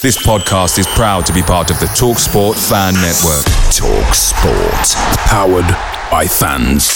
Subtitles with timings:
[0.00, 3.44] This podcast is proud to be part of the TalkSport Fan Network.
[3.74, 4.94] TalkSport.
[5.26, 5.66] Powered
[6.08, 6.86] by fans.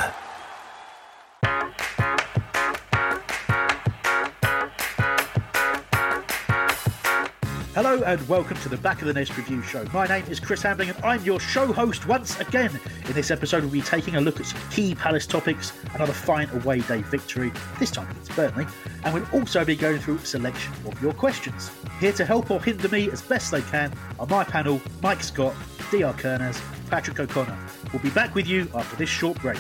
[7.74, 9.86] Hello and welcome to the Back of the Nest Review Show.
[9.94, 12.70] My name is Chris Hambling and I'm your show host once again.
[13.06, 16.50] In this episode, we'll be taking a look at some key Palace topics, another fine
[16.50, 18.66] away day victory, this time against Burnley,
[19.04, 21.70] and we'll also be going through selection of your questions.
[21.98, 25.54] Here to help or hinder me as best they can are my panel, Mike Scott,
[25.90, 27.56] DR Kerners, Patrick O'Connor.
[27.90, 29.56] We'll be back with you after this short break.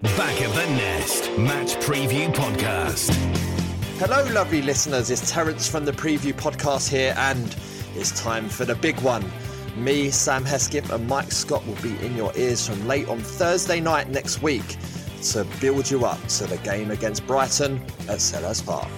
[0.00, 3.45] Back of the Nest Match Preview Podcast.
[3.98, 5.10] Hello, lovely listeners.
[5.10, 7.56] It's Terence from the Preview Podcast here, and
[7.94, 9.24] it's time for the big one.
[9.74, 13.80] Me, Sam Hesketh, and Mike Scott will be in your ears from late on Thursday
[13.80, 14.76] night next week
[15.22, 18.90] to build you up to the game against Brighton at Selhurst Park.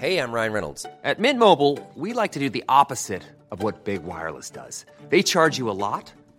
[0.00, 0.86] Hey, I'm Ryan Reynolds.
[1.04, 4.84] At Mint Mobile, we like to do the opposite of what Big Wireless does.
[5.08, 6.12] They charge you a lot,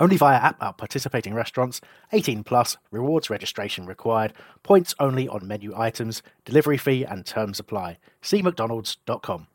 [0.00, 1.80] Only via app at participating restaurants.
[2.12, 2.76] 18 plus.
[2.90, 4.32] Rewards registration required.
[4.62, 6.22] Points only on menu items.
[6.44, 7.98] Delivery fee and terms apply.
[8.22, 9.46] See mcdonalds.com.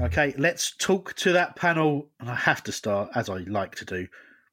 [0.00, 2.08] Okay, let's talk to that panel.
[2.20, 4.06] And I have to start, as I like to do,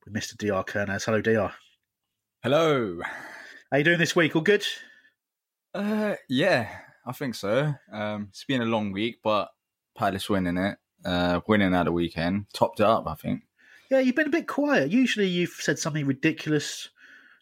[0.06, 0.38] with Mr.
[0.38, 1.06] DR Kernaz.
[1.06, 1.54] Hello, DR.
[2.44, 3.02] Hello.
[3.72, 4.36] How you doing this week?
[4.36, 4.66] All good?
[5.74, 6.70] Uh, yeah,
[7.06, 7.74] I think so.
[7.92, 9.50] Um, it's been a long week, but
[9.98, 13.08] Palace winning it, uh, winning at the weekend, topped it up.
[13.08, 13.44] I think.
[13.90, 14.92] Yeah, you've been a bit quiet.
[14.92, 16.90] Usually, you've said something ridiculous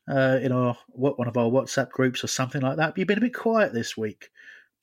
[0.09, 2.89] uh, in our what one of our WhatsApp groups or something like that.
[2.91, 4.29] But you've been a bit quiet this week.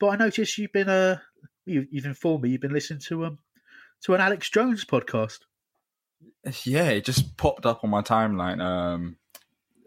[0.00, 1.19] But I noticed you've been uh,
[1.65, 3.38] you, you've informed me you've been listening to um
[4.03, 5.41] to an Alex Jones podcast.
[6.64, 8.60] Yeah, it just popped up on my timeline.
[8.60, 9.16] Um,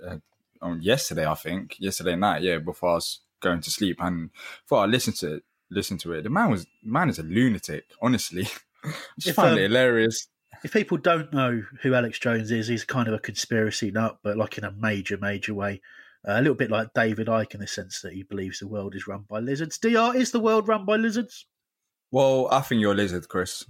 [0.06, 0.18] uh,
[0.62, 2.42] on yesterday, I think yesterday night.
[2.42, 4.30] Yeah, before I was going to sleep, and
[4.64, 7.86] before I listened to it, listened to it, the man was man is a lunatic.
[8.02, 8.48] Honestly,
[9.20, 10.28] just If, find um, it hilarious.
[10.64, 14.38] If people don't know who Alex Jones is, he's kind of a conspiracy nut, but
[14.38, 15.82] like in a major, major way.
[16.28, 18.96] Uh, a little bit like David Icke in the sense that he believes the world
[18.96, 19.78] is run by lizards.
[19.78, 21.46] Dr, is the world run by lizards?
[22.12, 23.64] Well, I think you're a lizard, Chris.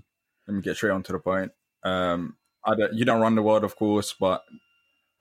[0.47, 1.51] Let me get straight on to the point.
[1.83, 4.43] Um, I don't, you don't run the world, of course, but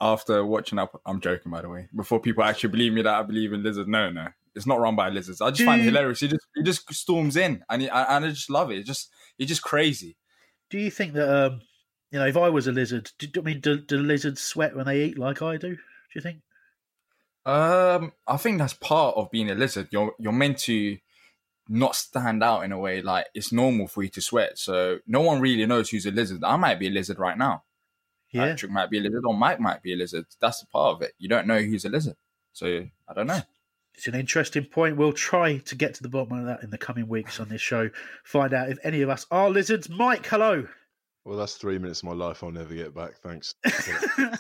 [0.01, 1.89] after watching up, I'm joking, by the way.
[1.95, 4.97] Before people actually believe me that I believe in lizards, no, no, it's not run
[4.97, 5.41] by lizards.
[5.41, 6.21] I just find it hilarious.
[6.21, 8.79] He just he just storms in, and he, and I just love it.
[8.79, 10.17] It's just it's just crazy.
[10.71, 11.63] Do you think that, um,
[12.11, 14.87] you know, if I was a lizard, do, I mean, do, do lizards sweat when
[14.87, 15.75] they eat like I do?
[15.75, 15.79] Do
[16.15, 16.41] you think?
[17.47, 19.89] Um, I think that's part of being a lizard.
[19.91, 20.97] You're you're meant to
[21.69, 23.03] not stand out in a way.
[23.03, 26.43] Like it's normal for you to sweat, so no one really knows who's a lizard.
[26.43, 27.65] I might be a lizard right now.
[28.33, 28.47] Yeah.
[28.47, 30.25] Patrick might be a lizard, or Mike might be a lizard.
[30.41, 31.13] That's the part of it.
[31.19, 32.17] You don't know who's a lizard,
[32.53, 33.43] so I don't know.
[33.95, 34.97] It's an interesting point.
[34.97, 37.61] We'll try to get to the bottom of that in the coming weeks on this
[37.61, 37.91] show.
[38.25, 39.89] Find out if any of us are lizards.
[39.89, 40.67] Mike, hello.
[41.25, 43.17] Well, that's three minutes of my life I'll never get back.
[43.23, 43.55] Thanks.
[44.19, 44.37] uh,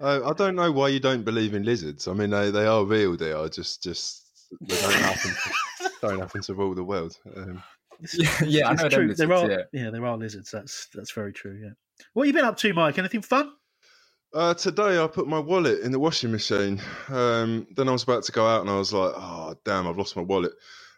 [0.00, 2.08] I don't know why you don't believe in lizards.
[2.08, 3.16] I mean, they, they are real.
[3.16, 4.26] They are just just
[4.60, 5.34] they don't happen
[6.02, 7.18] don't happen to rule the world.
[7.36, 7.62] Um,
[8.14, 9.06] Yeah, yeah, I know true.
[9.06, 9.62] lizards, there are, yeah.
[9.72, 10.50] yeah, there are lizards.
[10.50, 11.58] That's that's very true.
[11.62, 11.70] Yeah.
[12.14, 12.98] What have you been up to, Mike?
[12.98, 13.52] Anything fun?
[14.34, 16.80] Uh, today I put my wallet in the washing machine.
[17.08, 19.98] Um, then I was about to go out and I was like, oh damn, I've
[19.98, 20.52] lost my wallet.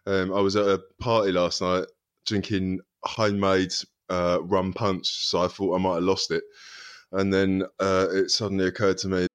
[0.07, 1.87] Um, I was at a party last night
[2.27, 3.73] drinking homemade
[4.11, 6.45] uh, rum punch, so I thought I might have lost it.
[7.13, 9.27] And then uh, it suddenly occurred to me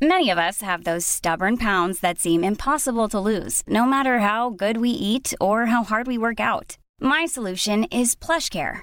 [0.00, 4.50] Many of us have those stubborn pounds that seem impossible to lose, no matter how
[4.50, 6.78] good we eat or how hard we work out.
[7.00, 8.82] My solution is PlushCare.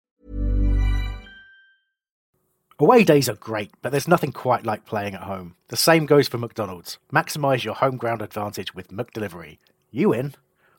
[2.81, 5.55] Away days are great, but there's nothing quite like playing at home.
[5.67, 6.97] The same goes for McDonald's.
[7.13, 9.59] Maximise your home ground advantage with McDelivery.
[9.91, 10.33] You in?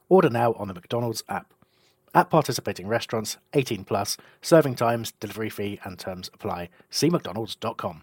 [0.09, 1.55] Order now on the McDonald's app.
[2.13, 6.71] At participating restaurants, 18 plus, serving times, delivery fee, and terms apply.
[6.91, 8.03] See McDonald's.com.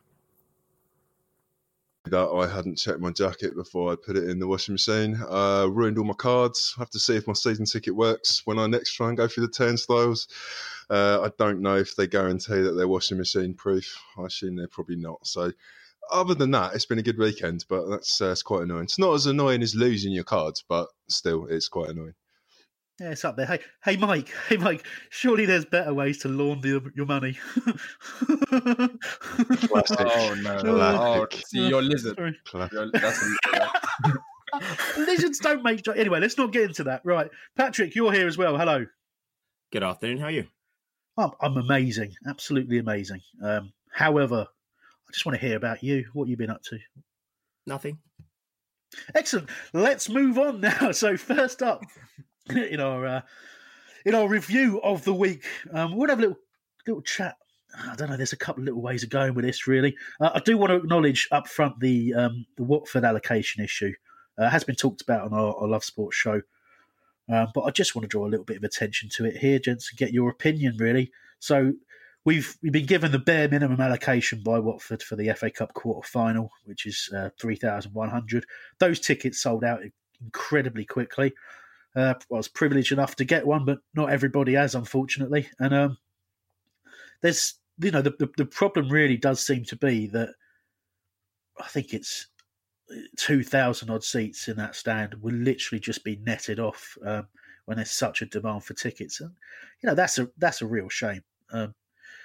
[2.10, 5.20] that I hadn't checked my jacket before I put it in the washing machine.
[5.30, 6.76] Uh, ruined all my cards.
[6.78, 9.48] Have to see if my season ticket works when I next try and go through
[9.48, 10.28] the turnstiles.
[10.90, 13.98] Uh, I don't know if they guarantee that they're washing machine proof.
[14.18, 15.26] I assume they're probably not.
[15.26, 15.52] So,
[16.12, 18.86] other than that, it's been a good weekend, but that's uh, it's quite annoying.
[18.86, 22.16] It's not as annoying as losing your cards, but still, it's quite annoying.
[23.00, 23.46] Yeah, it's up there.
[23.46, 24.30] Hey, hey, Mike.
[24.50, 24.86] Hey, Mike.
[25.10, 27.38] Surely there's better ways to launder your, your money.
[29.68, 30.00] Classic.
[30.02, 30.60] Oh no!
[30.64, 32.16] Oh, see, you're lizard.
[32.48, 32.70] Sorry.
[32.72, 33.24] You're, that's
[34.98, 35.84] Lizards don't make.
[35.84, 37.02] jo- Anyway, let's not get into that.
[37.06, 38.58] Right, Patrick, you're here as well.
[38.58, 38.86] Hello.
[39.72, 40.18] Good afternoon.
[40.18, 40.48] How are you?
[41.18, 43.22] I'm, I'm amazing, absolutely amazing.
[43.44, 46.06] Um, however, I just want to hear about you.
[46.14, 46.80] What you've been up to?
[47.68, 48.00] Nothing.
[49.14, 49.50] Excellent.
[49.74, 50.92] Let's move on now.
[50.92, 51.84] So first up
[52.56, 53.22] in our uh,
[54.06, 55.44] in our review of the week,
[55.74, 56.40] um, we'll have a little
[56.88, 57.36] little chat.
[57.78, 58.18] I don't know.
[58.18, 59.68] There's a couple of little ways of going with this.
[59.68, 63.94] Really, uh, I do want to acknowledge up front the um, the Watford allocation issue.
[64.38, 66.42] Uh, has been talked about on our, our Love Sports show,
[67.28, 69.60] um, but I just want to draw a little bit of attention to it here,
[69.60, 70.78] gents, and get your opinion.
[70.80, 71.74] Really, so
[72.26, 76.08] we've we've been given the bare minimum allocation by Watford for the FA Cup quarter
[76.08, 78.46] final, which is uh, three thousand one hundred.
[78.80, 79.82] Those tickets sold out
[80.24, 81.34] incredibly quickly.
[81.96, 85.50] Uh, I was privileged enough to get one, but not everybody has, unfortunately.
[85.60, 85.98] And um,
[87.22, 90.30] there's, you know, the, the the problem really does seem to be that
[91.60, 92.28] I think it's
[93.18, 97.28] two thousand odd seats in that stand will literally just be netted off um,
[97.66, 99.32] when there's such a demand for tickets, and
[99.82, 101.24] you know that's a that's a real shame.
[101.52, 101.74] Um,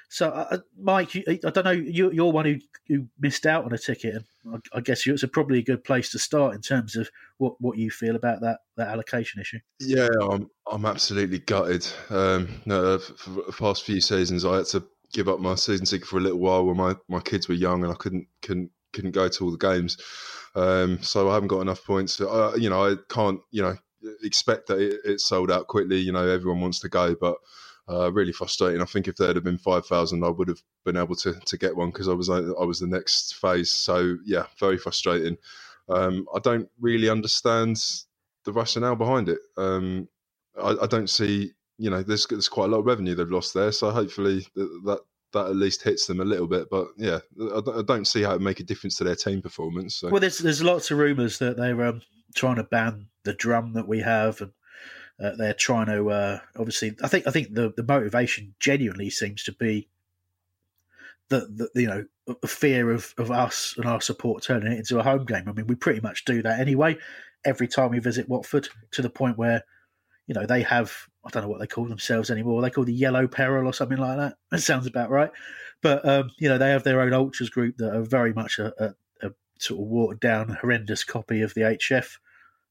[0.09, 2.57] so, uh, Mike, you, I don't know, you, you're one who,
[2.89, 4.15] who missed out on a ticket,
[4.45, 7.11] and I, I guess it's a probably a good place to start in terms of
[7.39, 9.59] what, what you feel about that, that allocation issue.
[9.81, 11.87] Yeah, I'm I'm absolutely gutted.
[12.11, 16.07] Um, no, for the past few seasons, I had to give up my season ticket
[16.07, 19.13] for a little while when my, my kids were young and I couldn't couldn't couldn't
[19.13, 19.97] go to all the games.
[20.55, 22.21] Um, so I haven't got enough points.
[22.21, 23.77] Uh, you know, I can't you know
[24.23, 25.99] expect that it, it's sold out quickly.
[25.99, 27.37] You know, everyone wants to go, but
[27.89, 28.81] uh, really frustrating.
[28.81, 31.59] I think if there had been five thousand, I would have been able to to
[31.59, 33.71] get one because I was I was the next phase.
[33.71, 35.37] So yeah, very frustrating.
[35.89, 37.83] Um, I don't really understand
[38.45, 39.39] the rationale behind it.
[39.57, 40.09] Um,
[40.61, 43.55] I, I don't see, you know, there's there's quite a lot of revenue they've lost
[43.55, 43.73] there.
[43.73, 45.01] So hopefully that that,
[45.33, 46.71] that at least hits them a little bit.
[46.71, 47.19] But yeah,
[47.55, 49.97] I, don't- see how it make a difference to their team performance.
[49.97, 50.09] So.
[50.09, 52.03] Well, there's there's lots of rumours that they're um,
[52.35, 54.53] trying to ban the drum that we have, and
[55.23, 56.97] uh, they're trying to uh, obviously.
[57.03, 59.89] I think I think the, the motivation genuinely seems to be
[61.29, 62.05] the, the you know
[62.47, 65.49] fear of, of us and our support turning it into a home game.
[65.49, 66.97] I mean, we pretty much do that anyway.
[67.45, 69.63] Every time we visit Watford, to the point where
[70.27, 70.93] you know they have
[71.25, 72.61] I don't know what they call themselves anymore.
[72.61, 74.35] They call the Yellow Peril or something like that.
[74.51, 75.31] That sounds about right.
[75.81, 78.73] But um, you know they have their own ultras group that are very much a,
[78.83, 78.95] a,
[79.27, 82.19] a sort of watered down, horrendous copy of the HF.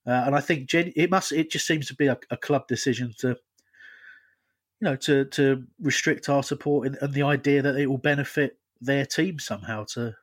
[0.06, 1.32] Uh, and I think gen- it must.
[1.32, 3.36] It just seems to be a, a club decision to, you
[4.82, 9.06] know, to to restrict our support and, and the idea that it will benefit their
[9.06, 9.86] team somehow.
[9.94, 10.16] To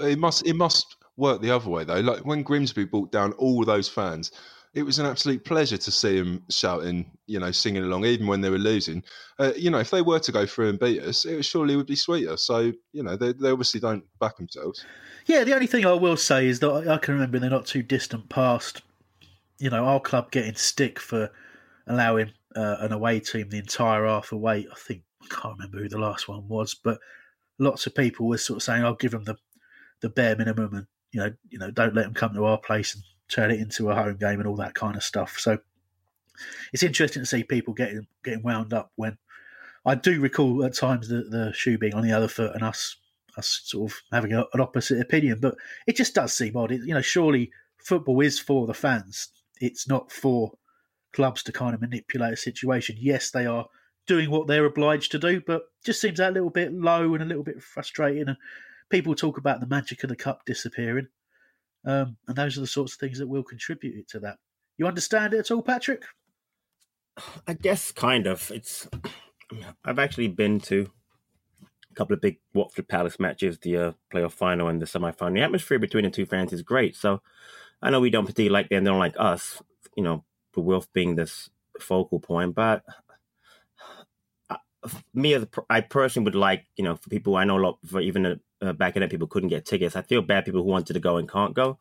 [0.00, 2.00] It must it must work the other way though.
[2.00, 4.32] Like when Grimsby brought down all those fans,
[4.74, 8.40] it was an absolute pleasure to see them shouting, you know, singing along, even when
[8.40, 9.02] they were losing.
[9.38, 11.86] Uh, you know, if they were to go through and beat us, it surely would
[11.86, 12.36] be sweeter.
[12.36, 14.84] So you know, they, they obviously don't back themselves.
[15.26, 17.50] Yeah, the only thing I will say is that I I can remember in the
[17.50, 18.82] not too distant past,
[19.60, 21.30] you know, our club getting stick for
[21.86, 24.66] allowing uh, an away team the entire half away.
[24.70, 26.98] I think I can't remember who the last one was, but
[27.58, 29.36] lots of people were sort of saying, "I'll give them the
[30.00, 32.94] the bare minimum," and you know, you know, don't let them come to our place
[32.94, 35.38] and turn it into a home game and all that kind of stuff.
[35.38, 35.58] So
[36.72, 39.18] it's interesting to see people getting getting wound up when
[39.84, 42.96] I do recall at times the, the shoe being on the other foot and us
[43.36, 45.38] us sort of having a, an opposite opinion.
[45.40, 46.72] But it just does seem odd.
[46.72, 49.28] It, you know, surely football is for the fans.
[49.60, 50.52] It's not for
[51.12, 52.96] clubs to kind of manipulate a situation.
[52.98, 53.66] Yes, they are
[54.06, 57.26] doing what they're obliged to do, but just seems a little bit low and a
[57.26, 58.28] little bit frustrating.
[58.28, 58.36] And
[58.88, 61.08] people talk about the magic of the cup disappearing,
[61.84, 64.38] um, and those are the sorts of things that will contribute to that.
[64.78, 66.04] You understand it at all, Patrick?
[67.46, 68.50] I guess kind of.
[68.50, 68.88] It's.
[69.84, 70.90] I've actually been to
[71.90, 75.34] a couple of big Watford Palace matches, the uh, playoff final and the semi final.
[75.34, 76.96] The atmosphere between the two fans is great.
[76.96, 77.20] So
[77.82, 79.62] I know we don't particularly like them, they don't like us,
[79.96, 82.84] you know, the Wilf being this focal point, but
[84.50, 84.56] uh,
[85.14, 87.78] me as a, I personally would like, you know, for people I know a lot,
[87.86, 89.96] for even uh, back in it, people couldn't get tickets.
[89.96, 91.78] I feel bad people who wanted to go and can't go.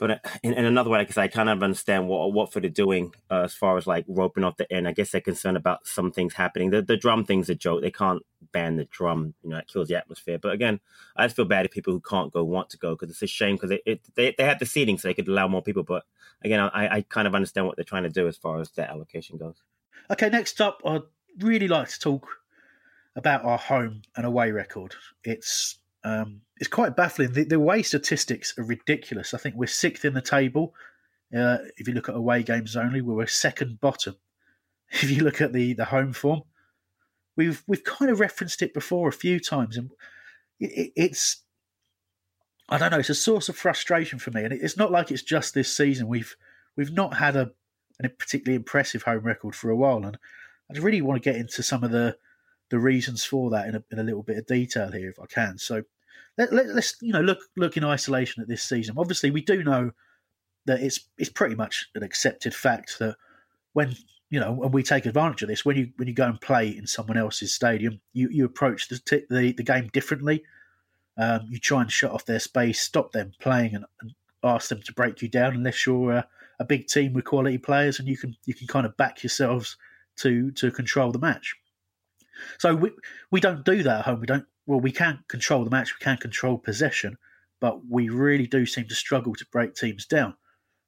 [0.00, 3.12] But uh, in, in another way, because I kind of understand what Watford are doing
[3.30, 4.88] uh, as far as like roping off the end.
[4.88, 6.70] I guess they're concerned about some things happening.
[6.70, 7.82] The, the drum thing's a joke.
[7.82, 9.34] They can't ban the drum.
[9.44, 10.38] You know, it kills the atmosphere.
[10.38, 10.80] But again,
[11.14, 13.26] I just feel bad if people who can't go want to go because it's a
[13.26, 15.82] shame because it, it, they they have the seating so they could allow more people.
[15.82, 16.04] But
[16.42, 18.88] again, I, I kind of understand what they're trying to do as far as that
[18.88, 19.56] allocation goes.
[20.10, 21.02] Okay, next up, I'd
[21.38, 22.26] really like to talk
[23.16, 24.94] about our home and away record.
[25.24, 27.32] It's um, it's quite baffling.
[27.32, 29.32] The, the away statistics are ridiculous.
[29.32, 30.74] I think we're sixth in the table.
[31.34, 34.16] Uh, if you look at away games only, we're second bottom.
[34.92, 36.42] If you look at the, the home form,
[37.36, 39.92] we've we've kind of referenced it before a few times, and
[40.58, 41.44] it, it's
[42.68, 42.98] I don't know.
[42.98, 46.08] It's a source of frustration for me, and it's not like it's just this season.
[46.08, 46.34] We've
[46.74, 47.52] we've not had a,
[48.02, 50.18] a particularly impressive home record for a while, and
[50.68, 52.16] I really want to get into some of the
[52.70, 55.26] the reasons for that in a, in a little bit of detail here, if I
[55.26, 55.56] can.
[55.56, 55.84] So
[56.38, 58.96] let, let, us you know look look in isolation at this season.
[58.98, 59.90] Obviously, we do know
[60.66, 63.16] that it's it's pretty much an accepted fact that
[63.72, 63.94] when
[64.30, 66.68] you know when we take advantage of this, when you when you go and play
[66.68, 70.42] in someone else's stadium, you you approach the t- the, the game differently.
[71.18, 74.80] Um, you try and shut off their space, stop them playing, and, and ask them
[74.82, 75.54] to break you down.
[75.54, 78.86] Unless you're a, a big team with quality players, and you can you can kind
[78.86, 79.76] of back yourselves
[80.16, 81.56] to to control the match.
[82.58, 82.92] So we
[83.30, 84.20] we don't do that at home.
[84.20, 87.18] We don't well, we can't control the match, we can't control possession,
[87.58, 90.34] but we really do seem to struggle to break teams down.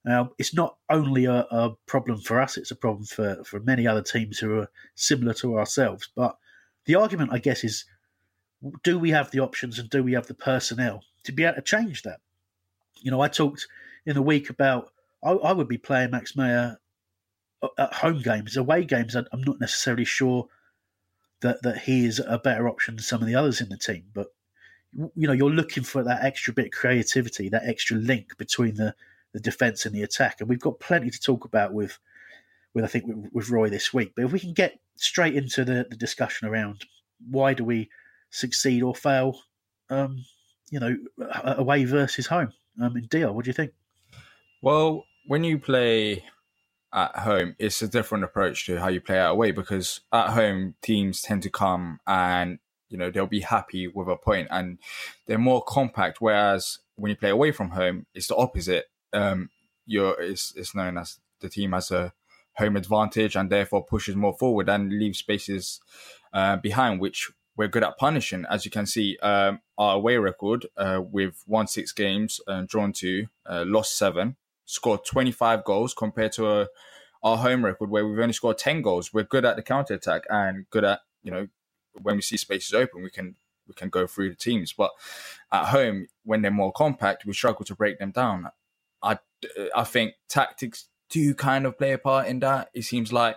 [0.05, 3.85] Now, it's not only a, a, problem for us, it's a problem for, for many
[3.85, 6.09] other teams who are similar to ourselves.
[6.15, 6.37] But
[6.85, 7.85] the argument, I guess, is
[8.85, 11.63] do we have the options and do we have the personnel to be able to
[11.63, 12.21] change that?
[13.01, 13.67] You know, I talked
[14.07, 14.93] in the week about
[15.25, 16.79] I, I would be playing Max Meyer
[17.61, 19.17] uh, at home games, away games.
[19.17, 20.47] I'm not necessarily sure
[21.43, 24.05] that that he is a better option than some of the others in the team.
[24.15, 24.29] But
[24.93, 28.95] you know, you're looking for that extra bit of creativity, that extra link between the
[29.33, 31.99] the defense and the attack, and we've got plenty to talk about with
[32.75, 34.13] with I think with, Roy this week.
[34.17, 36.85] But if we can get straight into the, the discussion around
[37.31, 37.89] why do we
[38.31, 39.39] succeed or fail,
[39.91, 40.25] um,
[40.71, 40.97] you know,
[41.45, 42.53] away versus home.
[42.81, 43.73] Um, in deal, what do you think?
[44.63, 46.25] Well, when you play
[46.93, 50.75] at home, it's a different approach to how you play out away because at home
[50.83, 52.59] teams tend to come and
[52.89, 54.79] you know they'll be happy with a point and
[55.27, 56.21] they're more compact.
[56.21, 58.87] Whereas when you play away from home, it's the opposite.
[59.13, 59.51] Um,
[59.87, 62.13] you're it's, it's known as the team has a
[62.57, 65.81] home advantage and therefore pushes more forward and leaves spaces
[66.35, 68.45] uh, behind, which we're good at punishing.
[68.51, 72.93] As you can see, um, our away record uh, with won six games, and drawn
[72.93, 74.37] two, uh, lost seven
[74.73, 76.67] scored 25 goals compared to a,
[77.23, 79.13] our home record where we've only scored 10 goals.
[79.13, 81.49] We're good at the counter attack and good at, you know,
[82.01, 83.37] when we see spaces open, we can
[83.69, 84.73] we can go through the teams.
[84.73, 84.91] But
[85.53, 88.49] at home, when they're more compact, we struggle to break them down.
[89.03, 89.19] I,
[89.77, 92.71] I think tactics do kind of play a part in that.
[92.73, 93.37] It seems like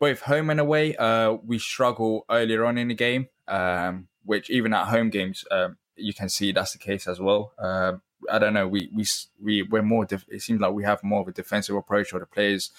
[0.00, 4.72] both home and away, uh, we struggle earlier on in the game, um, which even
[4.72, 7.52] at home games, um, you can see that's the case as well.
[7.58, 8.66] Um, I don't know.
[8.68, 9.04] We we
[9.42, 10.04] we we're more.
[10.04, 12.70] Def- it seems like we have more of a defensive approach, or the players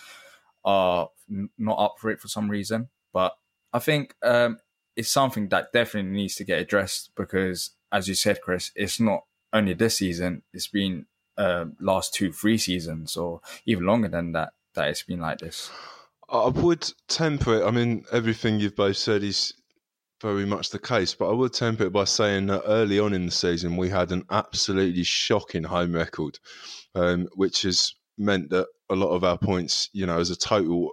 [0.65, 1.09] are
[1.57, 2.89] not up for it for some reason.
[3.13, 3.37] But
[3.73, 4.59] I think um,
[4.95, 9.23] it's something that definitely needs to get addressed because, as you said, Chris, it's not
[9.53, 10.43] only this season.
[10.53, 11.05] It's been
[11.37, 14.53] uh, last two, three seasons, or even longer than that.
[14.73, 15.71] That it's been like this.
[16.29, 17.65] I would temper it.
[17.65, 19.53] I mean, everything you've both said is
[20.21, 23.25] very much the case, but I would temper it by saying that early on in
[23.25, 26.39] the season we had an absolutely shocking home record,
[26.95, 30.91] um, which has meant that a lot of our points, you know, as a total,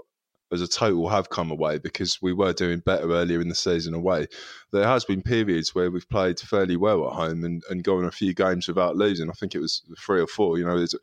[0.52, 3.94] as a total, have come away because we were doing better earlier in the season
[3.94, 4.26] away.
[4.72, 8.10] There has been periods where we've played fairly well at home and, and gone a
[8.10, 9.30] few games without losing.
[9.30, 10.58] I think it was three or four.
[10.58, 10.94] You know, there's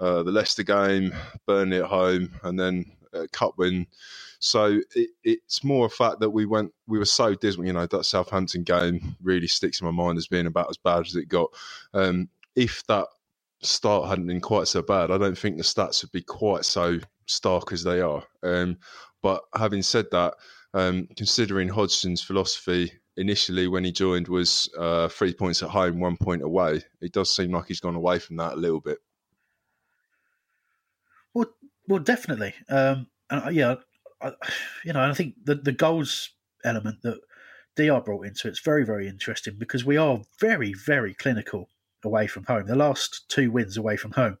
[0.00, 1.14] uh, the Leicester game,
[1.46, 3.86] Burnley at home, and then a cup win
[4.44, 7.66] so it, it's more a fact that we went, we were so dismal.
[7.66, 11.06] You know, that Southampton game really sticks in my mind as being about as bad
[11.06, 11.48] as it got.
[11.94, 13.06] Um, if that
[13.62, 16.98] start hadn't been quite so bad, I don't think the stats would be quite so
[17.24, 18.22] stark as they are.
[18.42, 18.76] Um,
[19.22, 20.34] but having said that,
[20.74, 26.18] um, considering Hodgson's philosophy initially when he joined was uh, three points at home, one
[26.18, 28.98] point away, it does seem like he's gone away from that a little bit.
[31.32, 31.46] Well,
[31.88, 32.52] well, definitely.
[32.68, 33.76] Um, and uh,
[34.84, 36.30] you know, I think the the goals
[36.64, 37.20] element that
[37.76, 41.68] Dr brought into it's very very interesting because we are very very clinical
[42.04, 42.66] away from home.
[42.66, 44.38] The last two wins away from home,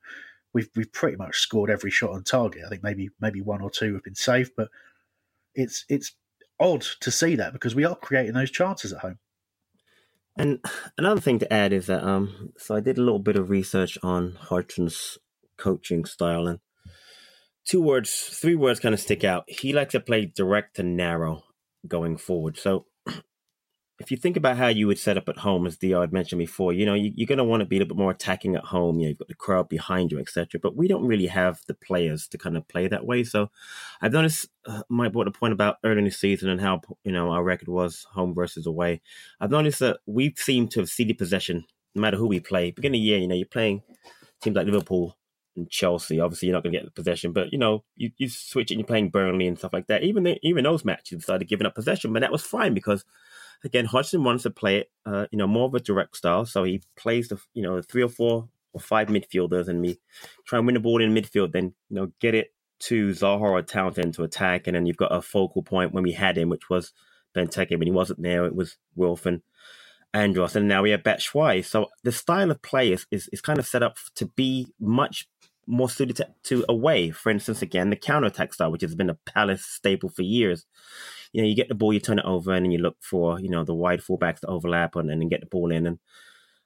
[0.52, 2.62] we've we've pretty much scored every shot on target.
[2.64, 4.68] I think maybe maybe one or two have been saved, but
[5.54, 6.12] it's it's
[6.60, 9.18] odd to see that because we are creating those chances at home.
[10.36, 10.64] And
[10.98, 13.98] another thing to add is that um, so I did a little bit of research
[14.02, 15.18] on Hodgson's
[15.56, 16.60] coaching style, and
[17.64, 19.44] two words, three words kind of stick out.
[19.48, 21.42] He likes to play direct and narrow
[21.86, 22.58] going forward.
[22.58, 22.86] So
[23.98, 26.38] if you think about how you would set up at home, as Dio had mentioned
[26.38, 28.56] before, you know, you, are going to want to be a little bit more attacking
[28.56, 28.98] at home.
[28.98, 30.60] You know, you've got the crowd behind you, etc.
[30.62, 33.24] But we don't really have the players to kind of play that way.
[33.24, 33.50] So
[34.00, 37.12] I've noticed uh, Mike brought a point about early in the season and how, you
[37.12, 39.00] know, our record was home versus away.
[39.40, 42.72] I've noticed that we seem to have ceded possession no matter who we play.
[42.72, 43.82] Beginning of the year, you know, you're playing
[44.42, 45.16] teams like Liverpool
[45.56, 46.20] and Chelsea.
[46.20, 48.74] Obviously, you're not going to get the possession, but you know, you, you switch it
[48.74, 50.02] and you're playing Burnley and stuff like that.
[50.02, 53.04] Even the, even those matches started giving up possession, but that was fine because
[53.64, 56.44] again, Hodgson wants to play it, uh, you know, more of a direct style.
[56.44, 59.98] So he plays the, you know, three or four or five midfielders and me
[60.46, 63.62] try and win the ball in midfield, then, you know, get it to Zaha or
[63.62, 64.66] Townsend to attack.
[64.66, 66.92] And then you've got a focal point when we had him, which was
[67.34, 67.78] Benteke.
[67.78, 69.42] When he wasn't there, it was Wilf and
[70.12, 70.56] Andros.
[70.56, 71.64] And now we have Batshuayi.
[71.64, 75.28] So the style of play is, is, is kind of set up to be much
[75.66, 77.10] more suited to, to away.
[77.10, 80.66] For instance, again, the counter attack style, which has been a Palace staple for years
[81.34, 83.40] you know, you get the ball, you turn it over, and then you look for,
[83.40, 85.84] you know, the wide fullbacks to overlap and, and get the ball in.
[85.84, 85.98] And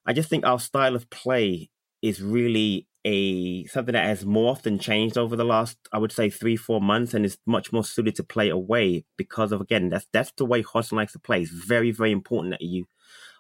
[0.04, 1.70] I just think our style of play
[2.02, 6.28] is really a something that has more often changed over the last, I would say,
[6.28, 10.06] three, four months, and is much more suited to play away because of again, that's
[10.12, 11.40] that's the way Hodgson likes to play.
[11.40, 12.84] It's very, very important that you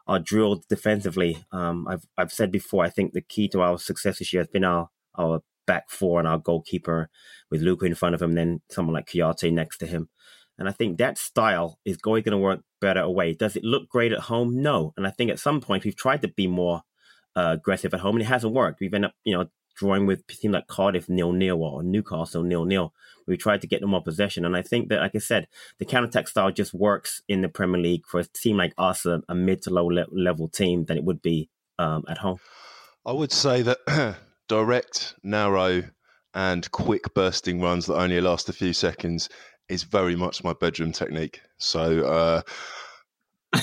[0.06, 1.44] are drilled defensively.
[1.52, 4.48] Um, I've I've said before, I think the key to our success this year has
[4.48, 4.88] been our
[5.18, 7.10] our back four and our goalkeeper
[7.50, 10.08] with Luka in front of him, then someone like Kouyaté next to him.
[10.58, 13.34] And I think that style is going to work better away.
[13.34, 14.60] Does it look great at home?
[14.60, 14.92] No.
[14.96, 16.82] And I think at some point we've tried to be more
[17.36, 18.80] uh, aggressive at home and it hasn't worked.
[18.80, 22.64] We've ended up, you know, drawing with teams like Cardiff nil nil or Newcastle nil
[22.64, 22.92] nil.
[23.28, 24.44] We tried to get them more possession.
[24.44, 25.46] And I think that, like I said,
[25.78, 29.06] the counter attack style just works in the Premier League for a team like us,
[29.06, 32.40] a, a mid to low le- level team, than it would be um, at home.
[33.06, 33.78] I would say that
[34.48, 35.82] direct, narrow,
[36.34, 39.28] and quick bursting runs that only last a few seconds
[39.68, 41.40] is very much my bedroom technique.
[41.58, 42.42] So uh...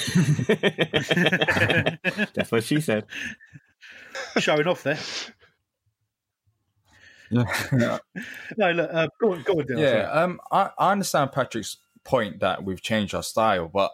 [2.34, 3.06] that's what she said.
[4.38, 5.00] Showing off there.
[7.32, 7.98] Yeah.
[8.58, 12.39] no, look, uh, go on, go on, Dylan, Yeah, um, I, I understand Patrick's point
[12.39, 13.91] that we've changed our style, but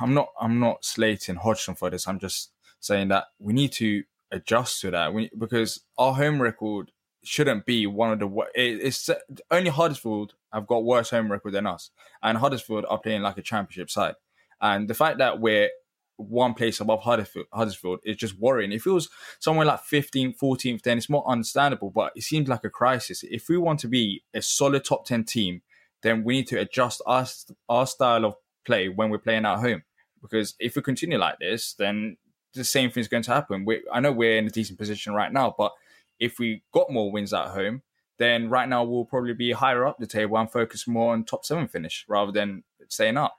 [0.00, 2.06] I'm not I'm not slating Hodgson for this.
[2.06, 6.90] I'm just saying that we need to adjust to that because our home record
[7.22, 9.08] shouldn't be one of the it's
[9.50, 11.90] only Huddersfield have got worse home record than us,
[12.22, 14.14] and Huddersfield are playing like a championship side.
[14.60, 15.70] And the fact that we're
[16.16, 18.72] one place above Huddersfield, Huddersfield is just worrying.
[18.72, 19.08] If it was
[19.40, 23.24] somewhere like 15th, 14th, then it's more understandable, but it seems like a crisis.
[23.24, 25.62] If we want to be a solid top 10 team,
[26.02, 27.26] then we need to adjust our,
[27.68, 29.82] our style of play when we're playing at home.
[30.22, 32.16] Because if we continue like this, then
[32.54, 33.64] the same thing is going to happen.
[33.64, 35.72] We, I know we're in a decent position right now, but
[36.20, 37.82] if we got more wins at home,
[38.18, 41.44] then right now we'll probably be higher up the table and focus more on top
[41.44, 43.36] seven finish rather than staying up.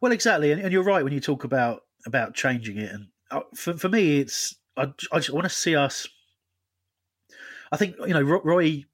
[0.00, 2.90] Well, exactly, and, and you're right when you talk about about changing it.
[2.90, 6.08] And uh, for for me, it's I, I just want to see us.
[7.72, 8.84] I think you know Roy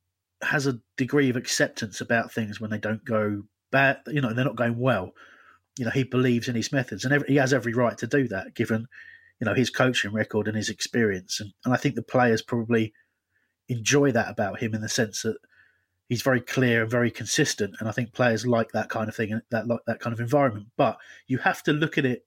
[0.43, 4.01] has a degree of acceptance about things when they don't go bad.
[4.07, 5.13] You know, they're not going well.
[5.79, 8.29] You know, he believes in his methods, and every, he has every right to do
[8.29, 8.89] that, given
[9.41, 11.41] you know his coaching record and his experience.
[11.41, 12.95] And, and I think the players probably
[13.69, 15.37] enjoy that about him in the sense that
[16.09, 17.75] he's very clear and very consistent.
[17.79, 20.21] And I think players like that kind of thing and that like that kind of
[20.21, 20.69] environment.
[20.77, 22.25] But you have to look at it,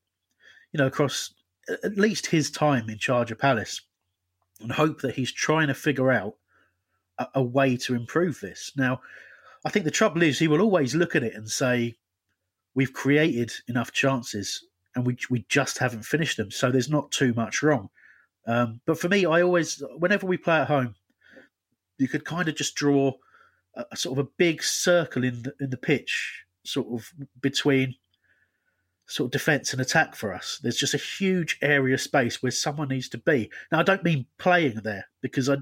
[0.72, 1.34] you know, across
[1.84, 3.82] at least his time in charge of Palace,
[4.60, 6.36] and hope that he's trying to figure out
[7.18, 8.72] a, a way to improve this.
[8.76, 9.02] Now,
[9.66, 11.96] I think the trouble is he will always look at it and say,
[12.80, 14.48] "We've created enough chances."
[14.96, 17.90] And we, we just haven't finished them, so there's not too much wrong.
[18.48, 20.96] Um, but for me, I always, whenever we play at home,
[22.00, 23.14] you could kind of just draw
[23.76, 27.96] a, a sort of a big circle in the, in the pitch, sort of between
[29.06, 30.60] sort of defence and attack for us.
[30.62, 33.52] There's just a huge area of space where someone needs to be.
[33.72, 35.56] Now, I don't mean playing there because I,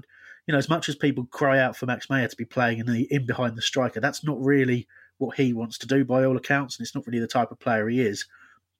[0.46, 2.86] you know, as much as people cry out for Max Meyer to be playing in
[2.86, 6.36] the in behind the striker, that's not really what he wants to do by all
[6.36, 8.26] accounts, and it's not really the type of player he is.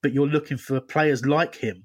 [0.03, 1.85] But you're looking for players like him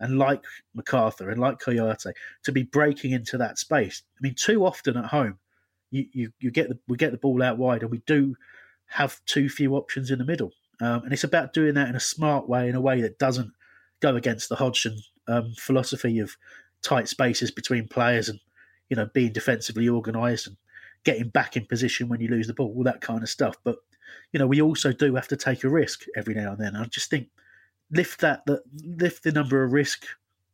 [0.00, 0.44] and like
[0.76, 2.12] McArthur and like Kouyaté
[2.44, 4.02] to be breaking into that space.
[4.16, 5.38] I mean, too often at home,
[5.90, 8.36] you, you, you get the we get the ball out wide, and we do
[8.86, 10.52] have too few options in the middle.
[10.80, 13.52] Um, and it's about doing that in a smart way, in a way that doesn't
[14.00, 16.36] go against the Hodgson um, philosophy of
[16.82, 18.38] tight spaces between players and
[18.90, 20.56] you know being defensively organised and
[21.04, 23.56] getting back in position when you lose the ball, all that kind of stuff.
[23.62, 23.76] But
[24.32, 26.76] you know, we also do have to take a risk every now and then.
[26.76, 27.28] I just think
[27.90, 30.04] lift that, that lift the number of risk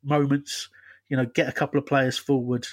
[0.03, 0.69] moments.
[1.09, 2.67] You know, get a couple of players forward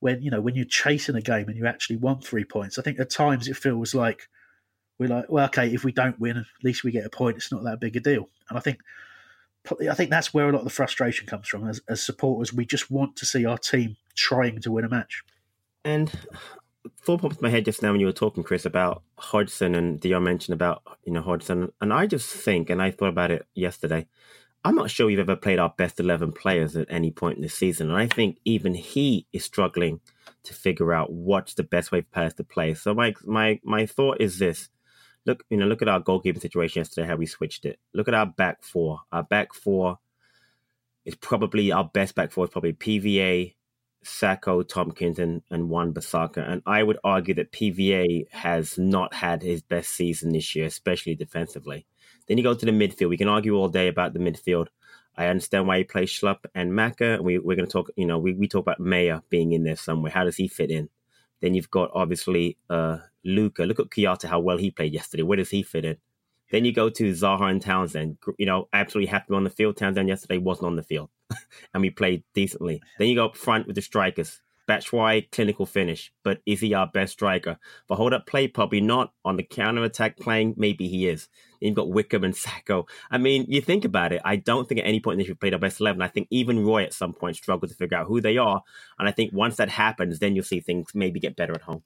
[0.00, 2.78] when you know when you're chasing a game and you actually want three points.
[2.78, 4.28] I think at times it feels like
[4.98, 7.36] we're like, well, okay, if we don't win, at least we get a point.
[7.36, 8.28] It's not that big a deal.
[8.48, 8.80] And I think
[9.88, 11.68] I think that's where a lot of the frustration comes from.
[11.68, 15.22] As, as supporters, we just want to see our team trying to win a match.
[15.84, 16.12] And
[17.02, 20.00] thought popped in my head just now when you were talking, Chris, about Hodgson and
[20.00, 23.46] Dion mentioned about you know Hodgson, and I just think, and I thought about it
[23.54, 24.06] yesterday.
[24.64, 27.48] I'm not sure we've ever played our best 11 players at any point in the
[27.48, 27.90] season.
[27.90, 30.00] And I think even he is struggling
[30.44, 32.74] to figure out what's the best way for players to play.
[32.74, 34.68] So my, my, my thought is this.
[35.26, 37.80] Look, you know, look at our goalkeeping situation yesterday, how we switched it.
[37.92, 39.00] Look at our back four.
[39.10, 39.98] Our back four
[41.04, 43.54] is probably our best back four is probably PVA,
[44.04, 46.48] Sakho, Tomkins, and, and Wan Bissaka.
[46.48, 51.14] And I would argue that PVA has not had his best season this year, especially
[51.14, 51.86] defensively.
[52.28, 53.08] Then you go to the midfield.
[53.08, 54.68] We can argue all day about the midfield.
[55.16, 57.18] I understand why he plays Schlupp and Maka.
[57.20, 59.76] We, we're going to talk, you know, we, we talk about Meyer being in there
[59.76, 60.12] somewhere.
[60.12, 60.88] How does he fit in?
[61.40, 63.64] Then you've got obviously uh, Luka.
[63.64, 65.22] Look at Kouyaté, how well he played yesterday.
[65.22, 65.96] Where does he fit in?
[66.52, 68.18] Then you go to Zaha and Townsend.
[68.38, 69.76] You know, absolutely happy on the field.
[69.76, 71.08] Townsend yesterday wasn't on the field,
[71.74, 72.80] and we played decently.
[72.98, 74.40] Then you go up front with the strikers.
[74.68, 77.58] Batshuayi, clinical finish, but is he our best striker?
[77.88, 79.12] For hold up play, probably not.
[79.24, 81.28] On the counter attack playing, maybe he is.
[81.60, 82.86] Then you've got Wickham and Sakho.
[83.10, 85.34] I mean, you think about it, I don't think at any point in this we
[85.34, 86.00] played our best 11.
[86.00, 88.62] I think even Roy at some point struggled to figure out who they are.
[89.00, 91.82] And I think once that happens, then you'll see things maybe get better at home.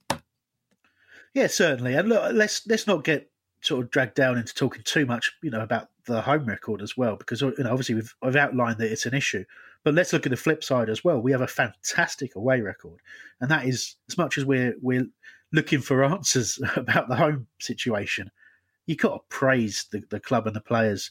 [1.33, 1.95] Yeah, certainly.
[1.95, 5.51] And look, let's let's not get sort of dragged down into talking too much, you
[5.51, 8.93] know, about the home record as well, because you know, obviously we've I've outlined that
[8.93, 9.45] it's an issue.
[9.85, 11.21] But let's look at the flip side as well.
[11.21, 13.01] We have a fantastic away record,
[13.41, 15.07] and that is as much as we're we're
[15.53, 18.31] looking for answers about the home situation.
[18.87, 21.11] You got to praise the, the club and the players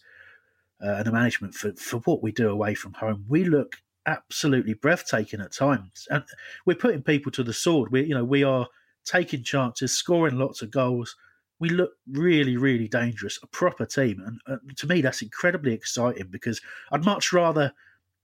[0.81, 3.25] uh, and the management for, for what we do away from home.
[3.27, 6.23] We look absolutely breathtaking at times, and
[6.65, 7.91] we're putting people to the sword.
[7.91, 8.67] We you know we are
[9.03, 11.15] taking chances, scoring lots of goals.
[11.59, 16.27] We look really, really dangerous, a proper team, and uh, to me that's incredibly exciting
[16.29, 17.73] because I'd much rather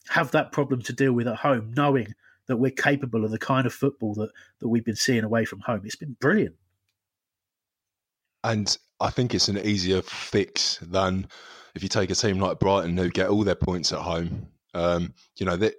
[0.10, 2.14] have that problem to deal with at home, knowing
[2.48, 5.60] that we're capable of the kind of football that, that we've been seeing away from
[5.62, 5.82] home.
[5.86, 6.56] It's been brilliant.
[8.44, 11.28] And I think it's an easier fix than
[11.76, 14.48] if you take a team like Brighton who get all their points at home.
[14.74, 15.76] Um, you know, that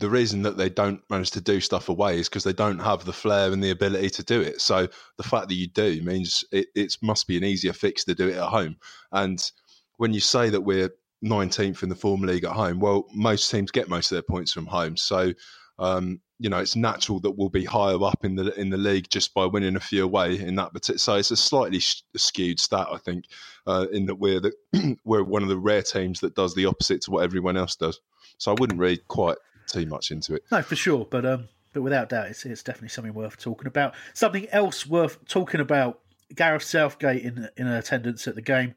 [0.00, 3.04] the reason that they don't manage to do stuff away is because they don't have
[3.04, 4.60] the flair and the ability to do it.
[4.60, 8.28] So the fact that you do means it, must be an easier fix to do
[8.28, 8.76] it at home.
[9.12, 9.50] And
[9.98, 10.90] when you say that we're
[11.24, 12.80] 19th in the form league at home.
[12.80, 15.32] Well, most teams get most of their points from home, so
[15.78, 19.08] um, you know it's natural that we'll be higher up in the in the league
[19.10, 20.98] just by winning a few away in that particular.
[20.98, 23.26] So it's a slightly skewed stat, I think,
[23.66, 27.02] uh, in that we're the, we're one of the rare teams that does the opposite
[27.02, 28.00] to what everyone else does.
[28.38, 29.36] So I wouldn't read quite
[29.70, 30.44] too much into it.
[30.50, 33.94] No, for sure, but um, but without doubt, it's, it's definitely something worth talking about.
[34.14, 36.00] Something else worth talking about.
[36.34, 38.74] Gareth Southgate in in attendance at the game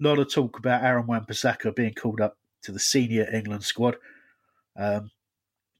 [0.00, 3.96] a lot of talk about Aaron Wan-Bissaka being called up to the senior England squad.
[4.76, 5.10] Um,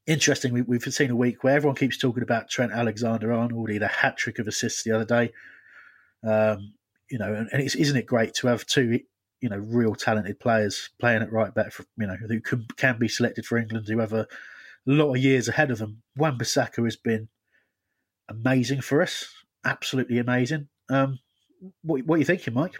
[0.07, 3.69] interesting, we, have seen a week where everyone keeps talking about Trent Alexander-Arnold.
[3.69, 5.33] He had a hat trick of assists the other day.
[6.23, 6.73] Um,
[7.09, 8.99] you know, and, and isn't it great to have two,
[9.41, 12.97] you know, real talented players playing at right back, for, you know, who can, can
[12.97, 14.27] be selected for England, who have a
[14.85, 16.01] lot of years ahead of them.
[16.15, 17.29] Wan-Bissaka has been
[18.29, 19.27] amazing for us,
[19.65, 20.67] absolutely amazing.
[20.89, 21.19] Um,
[21.81, 22.75] what, what are you thinking, Mike?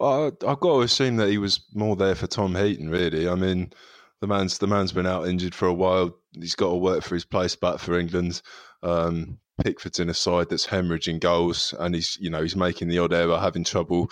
[0.00, 2.90] I, I've got to assume that he was more there for Tom Heaton.
[2.90, 3.72] Really, I mean,
[4.20, 6.16] the man's the man's been out injured for a while.
[6.32, 8.42] He's got to work for his place back for England.
[8.82, 12.98] Um, Pickford's in a side that's hemorrhaging goals, and he's you know he's making the
[12.98, 14.10] odd error, having trouble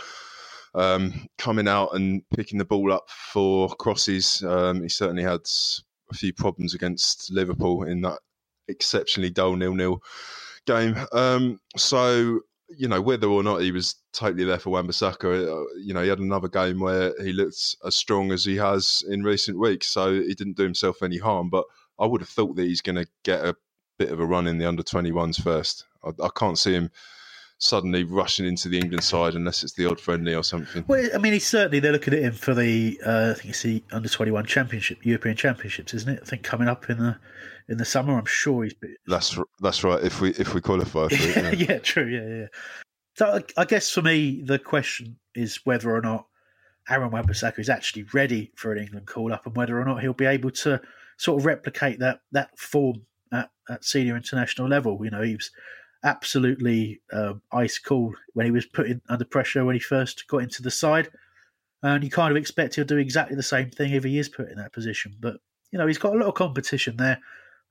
[0.74, 4.42] um, coming out and picking the ball up for crosses.
[4.42, 5.40] Um, he certainly had
[6.10, 8.18] a few problems against Liverpool in that
[8.68, 10.02] exceptionally dull nil-nil
[10.66, 10.96] game.
[11.12, 12.40] Um, so
[12.76, 16.08] you know, whether or not he was totally there for Wan-Bissaka, uh, you know, he
[16.08, 19.88] had another game where he looked as strong as he has in recent weeks.
[19.88, 21.50] So he didn't do himself any harm.
[21.50, 21.64] But
[21.98, 23.56] I would have thought that he's going to get a
[23.98, 25.84] bit of a run in the under 21s first.
[26.04, 26.90] I, I can't see him
[27.60, 30.82] suddenly rushing into the England side unless it's the odd friendly or something.
[30.88, 33.62] Well, I mean, he's certainly they're looking at him for the uh, I think it's
[33.62, 36.20] the under twenty one championship, European Championships, isn't it?
[36.22, 37.18] I think coming up in the
[37.68, 38.18] in the summer.
[38.18, 38.74] I'm sure he's.
[39.06, 40.02] That's that's right.
[40.02, 42.46] If we if we qualify for it, yeah, yeah true, yeah, yeah.
[43.14, 46.26] So I, I guess for me, the question is whether or not
[46.88, 50.14] Aaron Wan-Bissaka is actually ready for an England call up, and whether or not he'll
[50.14, 50.80] be able to
[51.18, 54.98] sort of replicate that that form at, at senior international level.
[55.04, 55.50] You know, he was
[56.04, 60.38] absolutely um, ice cool when he was put in under pressure when he first got
[60.38, 61.10] into the side,
[61.82, 64.50] and you kind of expect he'll do exactly the same thing if he is put
[64.50, 65.14] in that position.
[65.20, 65.36] But
[65.70, 67.18] you know, he's got a lot of competition there.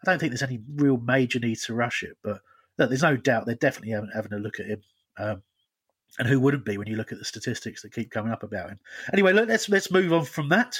[0.01, 2.39] I don't think there's any real major need to rush it, but
[2.77, 4.81] there's no doubt they're definitely having, having a look at him.
[5.17, 5.43] Um,
[6.17, 8.69] and who wouldn't be when you look at the statistics that keep coming up about
[8.69, 8.79] him?
[9.13, 10.79] Anyway, look, let's let's move on from that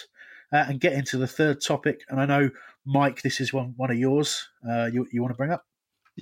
[0.51, 2.01] uh, and get into the third topic.
[2.09, 2.49] And I know,
[2.85, 4.47] Mike, this is one one of yours.
[4.67, 5.65] Uh, you you want to bring up?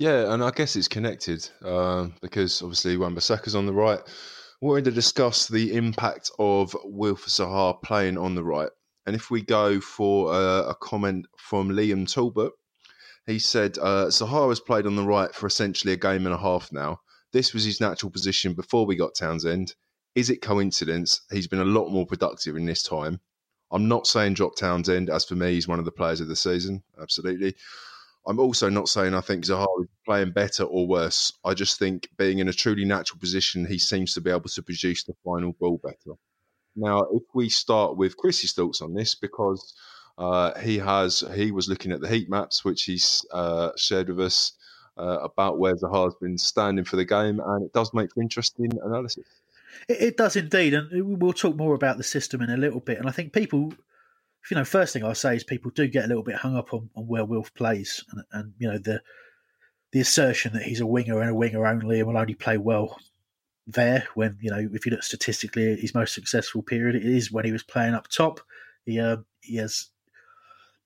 [0.00, 3.98] Yeah, and I guess it's connected um, because obviously Wan-Bissaka's on the right.
[4.60, 8.70] We're going to discuss the impact of Wilf Zaha playing on the right.
[9.06, 12.52] And if we go for a comment from Liam Talbot,
[13.26, 16.38] he said uh, Zaha has played on the right for essentially a game and a
[16.38, 17.00] half now.
[17.32, 19.74] This was his natural position before we got Townsend.
[20.14, 21.22] Is it coincidence?
[21.32, 23.18] He's been a lot more productive in this time.
[23.72, 26.36] I'm not saying drop Townsend, as for me, he's one of the players of the
[26.36, 26.84] season.
[27.02, 27.56] Absolutely.
[28.28, 31.32] I'm also not saying I think Zaha is playing better or worse.
[31.44, 34.62] I just think being in a truly natural position, he seems to be able to
[34.62, 36.16] produce the final ball better.
[36.76, 39.74] Now, if we start with Chris's thoughts on this, because
[40.18, 44.20] uh, he has he was looking at the heat maps which he's uh, shared with
[44.20, 44.52] us
[44.98, 48.70] uh, about where Zaha's been standing for the game, and it does make for interesting
[48.84, 49.24] analysis.
[49.88, 52.98] It, it, does indeed, and we'll talk more about the system in a little bit.
[52.98, 53.72] And I think people,
[54.50, 56.72] you know, first thing I'll say is people do get a little bit hung up
[56.72, 59.02] on, on where Wilf plays, and, and you know the
[59.92, 62.98] the assertion that he's a winger and a winger only and will only play well
[63.66, 64.06] there.
[64.14, 67.62] When you know, if you look statistically, his most successful period is when he was
[67.62, 68.40] playing up top.
[68.84, 69.88] He uh, he has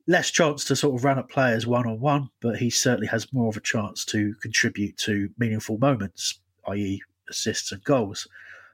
[0.07, 3.33] less chance to sort of run at players one on one, but he certainly has
[3.33, 8.27] more of a chance to contribute to meaningful moments, i.e., assists and goals.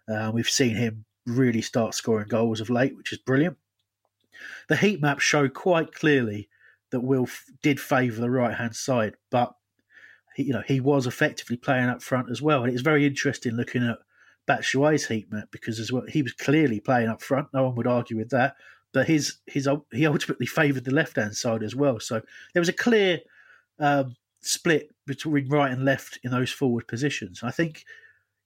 [0.09, 3.59] Uh, we've seen him really start scoring goals of late, which is brilliant.
[4.69, 6.49] The heat maps show quite clearly
[6.91, 9.53] that Wilf did favour the right hand side, but
[10.35, 12.65] he, you know he was effectively playing up front as well.
[12.65, 13.99] And it's very interesting looking at
[14.49, 17.49] Batshuayi's heat map because as well he was clearly playing up front.
[17.53, 18.57] No one would argue with that.
[18.93, 22.01] But his his he ultimately favoured the left hand side as well.
[22.01, 22.23] So
[22.55, 23.21] there was a clear
[23.79, 27.43] um, split between right and left in those forward positions.
[27.43, 27.85] I think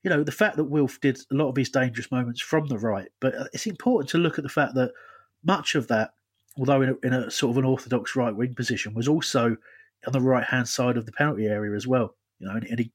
[0.02, 2.78] you know, the fact that Wilf did a lot of his dangerous moments from the
[2.78, 4.90] right, but uh, it's important to look at the fact that
[5.44, 6.14] much of that,
[6.56, 9.56] although in a, in a sort of an orthodox right wing position, was also
[10.06, 12.14] on the right hand side of the penalty area as well.
[12.38, 12.92] You know, and, and, he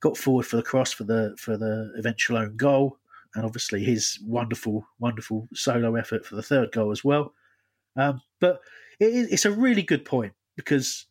[0.00, 2.98] got forward for the cross for the for the eventual own goal,
[3.34, 7.34] and obviously his wonderful, wonderful solo effort for the third goal as well.
[7.96, 8.60] Um, but
[8.98, 11.06] it, it's a really good point because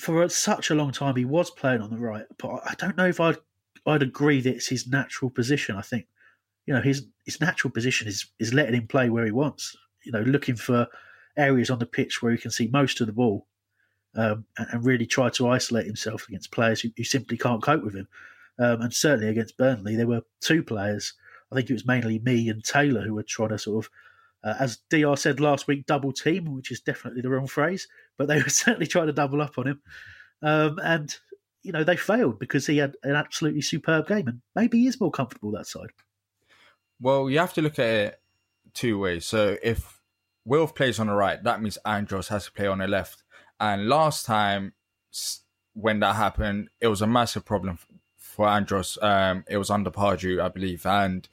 [0.00, 3.06] for such a long time he was playing on the right, but I don't know
[3.06, 3.36] if I'd
[3.86, 5.76] I'd agree that it's his natural position.
[5.76, 6.06] I think,
[6.66, 9.76] you know, his his natural position is is letting him play where he wants.
[10.04, 10.88] You know, looking for
[11.36, 13.46] areas on the pitch where he can see most of the ball,
[14.14, 17.82] um, and, and, really try to isolate himself against players who, who simply can't cope
[17.82, 18.08] with him.
[18.58, 21.14] Um, and certainly against Burnley, there were two players.
[21.50, 23.90] I think it was mainly me and Taylor who were trying to sort of,
[24.44, 28.28] uh, as Dr said last week, double team, which is definitely the wrong phrase, but
[28.28, 29.82] they were certainly trying to double up on him.
[30.42, 31.16] Um, and
[31.62, 35.00] you know, they failed because he had an absolutely superb game, and maybe he is
[35.00, 35.90] more comfortable that side.
[37.02, 38.20] Well, you have to look at it
[38.74, 39.26] two ways.
[39.26, 40.00] So if
[40.44, 43.24] Wilf plays on the right, that means Andros has to play on the left.
[43.58, 44.74] And last time
[45.74, 47.80] when that happened, it was a massive problem
[48.16, 48.98] for Andros.
[49.02, 51.28] Um, it was under Pardew, I believe, and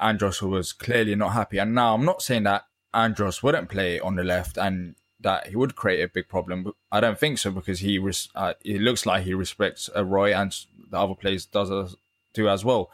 [0.00, 1.58] Andros was clearly not happy.
[1.58, 5.56] And now I'm not saying that Andros wouldn't play on the left and that he
[5.56, 6.72] would create a big problem.
[6.90, 10.34] I don't think so because he res- uh, it looks like he respects uh, Roy
[10.34, 10.56] and
[10.90, 11.90] the other players does uh,
[12.32, 12.90] do as well.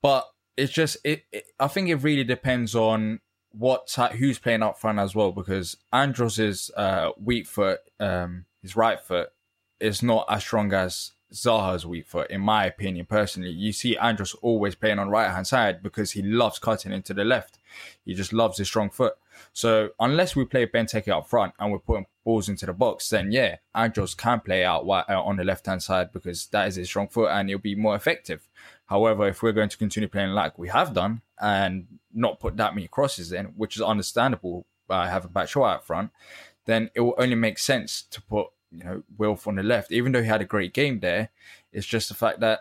[0.00, 3.20] But it's just it, it, I think it really depends on
[3.52, 9.00] what who's playing up front as well because Andros' uh, weak foot, um, his right
[9.00, 9.30] foot,
[9.80, 13.50] is not as strong as Zaha's weak foot, in my opinion, personally.
[13.50, 17.24] You see Andros always playing on right hand side because he loves cutting into the
[17.24, 17.58] left.
[18.04, 19.14] He just loves his strong foot.
[19.52, 23.32] So unless we play Benteke up front and we're putting balls into the box, then
[23.32, 26.88] yeah, Andros can play out uh, on the left hand side because that is his
[26.88, 28.48] strong foot and it'll be more effective.
[28.86, 32.74] However, if we're going to continue playing like we have done and not put that
[32.74, 36.10] many crosses in, which is understandable by having Batshuayi up front,
[36.66, 39.92] then it will only make sense to put you know Wilf on the left.
[39.92, 41.30] Even though he had a great game there,
[41.72, 42.60] it's just the fact that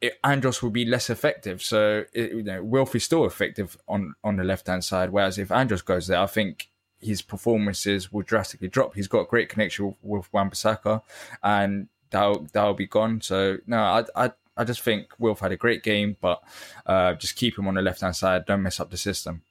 [0.00, 1.62] it, Andros will be less effective.
[1.62, 5.10] So it, you know, Wilf is still effective on on the left hand side.
[5.10, 6.68] Whereas if Andros goes there, I think
[7.00, 8.94] his performances will drastically drop.
[8.94, 11.02] He's got great connection with, with Wan-Bissaka,
[11.42, 13.20] and that'll that'll be gone.
[13.20, 16.42] So no, I I I just think Wilf had a great game, but
[16.86, 18.46] uh, just keep him on the left hand side.
[18.46, 19.42] Don't mess up the system.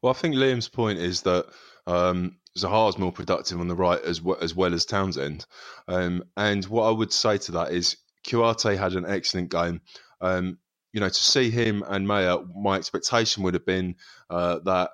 [0.00, 1.46] Well, I think Liam's point is that
[1.86, 5.46] um, Zaha's more productive on the right as well as, well as Townsend.
[5.86, 9.80] Um, and what I would say to that is Kouyaté had an excellent game.
[10.20, 10.58] Um,
[10.92, 13.96] you know, to see him and Meyer, my expectation would have been
[14.30, 14.90] uh, that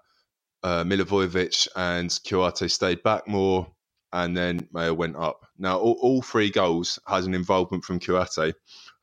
[0.62, 3.68] uh, Milivojevic and Kouyaté stayed back more,
[4.12, 5.46] and then Meyer went up.
[5.58, 8.54] Now, all, all three goals had an involvement from Kouyaté,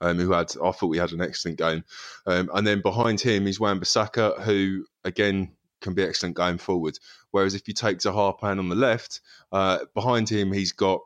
[0.02, 1.84] um, who had I thought we had an excellent game,
[2.26, 6.98] um, and then behind him is Wan-Bissaka, who again can be excellent going forward.
[7.32, 11.02] Whereas if you take Zaha Pan on the left, uh, behind him he's got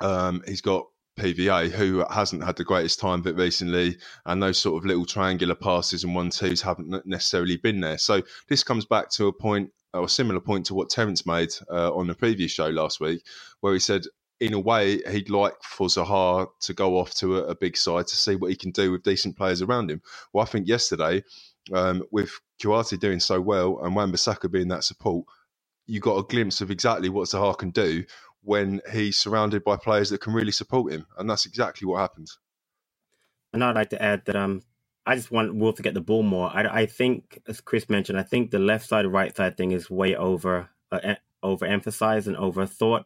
[0.00, 0.86] um, he's got
[1.18, 5.04] PVA, who hasn't had the greatest time of it recently, and those sort of little
[5.04, 7.98] triangular passes and one twos haven't necessarily been there.
[7.98, 11.50] So this comes back to a point or a similar point to what Terence made
[11.70, 13.24] uh, on the previous show last week,
[13.60, 14.02] where he said,
[14.40, 18.06] in a way, he'd like for Zaha to go off to a, a big side
[18.06, 20.00] to see what he can do with decent players around him.
[20.32, 21.24] Well, I think yesterday,
[21.72, 22.30] um, with
[22.62, 25.26] Kouyaté doing so well and Wan-Bissaka being that support,
[25.86, 28.04] you got a glimpse of exactly what Zaha can do
[28.48, 32.30] when he's surrounded by players that can really support him, and that's exactly what happened.
[33.52, 34.62] And I'd like to add that um,
[35.04, 36.50] I just want Wolf to get the ball more.
[36.50, 39.90] I, I think, as Chris mentioned, I think the left side, right side thing is
[39.90, 43.04] way over uh, overemphasized and overthought.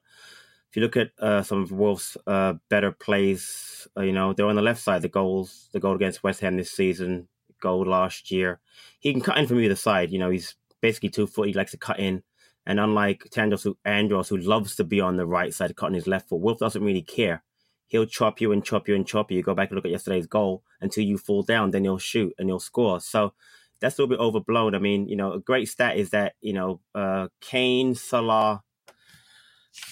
[0.70, 4.46] If you look at uh, some of Wolf's uh, better plays, uh, you know they're
[4.46, 5.02] on the left side.
[5.02, 7.26] The goals, the goal against West Ham this season,
[7.60, 8.60] goal last year,
[9.00, 10.12] he can cut in from either side.
[10.12, 11.48] You know, he's basically two foot.
[11.48, 12.22] He likes to cut in.
[12.64, 16.06] And unlike Tandros, who, Andros, who loves to be on the right side, cutting his
[16.06, 17.42] left foot, Wolf doesn't really care.
[17.88, 19.36] He'll chop you and chop you and chop you.
[19.36, 22.32] You go back and look at yesterday's goal until you fall down, then he'll shoot
[22.38, 23.00] and he'll score.
[23.00, 23.34] So
[23.80, 24.74] that's a little bit overblown.
[24.74, 28.62] I mean, you know, a great stat is that, you know, uh, Kane, Salah,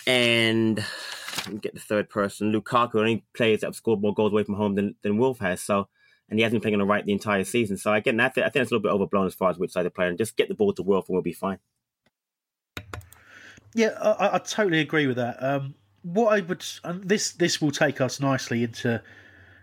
[0.06, 0.84] and
[1.60, 4.76] get the third person, Lukaku, only players that have scored more goals away from home
[4.76, 5.60] than, than Wolf has.
[5.60, 5.88] So,
[6.28, 7.76] and he hasn't been playing on the right the entire season.
[7.76, 9.72] So again, I think, I think it's a little bit overblown as far as which
[9.72, 11.58] side to play, and just get the ball to Wolf and we'll be fine.
[13.74, 15.42] Yeah, I, I totally agree with that.
[15.42, 19.02] Um, what I would and this this will take us nicely into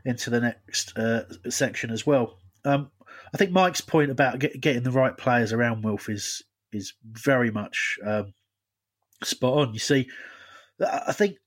[0.06, 2.38] into the next uh, section as well.
[2.64, 2.92] Um,
[3.34, 7.52] I think Mike's point about get, getting the right players around Wilf is is very
[7.52, 8.34] much um,
[9.24, 9.74] spot on.
[9.74, 10.10] You see,
[10.80, 11.38] I think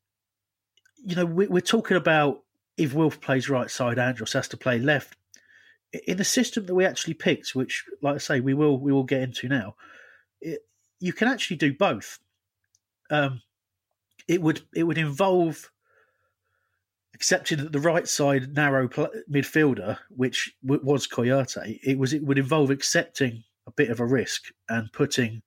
[1.04, 2.42] you know we, we're talking about
[2.76, 5.16] if Wilf plays right side, Andros has to play left.
[6.06, 9.04] In the system that we actually picked, which, like I say, we will we will
[9.04, 9.74] get into now,
[10.40, 10.60] it,
[11.00, 12.18] you can actually do both
[13.10, 13.42] um,
[14.28, 15.70] it would it would involve
[17.14, 22.24] accepting that the right side narrow pl- midfielder, which w- was Kouyaté, it was it
[22.24, 25.42] would involve accepting a bit of a risk and putting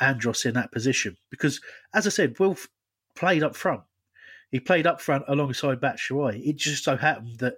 [0.00, 1.60] Andros in that position because,
[1.92, 2.68] as I said, Wilf
[3.14, 3.82] played up front.
[4.50, 6.46] He played up front alongside Batshuayi.
[6.46, 7.56] It just so happened that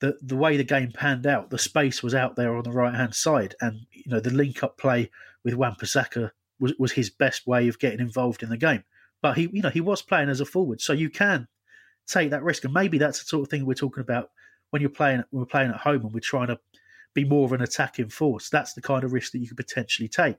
[0.00, 2.94] the the way the game panned out, the space was out there on the right
[2.94, 5.10] hand side, and you know the link up play
[5.44, 6.32] with Wan-Bissaka
[6.62, 8.84] was, was his best way of getting involved in the game.
[9.20, 11.48] But he, you know, he was playing as a forward, so you can
[12.06, 14.30] take that risk, and maybe that's the sort of thing we're talking about
[14.70, 16.58] when you're playing when we're playing at home and we're trying to
[17.14, 18.48] be more of an attacking force.
[18.48, 20.38] That's the kind of risk that you could potentially take.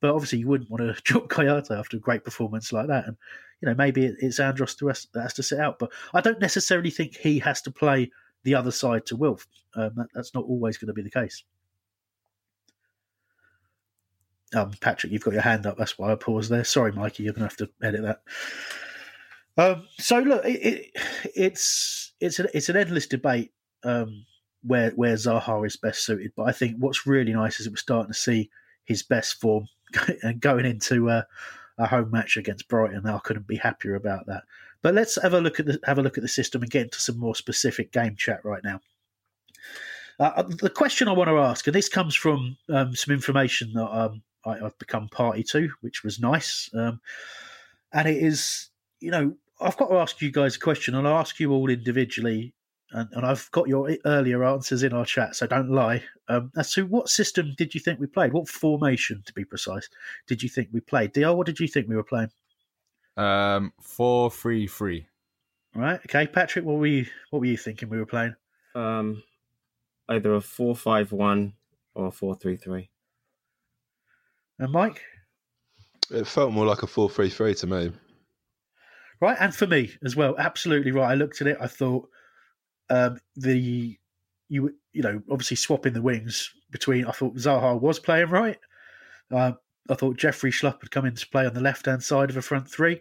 [0.00, 3.06] But obviously, you wouldn't want to drop Kouyaté after a great performance like that.
[3.06, 3.16] And
[3.60, 5.78] you know, maybe it's Andros that has to sit out.
[5.78, 8.10] But I don't necessarily think he has to play
[8.44, 9.46] the other side to Wilf.
[9.74, 11.44] Um, that, that's not always going to be the case.
[14.54, 15.78] Um, Patrick, you've got your hand up.
[15.78, 16.64] That's why I paused there.
[16.64, 18.22] Sorry, Mikey, you're going to have to edit that.
[19.56, 20.90] Um, so look, it, it,
[21.34, 23.52] it's it's an it's an endless debate
[23.84, 24.24] um,
[24.62, 26.32] where where Zaha is best suited.
[26.36, 28.50] But I think what's really nice is that we're starting to see
[28.84, 29.66] his best form
[30.22, 31.26] and going into a,
[31.78, 33.06] a home match against Brighton.
[33.06, 34.44] I couldn't be happier about that.
[34.82, 36.84] But let's have a look at the have a look at the system and get
[36.84, 38.80] into some more specific game chat right now.
[40.18, 43.88] Uh, the question I want to ask, and this comes from um, some information that
[43.88, 46.70] um, I, have become party to, which was nice.
[46.74, 47.00] Um,
[47.92, 51.18] and it is, you know, I've got to ask you guys a question, and I'll
[51.18, 52.54] ask you all individually.
[52.94, 56.04] And, and I've got your earlier answers in our chat, so don't lie.
[56.28, 58.34] Um, as to what system did you think we played?
[58.34, 59.88] What formation, to be precise,
[60.26, 61.12] did you think we played?
[61.12, 62.30] Dr, what did you think we were playing?
[63.16, 65.06] Um, four three three.
[65.74, 66.00] Right.
[66.00, 68.34] Okay, Patrick, what were you what were you thinking we were playing?
[68.74, 69.22] Um,
[70.08, 71.54] either a four five one
[71.94, 72.90] or a four three three.
[74.62, 75.02] And Mike?
[76.12, 77.92] It felt more like a 4 3 3 to me.
[79.20, 81.10] Right, and for me as well, absolutely right.
[81.10, 82.08] I looked at it, I thought
[82.88, 83.98] um, the
[84.48, 87.06] you you know obviously swapping the wings between.
[87.06, 88.58] I thought Zaha was playing right.
[89.32, 89.52] Uh,
[89.90, 92.36] I thought Jeffrey Schlupp had come in to play on the left hand side of
[92.36, 93.00] a front three,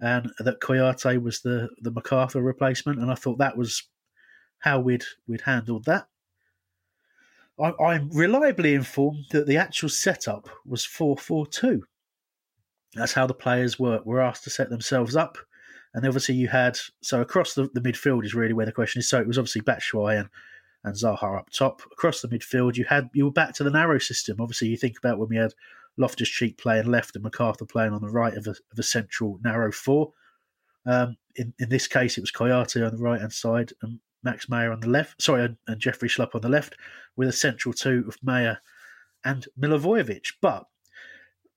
[0.00, 3.00] and that Kouyaté was the the McArthur replacement.
[3.00, 3.82] And I thought that was
[4.60, 6.08] how we'd we'd handled that.
[7.60, 11.84] I, I'm reliably informed that the actual setup was four four two.
[12.94, 15.38] That's how the players were were asked to set themselves up,
[15.94, 19.08] and obviously you had so across the, the midfield is really where the question is.
[19.08, 20.28] So it was obviously Batshuayi and
[20.84, 21.82] and Zaha up top.
[21.92, 24.40] Across the midfield, you had you were back to the narrow system.
[24.40, 25.52] Obviously, you think about when we had
[25.96, 29.38] Loftus Cheek playing left and McArthur playing on the right of a, of a central
[29.42, 30.12] narrow four.
[30.84, 34.48] Um, in, in this case, it was Kouyaté on the right hand side and Max
[34.48, 35.20] Meyer on the left.
[35.20, 36.76] Sorry, and, Jeffrey Schlupp on the left,
[37.16, 38.58] with a central two of Meyer
[39.24, 40.32] and Milivojevic.
[40.40, 40.66] But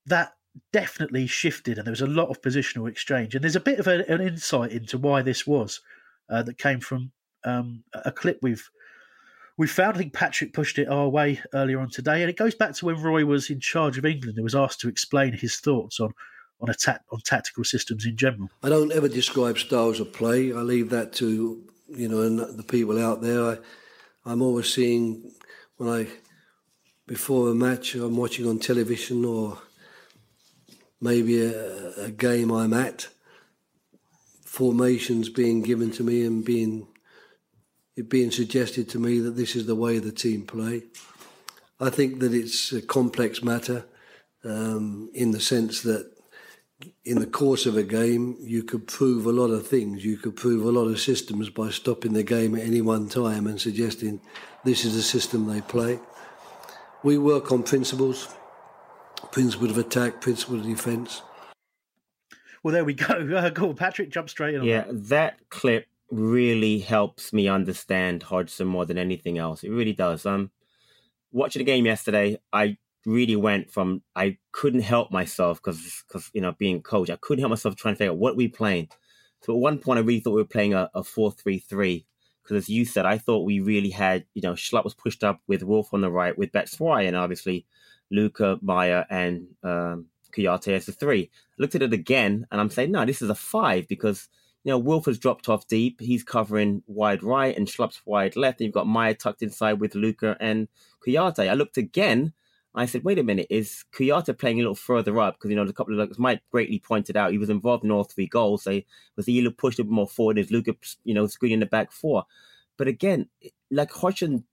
[0.06, 0.34] that
[0.72, 3.34] definitely shifted, and there was a lot of positional exchange.
[3.34, 5.80] And there's a bit of a, an insight into why this was
[6.28, 7.12] uh, that came from
[7.44, 8.68] um, a clip we've
[9.56, 9.94] we found.
[9.94, 12.86] I think Patrick pushed it our way earlier on today, and it goes back to
[12.86, 16.12] when Roy was in charge of England and was asked to explain his thoughts on
[16.60, 18.48] on a ta- on tactical systems in general.
[18.62, 20.52] I don't ever describe styles of play.
[20.52, 23.42] I leave that to you know and the people out there.
[23.44, 23.58] I,
[24.24, 25.32] I'm always seeing
[25.76, 26.06] when I
[27.06, 29.58] before a match I'm watching on television or
[31.00, 33.08] maybe a, a game I'm at,
[34.44, 36.86] formations being given to me and being
[37.96, 40.84] it being suggested to me that this is the way the team play.
[41.80, 43.84] I think that it's a complex matter
[44.44, 46.19] um, in the sense that
[47.04, 50.04] in the course of a game you could prove a lot of things.
[50.04, 53.46] You could prove a lot of systems by stopping the game at any one time
[53.46, 54.20] and suggesting
[54.64, 55.98] this is the system they play.
[57.02, 58.28] We work on principles
[59.30, 61.22] principle of attack, principle of defence.
[62.62, 63.06] Well, there we go.
[63.40, 64.64] Uh, go on, Patrick, jump straight in.
[64.64, 65.08] Yeah, that.
[65.08, 69.62] that clip really helps me understand Hodgson more than anything else.
[69.62, 70.26] It really does.
[70.26, 70.50] Um,
[71.32, 72.76] watching the game yesterday, I
[73.06, 77.40] really went from I couldn't help myself because because you know being coach, I couldn't
[77.40, 78.88] help myself trying to figure out what we playing.
[79.42, 82.06] So at one point, I really thought we were playing a, a four three three
[82.42, 85.40] because as you said, I thought we really had you know Schlupp was pushed up
[85.46, 87.66] with Wolf on the right with Batshuayi and obviously
[88.10, 91.30] Luka, Meyer, and um, Kouyaté as the three.
[91.32, 94.28] I looked at it again, and I'm saying, no, this is a five because
[94.64, 96.00] you know Wolf has dropped off deep.
[96.00, 98.60] He's covering wide right and Schlupp's wide left.
[98.60, 100.68] And you've got Meyer tucked inside with Luka and
[101.06, 101.48] Kouyaté.
[101.48, 102.32] I looked again.
[102.74, 105.34] I said, wait a minute, is Kouyaté playing a little further up?
[105.34, 107.90] Because, you know, a couple of, like Mike greatly pointed out, he was involved in
[107.90, 108.62] all three goals.
[108.62, 108.80] So
[109.16, 110.38] was he pushed a bit more forward?
[110.38, 112.24] Is Luka, you know, screening the back four?
[112.76, 113.28] But again,
[113.70, 114.44] like Hodgson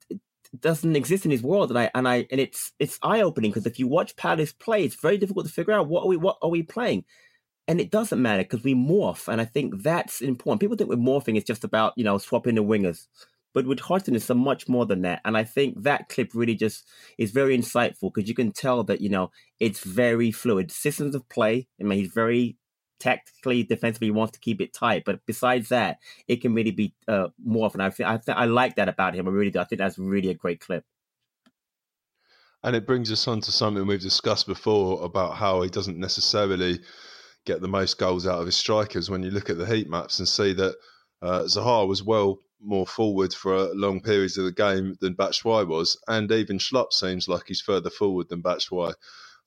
[0.59, 3.65] doesn't exist in his world, and I and I and it's it's eye opening because
[3.65, 6.37] if you watch Palace play, it's very difficult to figure out what are we what
[6.41, 7.05] are we playing,
[7.67, 10.61] and it doesn't matter because we morph, and I think that's important.
[10.61, 13.07] People think we're morphing is just about you know swapping the wingers,
[13.57, 16.53] but with Hodgson it's so much more than that, and I think that clip really
[16.53, 16.87] just
[17.17, 21.27] is very insightful because you can tell that you know it's very fluid systems of
[21.27, 21.67] play.
[21.81, 22.55] I mean, he's very
[22.99, 25.05] tactically, defensively, he wants to keep it tight.
[25.07, 25.97] But besides that,
[26.27, 27.81] it can really be uh, more often.
[27.81, 29.27] I think I, th- I like that about him.
[29.27, 29.57] I really do.
[29.57, 30.83] I think that's really a great clip.
[32.63, 36.79] And it brings us on to something we've discussed before about how he doesn't necessarily
[37.47, 39.09] get the most goals out of his strikers.
[39.09, 40.75] When you look at the heat maps and see that
[41.23, 45.99] uh, Zaha was well more forward for long periods of the game than Batshuayi was,
[46.07, 48.93] and even Schlupp seems like he's further forward than Batshuayi.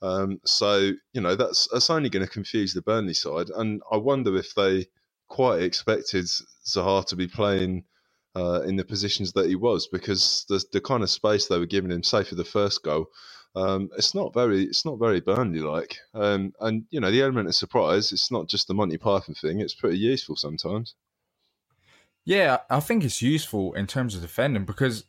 [0.03, 3.97] Um, so you know that's that's only going to confuse the Burnley side, and I
[3.99, 4.87] wonder if they
[5.29, 6.25] quite expected
[6.67, 7.85] Zaha to be playing
[8.35, 11.67] uh, in the positions that he was because the the kind of space they were
[11.67, 13.07] giving him, say for the first goal,
[13.57, 17.49] um, it's not very it's not very Burnley like, um, and you know the element
[17.49, 18.13] of surprise.
[18.13, 20.95] It's not just the Monty Python thing; it's pretty useful sometimes.
[22.25, 25.05] Yeah, I think it's useful in terms of defending because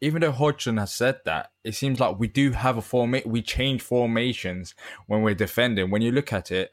[0.00, 3.30] even though Hodgson has said that, it seems like we do have a formation.
[3.30, 4.74] We change formations
[5.06, 5.90] when we're defending.
[5.90, 6.72] When you look at it,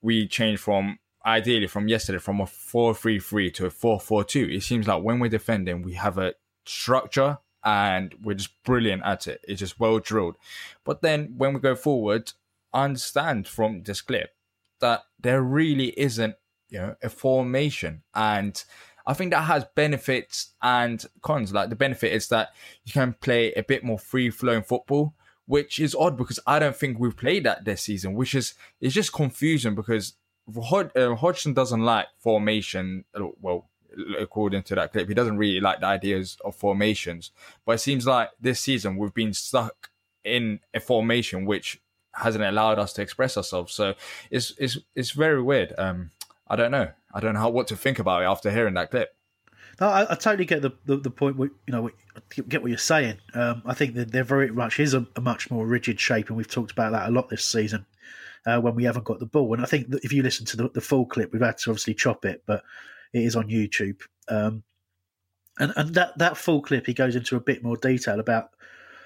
[0.00, 4.54] we change from ideally from yesterday from a 4-3-3 to a 4-4-2.
[4.54, 6.34] It seems like when we're defending, we have a
[6.66, 9.44] structure and we're just brilliant at it.
[9.48, 10.36] It's just well drilled.
[10.84, 12.32] But then when we go forward,
[12.72, 14.34] I understand from this clip
[14.80, 16.34] that there really isn't,
[16.68, 18.62] you know, a formation and
[19.06, 21.52] I think that has benefits and cons.
[21.52, 22.52] Like the benefit is that
[22.84, 25.14] you can play a bit more free flowing football,
[25.46, 28.94] which is odd because I don't think we've played that this season, which is it's
[28.94, 30.14] just confusing because
[30.62, 33.04] Hod- uh, Hodgson doesn't like formation.
[33.40, 33.68] Well,
[34.18, 37.30] according to that clip, he doesn't really like the ideas of formations.
[37.64, 39.90] But it seems like this season we've been stuck
[40.24, 41.80] in a formation which
[42.14, 43.74] hasn't allowed us to express ourselves.
[43.74, 43.94] So
[44.30, 45.74] it's it's it's very weird.
[45.78, 46.10] Um,
[46.48, 46.90] I don't know.
[47.12, 49.14] I don't know how, what to think about it after hearing that clip.
[49.80, 51.36] No, I, I totally get the, the, the point.
[51.38, 51.90] you know,
[52.48, 53.18] get what you're saying.
[53.34, 56.36] Um, I think that there very much is a, a, much more rigid shape, and
[56.36, 57.86] we've talked about that a lot this season
[58.46, 59.52] uh, when we haven't got the ball.
[59.54, 61.70] And I think that if you listen to the, the, full clip, we've had to
[61.70, 62.62] obviously chop it, but
[63.12, 64.00] it is on YouTube.
[64.28, 64.62] Um,
[65.58, 68.50] and and that that full clip he goes into a bit more detail about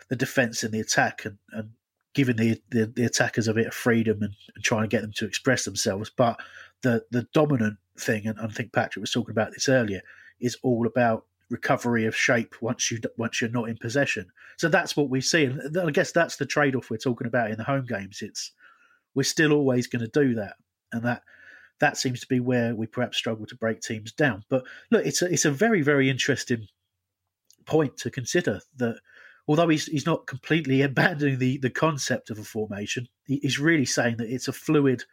[0.09, 1.71] the defense and the attack and, and
[2.19, 5.13] giving the, the, the attackers a bit of freedom and, and, trying to get them
[5.13, 6.11] to express themselves.
[6.11, 6.41] But
[6.83, 10.03] the the dominant thing, and I think Patrick was talking about this earlier,
[10.41, 14.27] is all about recovery of shape once you once you're not in possession.
[14.57, 17.53] So that's what we see, and I guess that's the trade off we're talking about
[17.53, 18.21] in the home games.
[18.21, 18.51] It's
[19.15, 20.57] we're still always going to do that,
[20.93, 21.23] and that
[21.79, 24.43] that seems to be where we perhaps struggle to break teams down.
[24.49, 26.67] But look, it's a it's a very very interesting
[27.65, 28.99] point to consider that
[29.49, 34.19] although he's he's not completely abandoning the the concept of a formation, he's really saying
[34.19, 35.05] that it's a fluid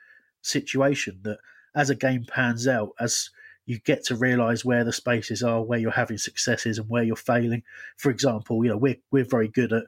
[0.42, 1.40] situation that
[1.74, 3.30] as a game pans out, as
[3.66, 7.16] you get to realize where the spaces are, where you're having successes and where you're
[7.16, 7.64] failing.
[7.98, 9.86] For example, you know, we're we're very good at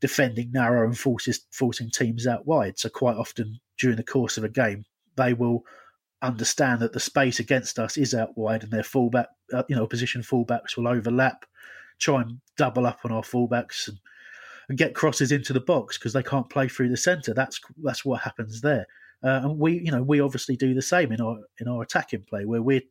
[0.00, 2.78] defending narrow and forces, forcing teams out wide.
[2.78, 4.84] So quite often during the course of a game,
[5.16, 5.64] they will
[6.22, 9.86] understand that the space against us is out wide, and their fullback, uh, you know,
[9.86, 11.44] position fullbacks will overlap,
[11.98, 13.98] try and double up on our fullbacks and,
[14.68, 17.34] and get crosses into the box because they can't play through the centre.
[17.34, 18.86] That's that's what happens there.
[19.22, 22.22] Uh, and we, you know, we obviously do the same in our in our attacking
[22.22, 22.82] play, where we're,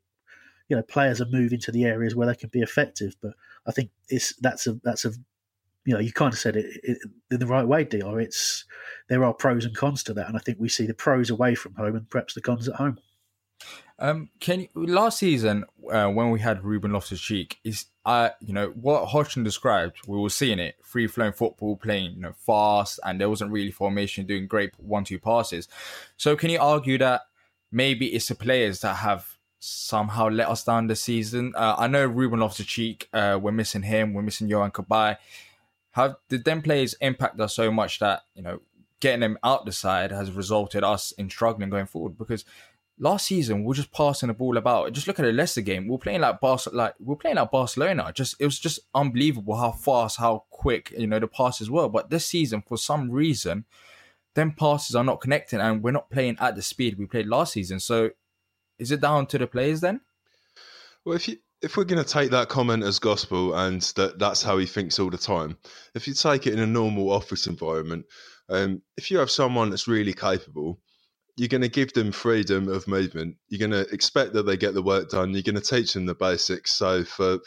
[0.69, 3.15] you know, players are moving to the areas where they can be effective.
[3.21, 3.33] But
[3.67, 5.11] I think it's that's a that's a,
[5.85, 6.97] you know, you kind of said it, it
[7.29, 8.19] in the right way, Dr.
[8.19, 8.65] It's
[9.07, 11.55] there are pros and cons to that, and I think we see the pros away
[11.55, 12.97] from home and perhaps the cons at home.
[13.97, 18.67] Um, can last season uh, when we had Ruben Loftus Cheek is uh you know
[18.75, 23.19] what Hodgson described we were seeing it free flowing football playing you know fast and
[23.19, 25.69] there wasn't really formation doing great one two passes.
[26.17, 27.21] So can you argue that
[27.71, 31.53] maybe it's the players that have somehow let us down this season?
[31.55, 35.15] Uh, I know Ruben Loftus Cheek uh, we're missing him we're missing Yohan Cabaye.
[35.91, 38.59] have did them players impact us so much that you know
[38.99, 42.43] getting them out the side has resulted us in struggling going forward because
[42.97, 44.91] last season we are just passing the ball about.
[44.93, 45.87] Just look at the Leicester game.
[45.87, 48.11] We are playing like Bar- like we are playing like Barcelona.
[48.13, 51.89] Just it was just unbelievable how fast, how quick you know the passes were.
[51.89, 53.65] But this season, for some reason,
[54.33, 57.53] them passes are not connecting, and we're not playing at the speed we played last
[57.53, 57.79] season.
[57.79, 58.11] So,
[58.79, 60.01] is it down to the players then?
[61.03, 64.43] Well, if you if we're going to take that comment as gospel and that that's
[64.43, 65.57] how he thinks all the time,
[65.95, 68.05] if you take it in a normal office environment,
[68.49, 70.79] um, if you have someone that's really capable
[71.37, 73.35] you're going to give them freedom of movement.
[73.49, 75.33] You're going to expect that they get the work done.
[75.33, 76.73] You're going to teach them the basics.
[76.73, 77.39] So, for,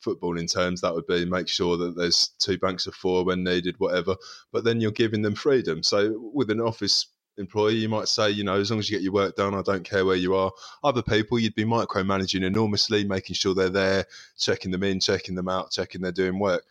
[0.00, 3.42] football in terms, that would be make sure that there's two banks of four when
[3.42, 4.16] needed, whatever.
[4.52, 5.82] But then you're giving them freedom.
[5.82, 7.06] So, with an office
[7.36, 9.62] employee, you might say, you know, as long as you get your work done, I
[9.62, 10.52] don't care where you are.
[10.84, 14.04] Other people, you'd be micromanaging enormously, making sure they're there,
[14.38, 16.62] checking them in, checking them out, checking they're doing work.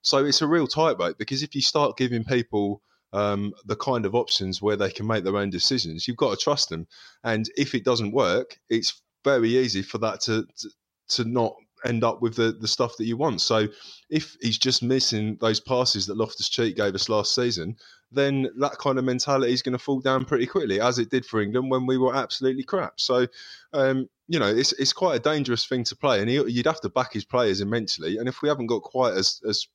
[0.00, 2.80] So, it's a real tightrope because if you start giving people
[3.12, 6.06] um, the kind of options where they can make their own decisions.
[6.06, 6.86] You've got to trust them,
[7.24, 10.70] and if it doesn't work, it's very easy for that to to,
[11.08, 11.54] to not
[11.84, 13.40] end up with the, the stuff that you want.
[13.40, 13.68] So
[14.10, 17.76] if he's just missing those passes that Loftus Cheek gave us last season,
[18.10, 21.26] then that kind of mentality is going to fall down pretty quickly, as it did
[21.26, 22.98] for England when we were absolutely crap.
[23.00, 23.26] So,
[23.72, 26.80] um, you know, it's it's quite a dangerous thing to play, and he, you'd have
[26.80, 28.18] to back his players immensely.
[28.18, 29.66] And if we haven't got quite as as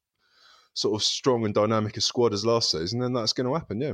[0.73, 3.81] sort of strong and dynamic a squad as last season, then that's going to happen.
[3.81, 3.93] Yeah.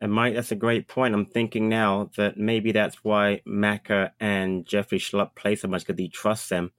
[0.00, 1.14] And Mike, that's a great point.
[1.14, 5.98] I'm thinking now that maybe that's why Maka and Jeffrey Schlupp play so much because
[5.98, 6.72] he trusts them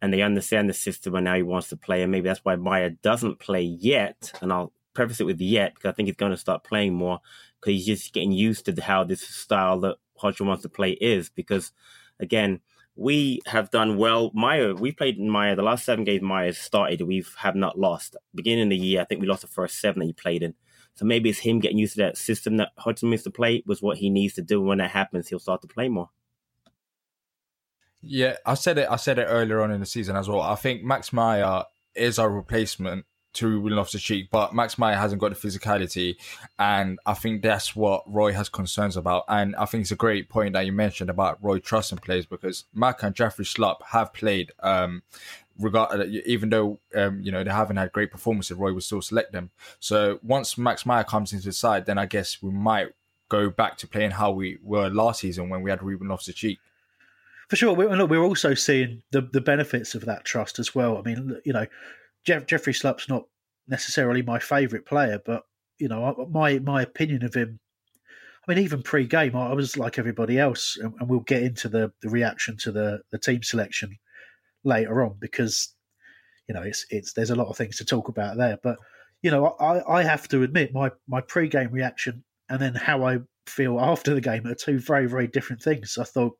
[0.00, 2.02] and they understand the system and now he wants to play.
[2.02, 4.32] And maybe that's why Meyer doesn't play yet.
[4.40, 7.20] And I'll preface it with yet because I think he's going to start playing more
[7.60, 11.28] because he's just getting used to how this style that Hodgson wants to play is.
[11.28, 11.72] Because
[12.20, 12.60] again,
[12.94, 14.30] we have done well.
[14.34, 15.56] Meyer, we played Meyer.
[15.56, 18.16] The last seven games Meyer started, we have not lost.
[18.34, 20.54] Beginning of the year, I think we lost the first seven that he played in.
[20.94, 23.80] So maybe it's him getting used to that system that Hodgson needs to play was
[23.80, 24.60] what he needs to do.
[24.60, 26.10] When that happens, he'll start to play more.
[28.02, 28.88] Yeah, I said it.
[28.90, 30.42] I said it earlier on in the season as well.
[30.42, 31.64] I think Max Meyer
[31.94, 36.16] is our replacement to Ruben Loftus Cheek, but Max Meyer hasn't got the physicality,
[36.58, 39.24] and I think that's what Roy has concerns about.
[39.28, 42.64] And I think it's a great point that you mentioned about Roy trusting players because
[42.74, 44.52] Mac and Jeffrey Schlupp have played.
[44.60, 45.02] Um,
[45.58, 49.32] regard even though um, you know they haven't had great performances, Roy will still select
[49.32, 49.50] them.
[49.80, 52.88] So once Max Meyer comes into the side, then I guess we might
[53.28, 56.58] go back to playing how we were last season when we had Ruben Loftus Cheek.
[57.48, 60.98] For sure, we're, look, we're also seeing the the benefits of that trust as well.
[60.98, 61.66] I mean, you know,
[62.24, 63.24] Jeff, Jeffrey Schlupp's not
[63.68, 65.42] necessarily my favourite player, but
[65.78, 67.58] you know, my my opinion of him.
[68.46, 72.08] I mean, even pre-game, I was like everybody else, and, we'll get into the, the
[72.08, 73.96] reaction to the, the team selection
[74.64, 75.74] later on because
[76.48, 78.58] you know it's it's there's a lot of things to talk about there.
[78.62, 78.78] But
[79.22, 83.18] you know, I, I have to admit my my pre-game reaction and then how I
[83.46, 85.98] feel after the game are two very very different things.
[85.98, 86.36] I thought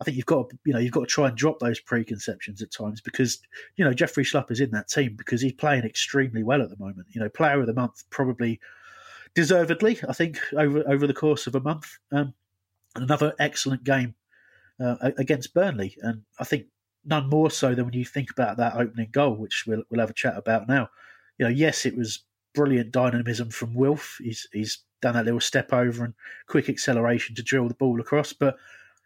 [0.00, 2.60] I think you've got to, you know you've got to try and drop those preconceptions
[2.60, 3.40] at times because
[3.76, 6.76] you know Jeffrey Schlupp is in that team because he's playing extremely well at the
[6.78, 7.08] moment.
[7.10, 8.60] You know, Player of the Month probably
[9.34, 11.98] deservedly, I think, over over the course of a month.
[12.12, 12.34] Um,
[12.94, 14.14] another excellent game
[14.80, 16.66] uh, against Burnley, and I think
[17.04, 20.10] none more so than when you think about that opening goal, which we'll we'll have
[20.10, 20.90] a chat about now.
[21.38, 22.24] You know, yes, it was
[22.54, 24.18] brilliant dynamism from Wilf.
[24.20, 26.14] He's he's done that little step over and
[26.48, 28.56] quick acceleration to drill the ball across, but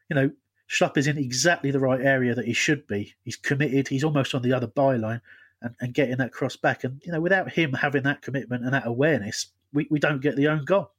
[0.08, 0.30] you know.
[0.70, 3.14] Schlupp is in exactly the right area that he should be.
[3.24, 3.88] He's committed.
[3.88, 5.20] He's almost on the other byline
[5.60, 6.84] and, and getting that cross back.
[6.84, 10.36] And, you know, without him having that commitment and that awareness, we, we don't get
[10.36, 10.92] the own goal.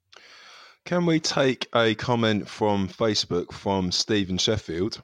[0.84, 5.02] Can we take a comment from Facebook from Stephen Sheffield?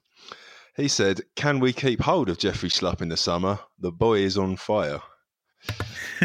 [0.75, 3.59] He said, Can we keep hold of Jeffrey Schlupp in the summer?
[3.79, 4.99] The boy is on fire.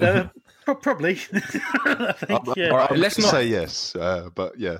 [0.00, 0.28] uh,
[0.64, 1.14] probably.
[1.14, 2.68] think, yeah.
[2.70, 4.78] All right, let's not say yes, uh, but yeah.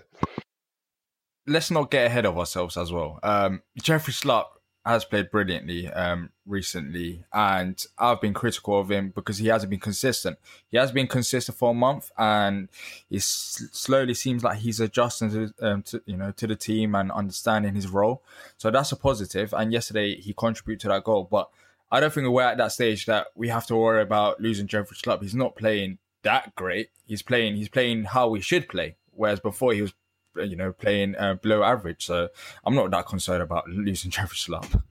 [1.49, 3.19] Let's not get ahead of ourselves as well.
[3.23, 4.47] Um, Jeffrey Schlupp
[4.85, 9.81] has played brilliantly um, recently, and I've been critical of him because he hasn't been
[9.81, 10.39] consistent.
[10.71, 12.69] He has been consistent for a month, and
[13.11, 17.11] it slowly seems like he's adjusting to, um, to, you know to the team and
[17.13, 18.23] understanding his role.
[18.57, 19.53] So that's a positive.
[19.53, 21.51] And yesterday he contributed to that goal, but
[21.91, 24.97] I don't think we're at that stage that we have to worry about losing Jeffrey
[24.97, 25.23] Schlupp.
[25.23, 26.91] He's not playing that great.
[27.07, 27.57] He's playing.
[27.57, 28.97] He's playing how we should play.
[29.13, 29.93] Whereas before he was
[30.37, 32.07] you know, playing uh, below average.
[32.07, 32.29] So
[32.65, 34.83] I'm not that concerned about losing Jeffrey Schlupp.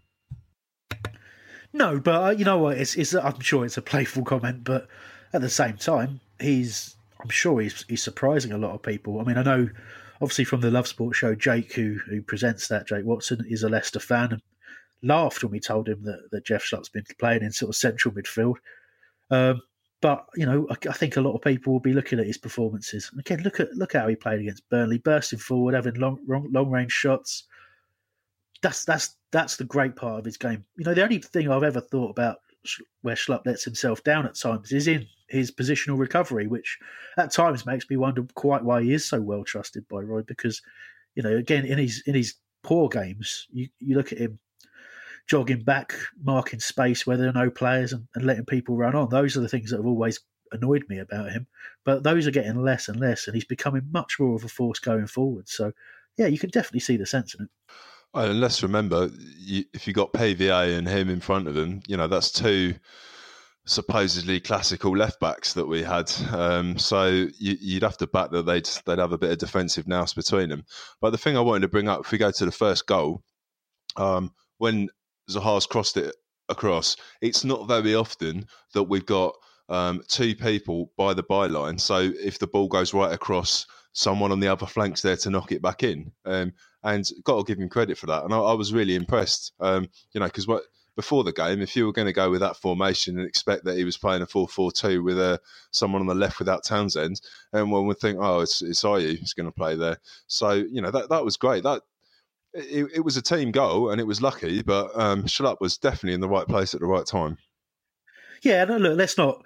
[1.73, 2.77] No, but uh, you know what?
[2.77, 4.88] It's, it's I'm sure it's a playful comment, but
[5.33, 9.19] at the same time, he's I'm sure he's he's surprising a lot of people.
[9.19, 9.69] I mean, I know
[10.21, 13.69] obviously from the Love Sport show, Jake, who who presents that, Jake Watson, is a
[13.69, 14.41] Leicester fan and
[15.03, 18.13] laughed when we told him that, that Jeff Schlupp's been playing in sort of central
[18.13, 18.55] midfield.
[19.29, 19.61] Um,
[20.01, 22.37] but you know, I, I, think a lot of people will be looking at his
[22.37, 23.11] performances.
[23.17, 26.69] Again, look at look how he played against Burnley, bursting forward, having long long, long
[26.69, 27.45] range shots.
[28.61, 30.63] That's that's that's the great part of his game.
[30.77, 32.37] You know, the only thing I've ever thought about
[33.01, 36.77] where Schlupp lets himself down at times is in his positional recovery, which
[37.17, 40.21] at times makes me wonder quite why he is so well trusted by Roy.
[40.21, 40.61] Because
[41.15, 44.37] you know, again, in his in his poor games, you you look at him
[45.28, 49.09] jogging back, marking space where there are no players, and, and letting people run on.
[49.09, 50.19] Those are the things that have always
[50.51, 51.47] annoyed me about him.
[51.86, 54.80] But those are getting less and less, and he's becoming much more of a force
[54.80, 55.47] going forward.
[55.47, 55.73] So,
[56.17, 57.49] yeah, you can definitely see the sense in it.
[58.13, 61.97] And let's remember, you, if you got PVA and him in front of him, you
[61.97, 62.75] know that's two
[63.65, 66.11] supposedly classical left backs that we had.
[66.32, 69.88] Um, so you, would have to bet that they'd they'd have a bit of defensive
[69.88, 70.63] nous between them.
[71.01, 73.21] But the thing I wanted to bring up, if we go to the first goal,
[73.97, 74.89] um, when
[75.30, 76.15] Zaha's crossed it
[76.49, 76.95] across.
[77.21, 79.36] It's not very often that we've got
[79.69, 81.80] um, two people by the byline.
[81.80, 85.51] So if the ball goes right across, someone on the other flank's there to knock
[85.51, 86.11] it back in.
[86.25, 86.53] Um,
[86.84, 88.23] and got to give him credit for that.
[88.23, 89.53] And I, I was really impressed.
[89.59, 90.63] Um, you know, because what
[90.95, 93.78] before the game, if you were going to go with that formation and expect that
[93.78, 95.38] he was playing a 4-4-2 with uh,
[95.69, 97.21] someone on the left without Townsend,
[97.53, 99.97] and one would think, oh, it's it's Ayew who's going to play there.
[100.25, 101.63] So you know that that was great.
[101.63, 101.84] That
[102.53, 105.25] it, it, was a team goal and it was lucky, but um,
[105.59, 107.37] was definitely in the right place at the right time.
[108.43, 109.45] Yeah, no, look, let's not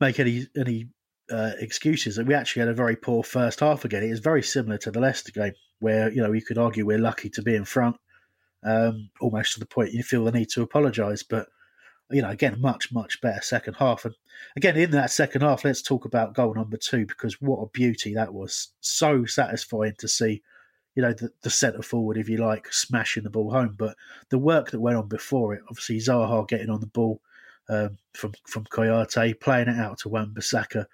[0.00, 0.88] make any any
[1.30, 2.16] uh, excuses.
[2.16, 4.02] That we actually had a very poor first half again.
[4.02, 6.98] It was very similar to the Leicester game, where you know you could argue we're
[6.98, 7.96] lucky to be in front,
[8.64, 11.22] um, almost to the point you feel the need to apologise.
[11.22, 11.48] But
[12.10, 14.04] you know, again, much much better second half.
[14.04, 14.14] And
[14.56, 18.14] again, in that second half, let's talk about goal number two because what a beauty
[18.14, 18.72] that was!
[18.80, 20.42] So satisfying to see
[20.96, 23.74] you know, the, the centre forward, if you like, smashing the ball home.
[23.78, 23.96] But
[24.30, 27.20] the work that went on before it, obviously Zaha getting on the ball
[27.68, 30.86] um, from from Kouyaté, playing it out to Wan-Bissaka,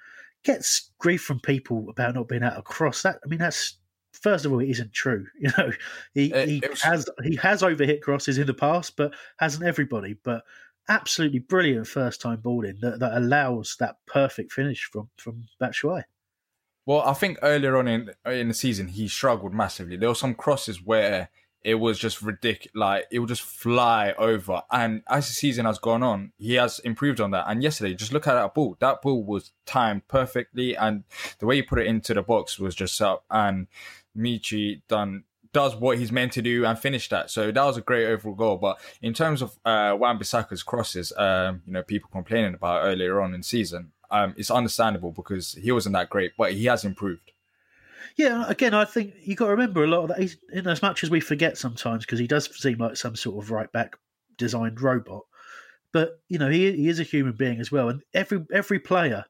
[0.43, 3.03] gets grief from people about not being able to cross.
[3.03, 3.79] That I mean, that's
[4.13, 5.27] first of all, it isn't true.
[5.39, 5.73] You know,
[6.15, 6.83] he, it, he it was...
[6.83, 10.17] has he has overhit crosses in the past, but hasn't everybody.
[10.25, 10.43] But
[10.89, 16.03] absolutely brilliant first time balling that, that allows that perfect finish from from Batshuayi.
[16.85, 19.97] Well, I think earlier on in in the season he struggled massively.
[19.97, 21.31] There were some crosses where
[21.65, 22.75] it was just ridiculous.
[22.75, 24.63] Like it would just fly over.
[24.71, 27.45] And as the season has gone on, he has improved on that.
[27.49, 28.77] And yesterday, just look at that ball.
[28.81, 31.05] That ball was timed perfectly, and
[31.39, 33.25] the way he put it into the box was just up.
[33.31, 33.69] And
[34.17, 37.31] Michy done does what he's meant to do and finish that.
[37.31, 38.57] So that was a great overall goal.
[38.57, 43.35] But in terms of uh, Wan-Bissaka's crosses, um, you know, people complaining about earlier on
[43.35, 47.33] in season, um, it's understandable because he wasn't that great, but he has improved.
[48.17, 50.21] Yeah, again, I think you got to remember a lot of that.
[50.21, 53.43] He's, in as much as we forget sometimes, because he does seem like some sort
[53.43, 53.97] of right back
[54.37, 55.23] designed robot.
[55.93, 59.25] But you know, he he is a human being as well, and every every player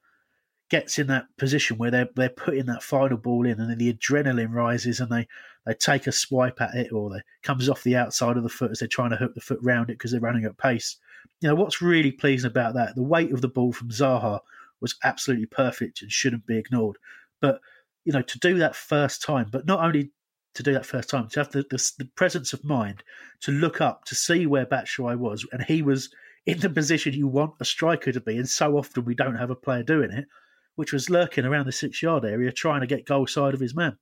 [0.69, 3.93] gets in that position where they're they're putting that final ball in, and then the
[3.93, 5.29] adrenaline rises, and they
[5.65, 8.73] they take a swipe at it, or they comes off the outside of the foot
[8.73, 10.97] as they're trying to hook the foot round it because they're running at pace.
[11.41, 12.97] You know what's really pleasing about that?
[12.97, 14.41] The weight of the ball from Zaha
[14.83, 16.97] was absolutely perfect and shouldn't be ignored.
[17.41, 17.61] But
[18.05, 20.13] you know to do that first time, but not only
[20.55, 23.03] to do that first time, to have the, the, the presence of mind
[23.41, 26.11] to look up to see where Batshuayi was, and he was
[26.45, 29.51] in the position you want a striker to be, and so often we don't have
[29.51, 30.27] a player doing it,
[30.75, 33.75] which was lurking around the six yard area trying to get goal side of his
[33.75, 33.97] man.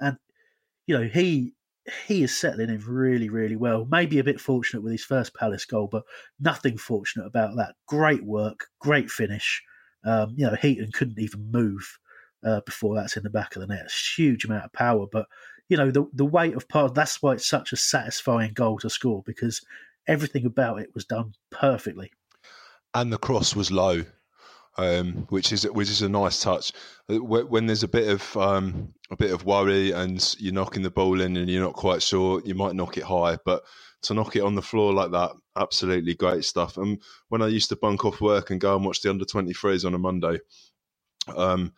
[0.00, 0.18] And,
[0.86, 1.54] you know, he
[2.06, 3.86] he is settling in really, really well.
[3.88, 6.02] Maybe a bit fortunate with his first Palace goal, but
[6.40, 7.76] nothing fortunate about that.
[7.86, 9.62] Great work, great finish.
[10.04, 11.98] Um, you know, Heaton couldn't even move
[12.44, 13.90] uh, before that's in the back of the net.
[14.16, 15.26] Huge amount of power, but
[15.68, 16.94] you know the the weight of part.
[16.94, 19.64] That's why it's such a satisfying goal to score because
[20.06, 22.12] everything about it was done perfectly.
[22.94, 24.04] And the cross was low
[24.78, 26.72] um, which is which is a nice touch.
[27.08, 30.90] Uh, when there's a bit of um, a bit of worry and you're knocking the
[30.90, 33.64] ball in and you're not quite sure, you might knock it high, but
[34.02, 36.76] to knock it on the floor like that, absolutely great stuff.
[36.76, 39.84] And when I used to bunk off work and go and watch the under 23s
[39.84, 40.38] on a Monday,
[41.36, 41.72] um,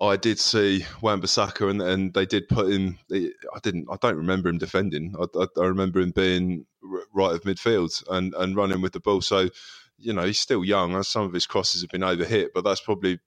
[0.00, 2.98] I did see Wan-Bissaka and, and they did put him.
[3.12, 3.88] I didn't.
[3.90, 5.14] I don't remember him defending.
[5.18, 6.66] I, I, I remember him being
[7.12, 9.20] right of midfield and, and running with the ball.
[9.22, 9.48] So
[9.98, 11.02] you know, he's still young.
[11.02, 13.18] Some of his crosses have been overhit, but that's probably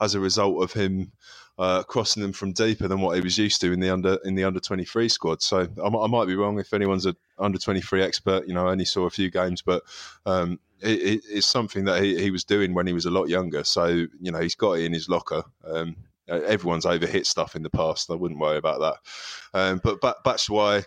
[0.00, 1.12] as a result of him
[1.58, 4.34] uh, crossing them from deeper than what he was used to in the under in
[4.34, 5.42] the under twenty three squad.
[5.42, 8.46] So I, I, might be wrong if anyone's an under twenty three expert.
[8.46, 9.82] You know, I only saw a few games, but
[10.24, 13.64] um, it, it's something that he, he, was doing when he was a lot younger.
[13.64, 15.42] So you know, he's got it in his locker.
[15.64, 15.96] Um,
[16.28, 18.10] everyone's overhit stuff in the past.
[18.10, 19.58] I wouldn't worry about that.
[19.58, 20.84] Um, but that's why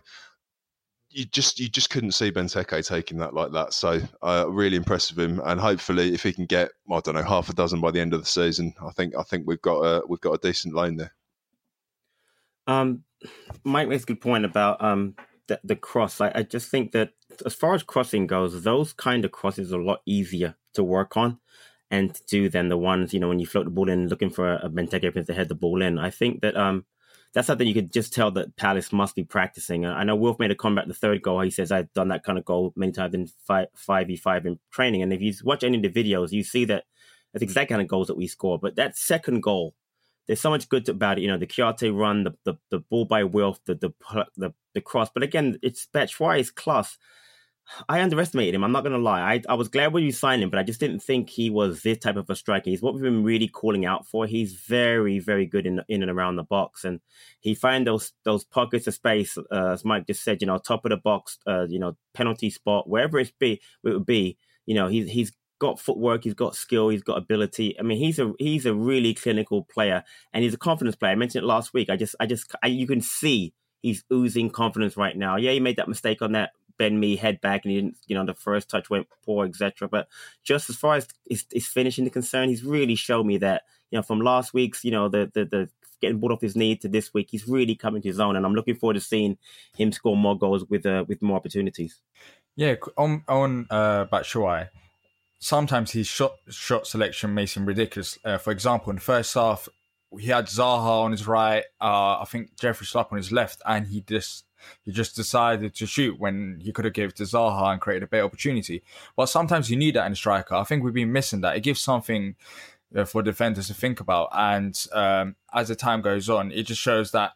[1.12, 3.74] you just you just couldn't see Benteke taking that like that.
[3.74, 7.24] So uh, really impressed with him, and hopefully, if he can get I don't know
[7.24, 9.80] half a dozen by the end of the season, I think I think we've got
[9.80, 11.14] a we've got a decent line there.
[12.68, 13.03] Um,
[13.64, 15.16] Mike makes a good point about um
[15.47, 16.22] the, the cross.
[16.22, 17.12] I, just think that
[17.45, 21.18] as far as crossing goes, those kind of crosses are a lot easier to work
[21.18, 21.39] on
[21.89, 24.30] and to do than the ones you know when you float the ball in looking
[24.30, 25.99] for a, a Benteke to head the ball in.
[25.99, 26.86] I think that um
[27.34, 29.86] that's something you could just tell that Palace must be practicing.
[29.86, 31.41] I know Wolf made a comment the third goal.
[31.41, 34.59] He says I've done that kind of goal many times in five v five in
[34.71, 35.01] training.
[35.01, 36.86] And if you watch any of the videos, you see that
[37.34, 38.59] that's exact kind of goals that we score.
[38.59, 39.73] But that second goal,
[40.27, 41.21] there's so much good about it.
[41.21, 43.91] You know, the Kouyaté run, the the, the ball by Wilf, the, the
[44.36, 45.09] the the cross.
[45.13, 46.97] But again, it's Batshuayi's class.
[47.88, 48.63] I underestimated him.
[48.63, 49.22] I'm not going to lie.
[49.22, 51.82] I, I was glad when you signed him, but I just didn't think he was
[51.82, 52.69] this type of a striker.
[52.69, 54.26] He's what we've been really calling out for.
[54.26, 56.99] He's very, very good in in and around the box, and
[57.39, 60.41] he find those those pockets of space, uh, as Mike just said.
[60.41, 63.89] You know, top of the box, uh, you know, penalty spot, wherever it be, it
[63.93, 64.38] would be.
[64.65, 67.80] You know, he's he's got footwork, he's got skill, he's got ability.
[67.80, 70.03] I mean, he's a he's a really clinical player,
[70.34, 71.11] and he's a confidence player.
[71.11, 71.89] I mentioned it last week.
[71.89, 75.38] I just I just I, you can see he's oozing confidence right now.
[75.38, 76.51] Yeah, he made that mistake on that
[76.82, 79.88] Ben me head back and he didn't, you know, the first touch went poor, etc.
[79.88, 80.07] But
[80.43, 83.99] just as far as his, his finishing the concern, he's really showed me that, you
[83.99, 85.69] know, from last week's, you know, the the, the
[86.01, 88.47] getting ball off his knee to this week, he's really coming to his own, and
[88.47, 89.38] I'm looking forward to seeing
[89.77, 91.99] him score more goals with uh, with more opportunities.
[92.55, 94.69] Yeah, on on uh, Batshuayi,
[95.38, 98.17] sometimes his shot shot selection may seem ridiculous.
[98.25, 99.69] Uh, for example, in the first half,
[100.19, 103.86] he had Zaha on his right, uh, I think Jeffrey Schlupp on his left, and
[103.86, 104.45] he just
[104.84, 108.07] he just decided to shoot when he could have gave to Zaha and created a
[108.07, 108.84] better opportunity.
[109.16, 110.55] But sometimes you need that in a striker.
[110.55, 111.55] I think we've been missing that.
[111.55, 112.36] It gives something
[113.05, 114.30] for defenders to think about.
[114.34, 117.34] And um, as the time goes on, it just shows that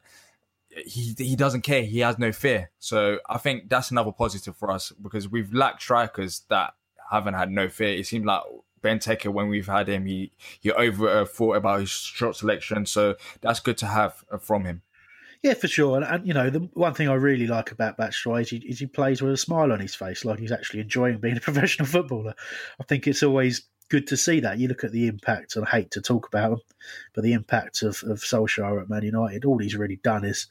[0.86, 1.84] he he doesn't care.
[1.84, 2.72] He has no fear.
[2.80, 6.74] So I think that's another positive for us because we've lacked strikers that
[7.12, 7.90] haven't had no fear.
[7.90, 8.42] It seems like
[8.84, 12.86] Benteke when we've had him, he he over uh, thought about his shot selection.
[12.86, 14.82] So that's good to have uh, from him.
[15.46, 15.98] Yeah, for sure.
[15.98, 18.80] And, and, you know, the one thing I really like about Batshuayi is he, is
[18.80, 21.86] he plays with a smile on his face, like he's actually enjoying being a professional
[21.86, 22.34] footballer.
[22.80, 24.58] I think it's always good to see that.
[24.58, 26.60] You look at the impact, and I hate to talk about him,
[27.14, 30.48] but the impact of, of Solskjaer at Man United, all he's really done is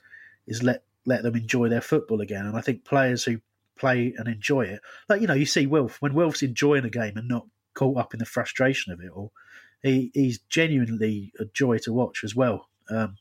[0.46, 2.46] is let let them enjoy their football again.
[2.46, 3.40] And I think players who
[3.74, 7.16] play and enjoy it, like you know, you see Wilf when Wilf's enjoying a game
[7.16, 9.32] and not caught up in the frustration of it all.
[9.82, 12.68] He, he's genuinely a joy to watch as well.
[12.88, 13.16] Um,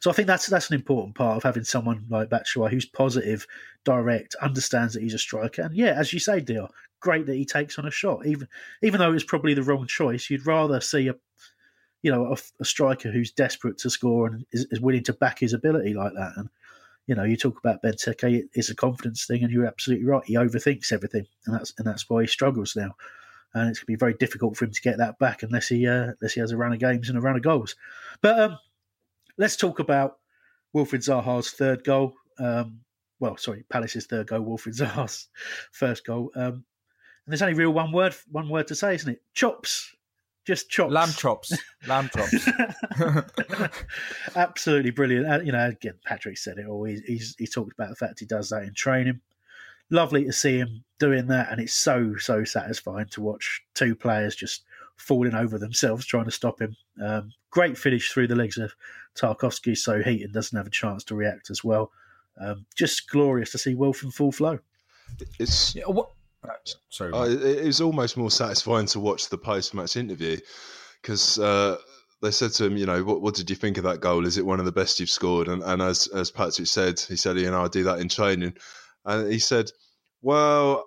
[0.00, 3.46] so I think that's that's an important part of having someone like Batshuayi who's positive,
[3.84, 6.68] direct, understands that he's a striker, and yeah, as you say, dear,
[7.00, 8.48] great that he takes on a shot, even
[8.82, 10.30] even though it's probably the wrong choice.
[10.30, 11.14] You'd rather see a
[12.02, 15.38] you know a, a striker who's desperate to score and is, is, willing to back
[15.38, 16.32] his ability like that.
[16.36, 16.48] And
[17.06, 20.24] you know, you talk about Benteke, it's a confidence thing, and you're absolutely right.
[20.24, 22.96] He overthinks everything, and that's and that's why he struggles now.
[23.54, 25.86] and it's going to be very difficult for him to get that back unless he
[25.86, 27.76] uh, unless he has a run of games and a run of goals.
[28.22, 28.58] But um,
[29.38, 30.18] let's talk about
[30.74, 32.14] Wilfried Zaha's third goal.
[32.38, 32.80] Um,
[33.20, 35.28] well, sorry, Palace's third goal, Wilfried Zaha's
[35.72, 36.30] first goal.
[36.34, 36.64] Um,
[37.26, 39.22] and there's only real one word one word to say, isn't it?
[39.32, 39.94] Chops.
[40.44, 40.92] Just chops.
[40.92, 41.56] Lamb chops.
[41.86, 42.48] Lamb chops.
[44.36, 45.26] Absolutely brilliant.
[45.26, 46.84] Uh, you know, again, Patrick said it all.
[46.84, 49.20] He's, he's he talked about the fact he does that in training.
[49.90, 54.36] Lovely to see him doing that, and it's so so satisfying to watch two players
[54.36, 54.64] just
[54.96, 56.76] falling over themselves trying to stop him.
[57.02, 58.74] Um, great finish through the legs of
[59.14, 61.90] Tarkowski, so Heaton doesn't have a chance to react as well.
[62.40, 64.58] Um, just glorious to see Wilf in full flow.
[65.38, 66.10] It's yeah, what?
[66.90, 70.38] Sorry, uh, it, it was almost more satisfying to watch the post-match interview
[71.00, 71.78] because uh,
[72.20, 74.26] they said to him, you know, what, what did you think of that goal?
[74.26, 75.48] Is it one of the best you've scored?
[75.48, 78.54] And, and as as Patrick said, he said, you know, I do that in training,
[79.04, 79.70] and he said,
[80.22, 80.84] well,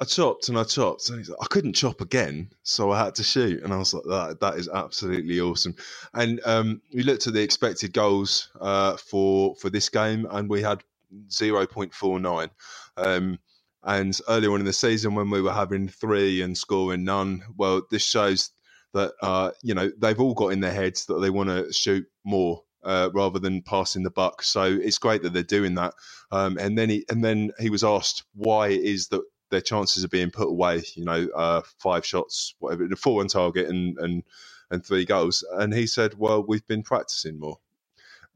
[0.00, 3.14] I chopped and I chopped, and he's like, I couldn't chop again, so I had
[3.16, 5.74] to shoot, and I was like, that that is absolutely awesome.
[6.14, 10.62] And um, we looked at the expected goals uh, for for this game, and we
[10.62, 10.82] had
[11.30, 12.48] zero point four nine.
[12.96, 13.38] Um,
[13.82, 17.82] and earlier on in the season, when we were having three and scoring none, well,
[17.90, 18.50] this shows
[18.94, 22.06] that uh, you know they've all got in their heads that they want to shoot
[22.24, 24.42] more uh, rather than passing the buck.
[24.42, 25.92] So it's great that they're doing that.
[26.32, 30.04] Um, and then he and then he was asked why it is that their chances
[30.04, 30.82] are being put away.
[30.94, 34.22] You know, uh, five shots, whatever, the four on target and and
[34.70, 35.44] and three goals.
[35.52, 37.58] And he said, "Well, we've been practicing more,"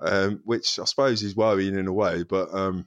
[0.01, 2.53] um, which I suppose is worrying in a way, but.
[2.55, 2.87] Um,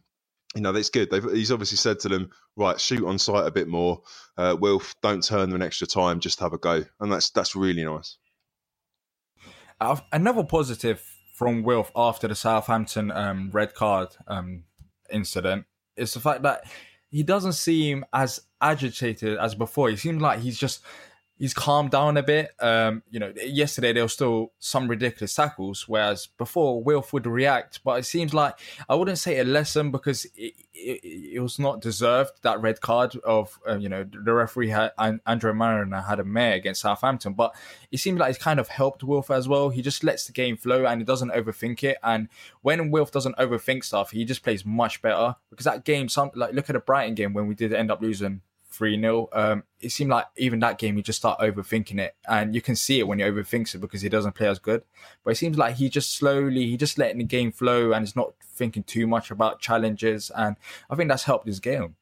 [0.55, 1.11] you know, that's good.
[1.11, 4.01] They've, he's obviously said to them, right, shoot on sight a bit more.
[4.37, 6.83] Uh, Wilf, don't turn them an extra time, just have a go.
[6.99, 8.17] And that's that's really nice.
[9.79, 11.03] Uh, another positive
[11.35, 14.63] from Wilf after the Southampton um, red card um,
[15.11, 15.65] incident
[15.95, 16.63] is the fact that
[17.09, 19.89] he doesn't seem as agitated as before.
[19.89, 20.81] He seems like he's just
[21.37, 22.51] he's calmed down a bit.
[22.59, 27.81] Um, you know, yesterday there were still some ridiculous tackles, whereas before Wilf would react.
[27.83, 28.59] But it seems like
[28.89, 33.15] I wouldn't say a lesson because it, it, it was not deserved that red card
[33.17, 37.55] of uh, you know the referee had Andre Marriner had a mare against Southampton, but
[37.91, 39.69] it seems like it's kind of helped Wilf as well.
[39.69, 41.97] He just lets the game flow and he doesn't overthink it.
[42.03, 42.29] And
[42.61, 46.53] when Wilf doesn't overthink stuff, he just plays much better because that game, some like
[46.53, 48.41] look at the Brighton game when we did end up losing
[48.77, 49.29] 3 0.
[49.33, 52.15] Um, it seemed like even that game, you just start overthinking it.
[52.29, 54.83] And you can see it when he overthinks it because he doesn't play as good.
[55.23, 58.15] But it seems like he just slowly, he just letting the game flow and is
[58.15, 60.31] not thinking too much about challenges.
[60.35, 60.55] And
[60.89, 61.95] I think that's helped his game.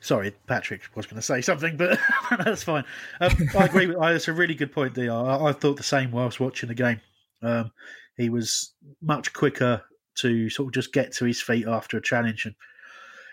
[0.00, 1.98] Sorry, Patrick was going to say something, but
[2.44, 2.84] that's fine.
[3.20, 3.98] Um, I agree with.
[3.98, 5.12] That's a really good point, Dr.
[5.12, 7.00] I, I thought the same whilst watching the game.
[7.40, 7.70] Um,
[8.16, 9.82] he was much quicker
[10.16, 12.54] to sort of just get to his feet after a challenge, and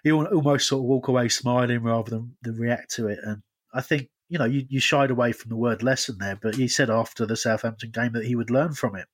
[0.03, 3.19] he almost sort of walk away smiling rather than, than react to it.
[3.23, 3.41] And
[3.73, 6.67] I think you know you, you shied away from the word lesson there, but he
[6.67, 9.07] said after the Southampton game that he would learn from it.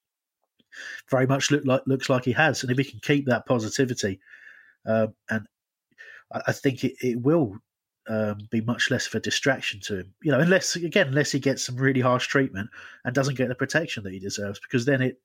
[1.09, 4.19] Very much look like looks like he has, and if he can keep that positivity,
[4.85, 5.45] um, and
[6.33, 7.57] I, I think it, it will
[8.07, 10.13] um, be much less of a distraction to him.
[10.21, 12.69] You know, unless again, unless he gets some really harsh treatment
[13.03, 15.21] and doesn't get the protection that he deserves, because then it,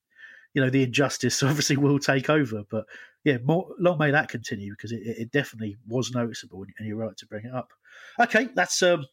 [0.55, 2.63] you know, the injustice obviously will take over.
[2.71, 2.87] But
[3.25, 7.17] yeah, more, long may that continue because it, it definitely was noticeable, and you're right
[7.17, 7.71] to bring it up.
[8.19, 9.07] Okay, that's um.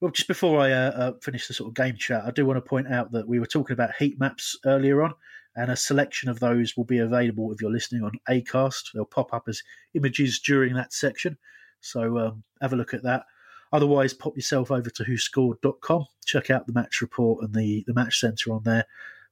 [0.00, 2.58] Well, just before I uh, uh, finish the sort of game chat, I do want
[2.58, 5.14] to point out that we were talking about heat maps earlier on,
[5.54, 8.92] and a selection of those will be available if you're listening on Acast.
[8.92, 9.62] They'll pop up as
[9.94, 11.38] images during that section,
[11.80, 13.24] so um, have a look at that.
[13.72, 18.20] Otherwise, pop yourself over to whoscored.com, check out the match report and the, the match
[18.20, 18.84] centre on there,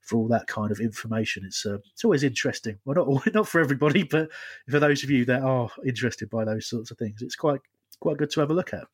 [0.05, 1.45] for all that kind of information.
[1.45, 2.79] It's uh, it's always interesting.
[2.85, 4.31] Well, not not for everybody, but
[4.69, 7.61] for those of you that are interested by those sorts of things, it's quite
[8.01, 8.87] quite good to have a look at.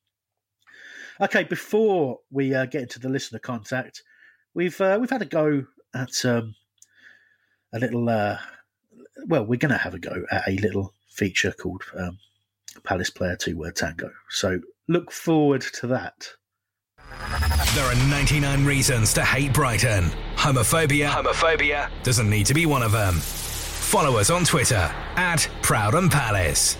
[1.20, 4.02] Okay, before we uh, get into the listener contact,
[4.54, 6.54] we've uh, we've had a go at um,
[7.72, 8.08] a little.
[8.08, 8.38] Uh,
[9.26, 12.18] well, we're going to have a go at a little feature called um,
[12.84, 14.10] Palace Player Two Word Tango.
[14.30, 16.28] So look forward to that.
[17.74, 20.10] There are 99 reasons to hate Brighton.
[20.36, 23.14] Homophobia, homophobia doesn't need to be one of them.
[23.14, 26.78] Follow us on Twitter at Proud and Palace.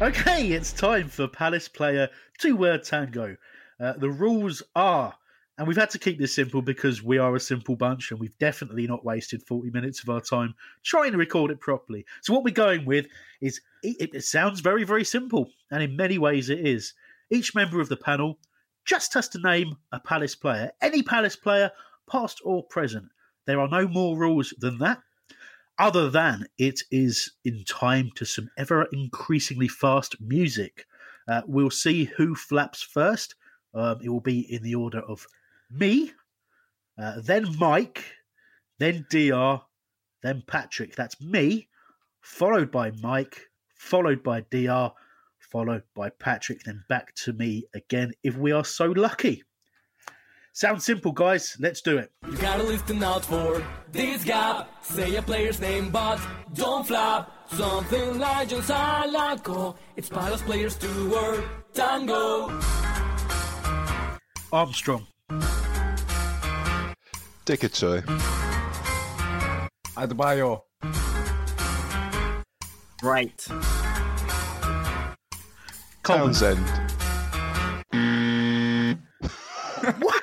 [0.00, 2.08] Okay, it's time for Palace Player
[2.38, 3.36] Two Word Tango.
[3.78, 5.14] Uh, the rules are,
[5.58, 8.38] and we've had to keep this simple because we are a simple bunch and we've
[8.38, 12.06] definitely not wasted 40 minutes of our time trying to record it properly.
[12.22, 13.06] So, what we're going with
[13.42, 16.94] is it, it sounds very, very simple, and in many ways it is.
[17.28, 18.38] Each member of the panel
[18.86, 21.70] just has to name a Palace player, any Palace player,
[22.10, 23.06] past or present.
[23.44, 25.02] There are no more rules than that,
[25.78, 30.86] other than it is in time to some ever increasingly fast music.
[31.28, 33.34] Uh, we'll see who flaps first.
[33.74, 35.26] Um, it will be in the order of
[35.70, 36.12] me,
[36.98, 38.04] uh, then Mike,
[38.78, 39.60] then DR,
[40.22, 40.94] then Patrick.
[40.94, 41.68] That's me,
[42.20, 44.92] followed by Mike, followed by DR,
[45.50, 49.42] followed by Patrick, then back two me again if we are so lucky.
[50.52, 51.54] Sounds simple, guys.
[51.60, 52.10] Let's do it.
[52.30, 54.70] You gotta listen out for this gap.
[54.82, 56.18] Say a player's name, but
[56.54, 57.30] don't flap.
[57.48, 59.76] Something like John Salako.
[59.96, 61.44] It's Palace players to word
[61.74, 62.48] tango.
[64.50, 65.06] Armstrong.
[67.44, 68.02] Dikgacoi.
[69.96, 70.62] Adebayor.
[73.02, 73.46] Right.
[76.06, 76.58] Townsend.
[79.98, 80.22] What?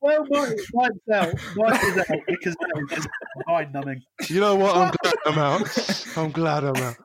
[0.00, 1.34] Well, Mike, Mike's out.
[1.56, 3.08] Mike is out because that was just
[3.48, 4.02] mind numbing.
[4.28, 4.76] You know what?
[4.76, 6.06] I'm glad I'm out.
[6.16, 6.96] I'm glad I'm out.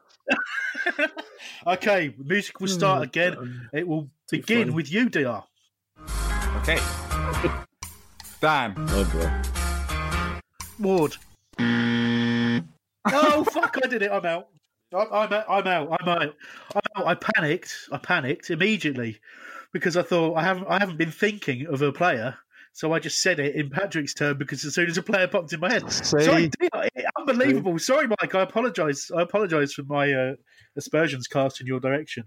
[1.67, 3.03] Okay, music will start hmm.
[3.03, 3.69] again.
[3.71, 4.71] It will begin funny.
[4.71, 5.43] with you, DR.
[6.61, 6.79] Okay.
[8.39, 8.73] Dan.
[8.77, 9.31] Oh boy.
[10.79, 11.17] Ward.
[13.07, 13.77] Oh fuck!
[13.83, 14.11] I did it.
[14.11, 14.47] I'm out.
[14.93, 15.45] I'm, I'm out.
[15.47, 15.97] I'm out.
[15.99, 16.35] I'm out.
[16.75, 17.07] I'm out.
[17.07, 17.75] I panicked.
[17.91, 19.19] I panicked immediately
[19.71, 20.67] because I thought I haven't.
[20.67, 22.37] I haven't been thinking of a player,
[22.73, 25.53] so I just said it in Patrick's turn because as soon as a player popped
[25.53, 26.69] in my head, sorry, dear,
[27.19, 27.77] unbelievable.
[27.79, 28.35] Sorry, Mike.
[28.35, 29.11] I apologise.
[29.11, 30.35] I apologise for my uh,
[30.75, 32.25] aspersions cast in your direction.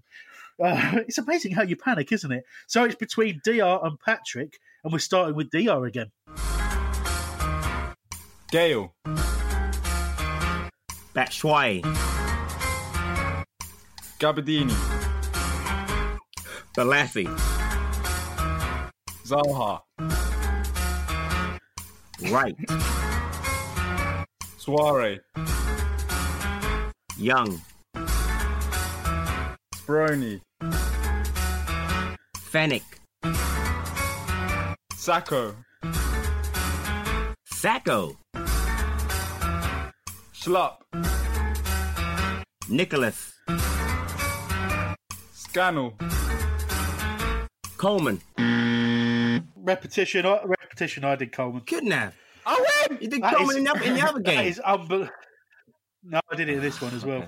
[0.62, 2.44] Uh, it's amazing how you panic, isn't it?
[2.66, 6.10] So it's between DR and Patrick, and we're starting with DR again.
[8.54, 8.94] Gayle.
[11.12, 11.82] Batshuayi.
[14.20, 14.76] Gabardini.
[16.76, 17.26] Balassi.
[19.26, 19.80] Zaha.
[22.30, 22.56] Right.
[24.56, 25.18] Souaré.
[27.18, 27.60] Young.
[29.74, 30.40] Sproni.
[32.52, 32.84] Fennec.
[34.94, 35.56] Sakho.
[37.52, 38.23] Sakho.
[40.44, 40.82] Schlupp.
[42.68, 43.32] Nicholas.
[45.32, 45.94] Scannell.
[47.78, 48.20] Coleman.
[49.56, 50.26] Repetition.
[50.26, 51.04] I- Repetition.
[51.04, 51.62] I did Coleman.
[51.62, 52.14] Couldn't have.
[52.44, 52.62] Oh,
[53.00, 54.46] You did That Coleman is- in the, in the other game.
[54.46, 55.10] is unbelievable.
[56.06, 57.24] No, I did it this one as well.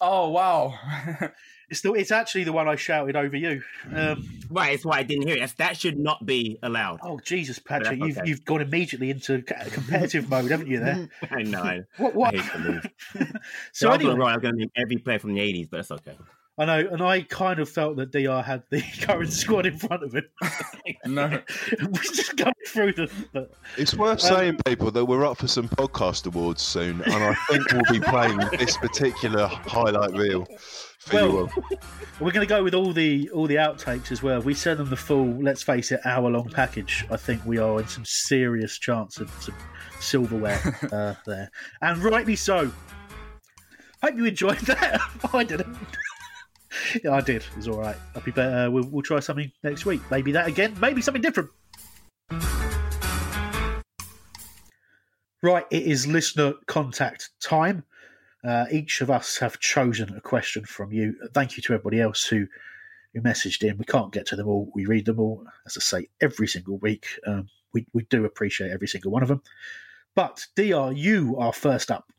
[0.00, 0.74] Oh wow.
[1.68, 3.60] It's the, it's actually the one I shouted over you.
[3.92, 5.40] Um, Right, that's why I didn't hear it.
[5.40, 7.00] That's, that should not be allowed.
[7.02, 10.78] oh Jesus, Patrick, that's you've you've gone immediately into competitive mode, haven't you?
[10.78, 11.08] There.
[11.30, 11.62] I know.
[11.62, 12.14] I, What?
[12.14, 12.34] what?
[12.36, 12.86] I hate to lose.
[13.16, 13.26] so
[13.72, 14.34] So anyway, right.
[14.34, 16.16] I'm going to name every player from the 80s, but that's okay.
[16.58, 20.02] I know, and I kind of felt that Dr had the current squad in front
[20.02, 20.24] of him.
[21.06, 21.28] no.
[21.82, 23.10] We're just going through the.
[23.34, 27.14] the It's worth Um, saying, people, that we're up for some podcast awards soon, and
[27.14, 30.46] I think we'll be playing this particular highlight reel
[31.00, 31.50] for you Well, all.
[32.20, 34.38] We're going to go with all the all the outtakes as well.
[34.38, 37.04] If we send them the full, let's face it, hour long package.
[37.10, 39.54] I think we are in some serious chance of some
[40.00, 40.58] silverware
[40.90, 41.50] uh, there,
[41.82, 42.72] and rightly so.
[44.02, 45.00] Hope you enjoyed that.
[45.34, 45.76] I didn't.
[47.04, 47.42] Yeah, I did.
[47.42, 47.96] It was all right.
[48.14, 48.70] I'll be better.
[48.70, 50.00] We'll, we'll try something next week.
[50.10, 50.76] Maybe that again.
[50.80, 51.50] Maybe something different.
[55.42, 57.84] Right, it is listener contact time.
[58.42, 61.14] Uh, each of us have chosen a question from you.
[61.34, 62.46] Thank you to everybody else who
[63.12, 63.78] who messaged in.
[63.78, 64.70] We can't get to them all.
[64.74, 67.06] We read them all, as I say, every single week.
[67.26, 69.42] Um, we we do appreciate every single one of them.
[70.14, 72.10] But Dr, you are first up.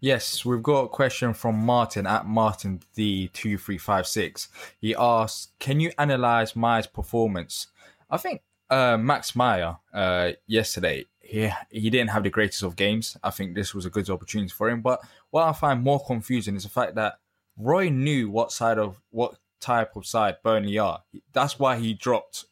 [0.00, 4.48] Yes, we've got a question from Martin at Martin D2356.
[4.78, 7.68] He asks, Can you analyze Meyer's performance?
[8.10, 13.16] I think uh, Max Meyer uh, yesterday, he, he didn't have the greatest of games.
[13.22, 14.82] I think this was a good opportunity for him.
[14.82, 15.00] But
[15.30, 17.18] what I find more confusing is the fact that
[17.56, 21.02] Roy knew what side of what type of side Burnley are.
[21.32, 22.44] That's why he dropped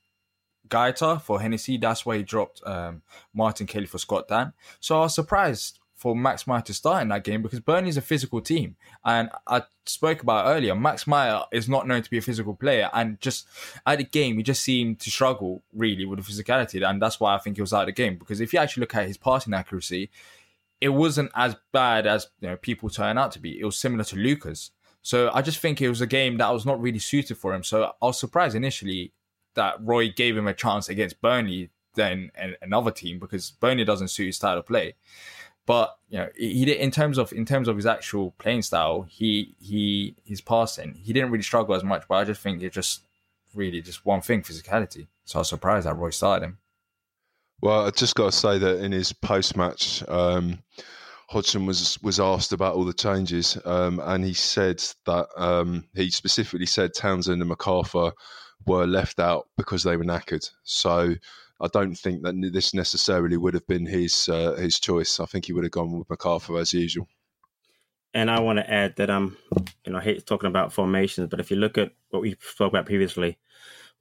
[0.69, 1.77] Guaita for Hennessy.
[1.77, 3.03] That's why he dropped um,
[3.35, 4.53] Martin Kelly for Scott Dann.
[4.81, 8.03] So I was surprised for Max Meyer to start in that game because Burnley's a
[8.03, 8.75] physical team.
[9.05, 12.91] And I spoke about earlier, Max Meyer is not known to be a physical player.
[12.93, 13.47] And just
[13.87, 16.85] at the game, he just seemed to struggle really with the physicality.
[16.85, 18.17] And that's why I think he was out of the game.
[18.17, 20.11] Because if you actually look at his passing accuracy,
[20.81, 23.61] it wasn't as bad as you know people turn out to be.
[23.61, 24.73] It was similar to Luka's.
[25.03, 27.63] So I just think it was a game that was not really suited for him.
[27.63, 29.13] So I was surprised initially
[29.55, 32.31] that Roy gave him a chance against Burnley than
[32.61, 34.95] another team because Burnley doesn't suit his style of play.
[35.65, 39.03] But you know, he did in terms of in terms of his actual playing style,
[39.03, 42.05] he he his passing, he didn't really struggle as much.
[42.09, 43.03] But I just think it's just
[43.55, 45.07] really just one thing, physicality.
[45.25, 46.59] So I was surprised that Roy started him.
[47.61, 50.59] Well, I just got to say that in his post match, um,
[51.29, 56.11] Hodgson was was asked about all the changes, um, and he said that um, he
[56.11, 58.13] specifically said Townsend and McArthur
[58.67, 60.49] were left out because they were knackered.
[60.65, 61.15] So
[61.63, 65.21] I don't think that this necessarily would have been his uh, his choice.
[65.21, 67.07] I think he would have gone with McArthur as usual.
[68.13, 69.37] And I want to add that I'm,
[69.87, 72.73] you know, I hate talking about formations, but if you look at what we spoke
[72.73, 73.39] about previously,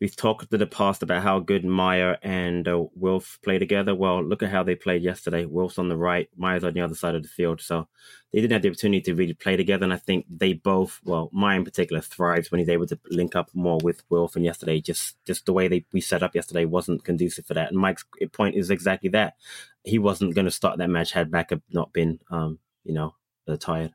[0.02, 3.94] we've talked in the past about how good Meyer and uh, Wilf play together.
[3.94, 5.46] Well, look at how they played yesterday.
[5.46, 7.62] Wilf's on the right, Meyer's on the other side of the field.
[7.62, 7.88] So
[8.34, 9.84] they didn't have the opportunity to really play together.
[9.84, 13.36] And I think they both, well, Meyer in particular thrives when he's able to link
[13.36, 14.36] up more with Wilf.
[14.36, 17.70] And yesterday, just just the way they we set up yesterday wasn't conducive for that.
[17.70, 19.36] And Mike's point is exactly that.
[19.84, 23.16] He wasn't going to start that match had backup not been, um, you know,
[23.48, 23.94] uh, tired.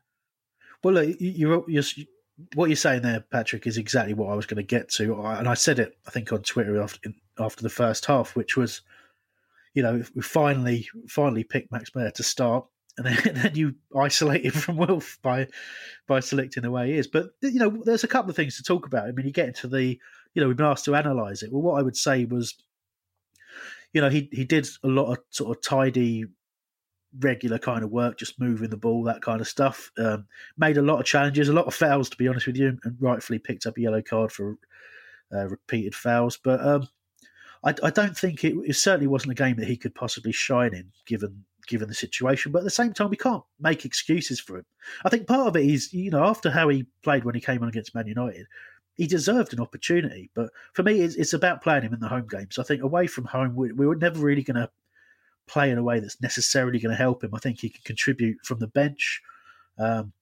[0.83, 1.83] Well, you're, you're,
[2.53, 5.47] what you're saying there, Patrick, is exactly what I was going to get to, and
[5.47, 8.81] I said it, I think, on Twitter after after the first half, which was,
[9.73, 12.65] you know, we finally finally picked Max Meyer to start,
[12.97, 15.47] and then, then you isolate him from Wilf by
[16.07, 17.07] by selecting the way he is.
[17.07, 19.07] But you know, there's a couple of things to talk about.
[19.07, 19.99] I mean, you get into the,
[20.33, 21.51] you know, we've been asked to analyse it.
[21.51, 22.55] Well, what I would say was,
[23.93, 26.25] you know, he he did a lot of sort of tidy
[27.19, 29.91] regular kind of work, just moving the ball, that kind of stuff.
[29.97, 30.27] Um,
[30.57, 32.97] made a lot of challenges, a lot of fouls, to be honest with you, and
[32.99, 34.57] rightfully picked up a yellow card for
[35.33, 36.37] uh, repeated fouls.
[36.37, 36.87] But um,
[37.63, 40.73] I, I, don't think it, it, certainly wasn't a game that he could possibly shine
[40.73, 42.51] in, given given the situation.
[42.51, 44.65] But at the same time, we can't make excuses for him.
[45.03, 47.61] I think part of it is, you know, after how he played when he came
[47.61, 48.47] on against Man United.
[48.95, 52.25] He deserved an opportunity, but for me, it's, it's about playing him in the home
[52.27, 52.57] games.
[52.57, 54.71] I think away from home, we, we were never really going to
[55.47, 57.33] play in a way that's necessarily going to help him.
[57.33, 59.21] I think he can contribute from the bench.
[59.77, 60.13] Um,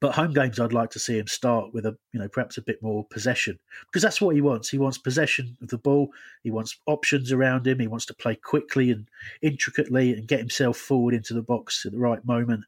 [0.00, 2.62] but home games, I'd like to see him start with a, you know, perhaps a
[2.62, 4.68] bit more possession because that's what he wants.
[4.68, 6.10] He wants possession of the ball.
[6.42, 7.78] He wants options around him.
[7.78, 9.08] He wants to play quickly and
[9.40, 12.64] intricately and get himself forward into the box at the right moment.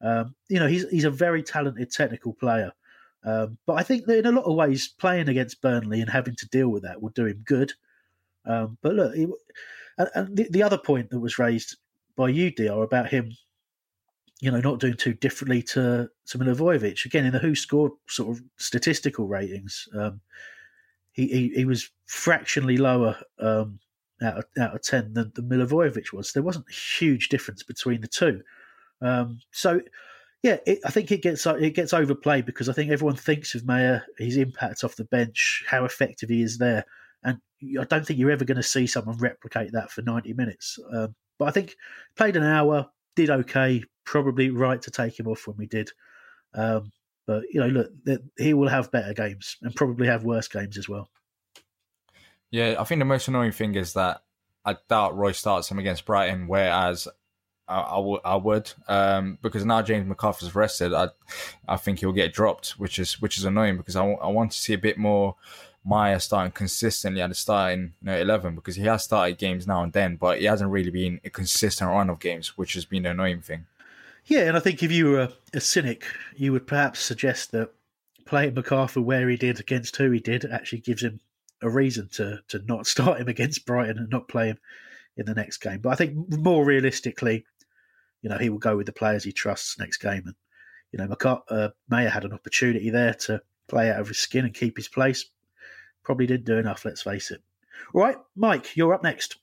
[0.00, 2.72] Um, you know, he's he's a very talented technical player.
[3.24, 6.36] Um, but I think that in a lot of ways, playing against Burnley and having
[6.36, 7.72] to deal with that will do him good.
[8.46, 9.28] Um, but look, it,
[9.98, 11.76] and, and the, the, other point that was raised
[12.16, 13.32] by you, Dr, about him,
[14.40, 17.04] you know, not doing too differently to to Milivojevic.
[17.04, 20.20] Again, in the who scored sort of statistical ratings, um,
[21.12, 23.80] he, he, he was fractionally lower um,
[24.22, 26.32] out of, out of ten than, than Milivojevic was.
[26.32, 28.42] There wasn't a huge difference between the two.
[29.00, 29.80] Um, so
[30.42, 33.66] yeah, it, I think it gets it gets overplayed because I think everyone thinks of
[33.66, 36.84] Meyer, his impact off the bench, how effective he is there,
[37.22, 37.38] and
[37.78, 40.78] I don't think you're ever going to see someone replicate that for 90 minutes.
[40.92, 41.76] Um, but I think
[42.16, 45.90] played an hour, did okay, probably right to take him off when we did.
[46.54, 46.92] Um,
[47.26, 47.68] but you know,
[48.06, 51.10] look, he will have better games and probably have worse games as well.
[52.50, 54.22] Yeah, I think the most annoying thing is that
[54.64, 57.06] I doubt Roy starts him against Brighton, whereas
[57.68, 60.94] I, would um, because now James McArthur's rested.
[60.94, 61.08] I
[61.66, 64.52] I think he'll get dropped, which is which is annoying because I, w- I want
[64.52, 65.36] to see a bit more
[65.84, 69.82] Meyer starting consistently at the starting you know, 11 because he has started games now
[69.82, 73.06] and then, but he hasn't really been a consistent run of games, which has been
[73.06, 73.66] an annoying thing.
[74.26, 76.04] Yeah, and I think if you were a, a cynic,
[76.36, 77.70] you would perhaps suggest that
[78.26, 81.20] playing McArthur where he did against who he did actually gives him
[81.62, 84.58] a reason to to not start him against Brighton and not play him
[85.16, 85.80] in the next game.
[85.80, 87.46] But I think more realistically,
[88.20, 90.24] you know, he will go with the players he trusts next game.
[90.26, 90.34] And
[90.92, 94.44] you know, McCart- uh, Meyer had an opportunity there to play out of his skin
[94.44, 95.24] and keep his place
[96.08, 97.42] probably didn't do enough, let's face it.
[97.92, 99.36] All right, Mike, you're up next.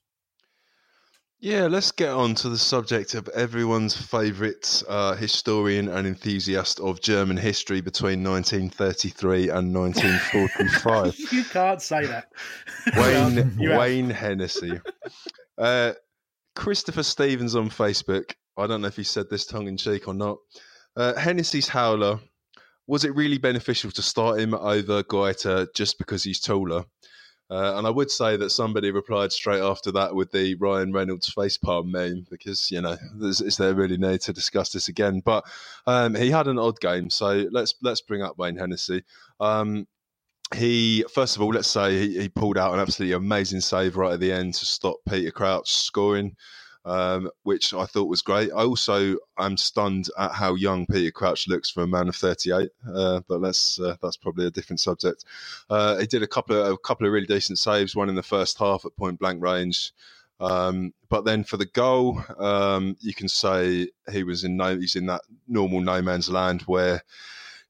[1.38, 7.00] Yeah, let's get on to the subject of everyone's favourite uh, historian and enthusiast of
[7.00, 11.16] German history between 1933 and 1945.
[11.32, 12.32] you can't say that.
[12.96, 14.80] Wayne, Wayne Hennessy.
[15.56, 15.92] Uh,
[16.56, 18.32] Christopher Stevens on Facebook.
[18.56, 20.38] I don't know if he said this tongue in cheek or not.
[20.96, 22.18] Uh, Hennessy's howler
[22.86, 26.84] was it really beneficial to start him over Guaita just because he's taller?
[27.48, 31.32] Uh, and I would say that somebody replied straight after that with the Ryan Reynolds
[31.32, 35.20] facepalm meme because you know is there really need to discuss this again?
[35.24, 35.44] But
[35.86, 39.04] um, he had an odd game, so let's let's bring up Wayne Hennessy.
[39.38, 39.86] Um,
[40.54, 44.12] he first of all, let's say he, he, pulled out an absolutely amazing save right
[44.12, 46.36] at the end to stop Peter Crouch scoring
[46.86, 48.50] um, which I thought was great.
[48.52, 52.70] I also am stunned at how young Peter Crouch looks for a man of 38,
[52.94, 55.24] uh, but that's uh, that's probably a different subject.
[55.68, 58.22] Uh, he did a couple of a couple of really decent saves, one in the
[58.22, 59.92] first half at point blank range.
[60.38, 64.96] Um, but then for the goal, um, you can say he was in no, he's
[64.96, 67.02] in that normal no man's land where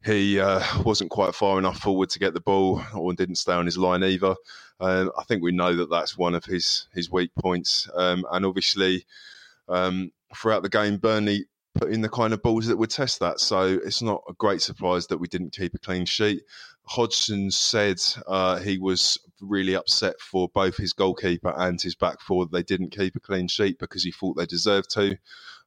[0.04, 3.66] he uh, wasn't quite far enough forward to get the ball, or didn't stay on
[3.66, 4.34] his line either.
[4.80, 8.44] Um, I think we know that that's one of his his weak points, um, and
[8.44, 9.06] obviously
[9.68, 13.40] um, throughout the game, Burnley put in the kind of balls that would test that.
[13.40, 16.42] So it's not a great surprise that we didn't keep a clean sheet.
[16.84, 22.46] Hodgson said uh, he was really upset for both his goalkeeper and his back four.
[22.46, 25.18] They didn't keep a clean sheet because he thought they deserved to.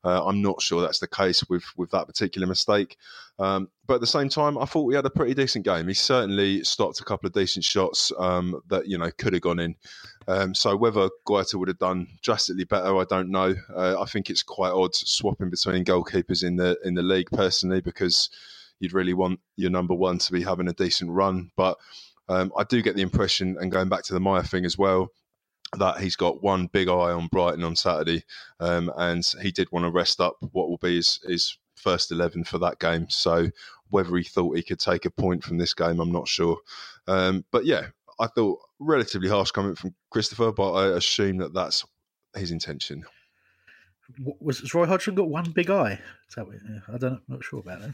[0.04, 2.98] Uh, I'm not sure that's the case with with that particular mistake.
[3.40, 5.88] Um, but at the same time, I thought we had a pretty decent game.
[5.88, 9.60] He certainly stopped a couple of decent shots um, that you know could have gone
[9.60, 9.76] in.
[10.28, 13.56] Um, so whether Guaita would have done drastically better, I don't know.
[13.74, 17.82] Uh, I think it's quite odd swapping between goalkeepers in the in the league personally
[17.82, 18.30] because
[18.80, 21.50] you'd really want your number one to be having a decent run.
[21.56, 21.78] But
[22.28, 25.10] um, I do get the impression, and going back to the Meyer thing as well,
[25.78, 28.24] that he's got one big eye on Brighton on Saturday,
[28.60, 32.44] um, and he did want to rest up what will be his, his first 11
[32.44, 33.08] for that game.
[33.10, 33.50] So
[33.90, 36.58] whether he thought he could take a point from this game, I'm not sure.
[37.08, 37.88] Um, but yeah,
[38.20, 41.86] I thought relatively harsh comment from Christopher, but I assume that that's
[42.36, 43.04] his intention.
[44.40, 46.00] Was Roy Hodgson got one big eye?
[46.36, 46.48] What,
[46.88, 47.02] I don't.
[47.02, 47.94] Know, I'm not sure about that.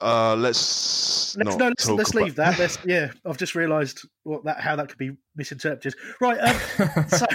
[0.00, 2.56] Uh, let's let's, no, let's, let's leave that.
[2.58, 5.94] Let's, yeah, I've just realised what that how that could be misinterpreted.
[6.20, 6.38] Right.
[6.38, 7.26] Um, so,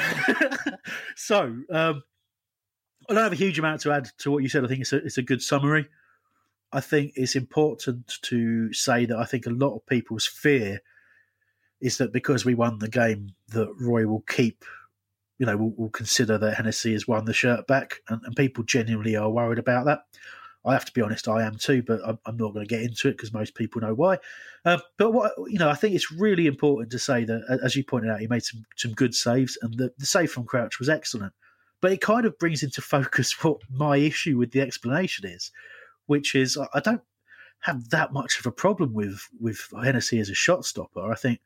[1.16, 2.04] so um,
[3.10, 4.64] I don't have a huge amount to add to what you said.
[4.64, 5.88] I think it's a it's a good summary.
[6.72, 10.82] I think it's important to say that I think a lot of people's fear
[11.80, 14.64] is that because we won the game, that Roy will keep,
[15.38, 18.64] you know, will, will consider that Hennessy has won the shirt back, and, and people
[18.64, 20.00] genuinely are worried about that.
[20.66, 22.84] I have to be honest, I am too, but I'm, I'm not going to get
[22.84, 24.18] into it because most people know why.
[24.64, 27.84] Uh, but what you know, I think it's really important to say that, as you
[27.84, 30.90] pointed out, he made some some good saves, and the, the save from Crouch was
[30.90, 31.34] excellent.
[31.84, 35.52] But it kind of brings into focus what my issue with the explanation is,
[36.06, 37.02] which is I don't
[37.60, 41.12] have that much of a problem with with Hennessy as a shot stopper.
[41.12, 41.42] I think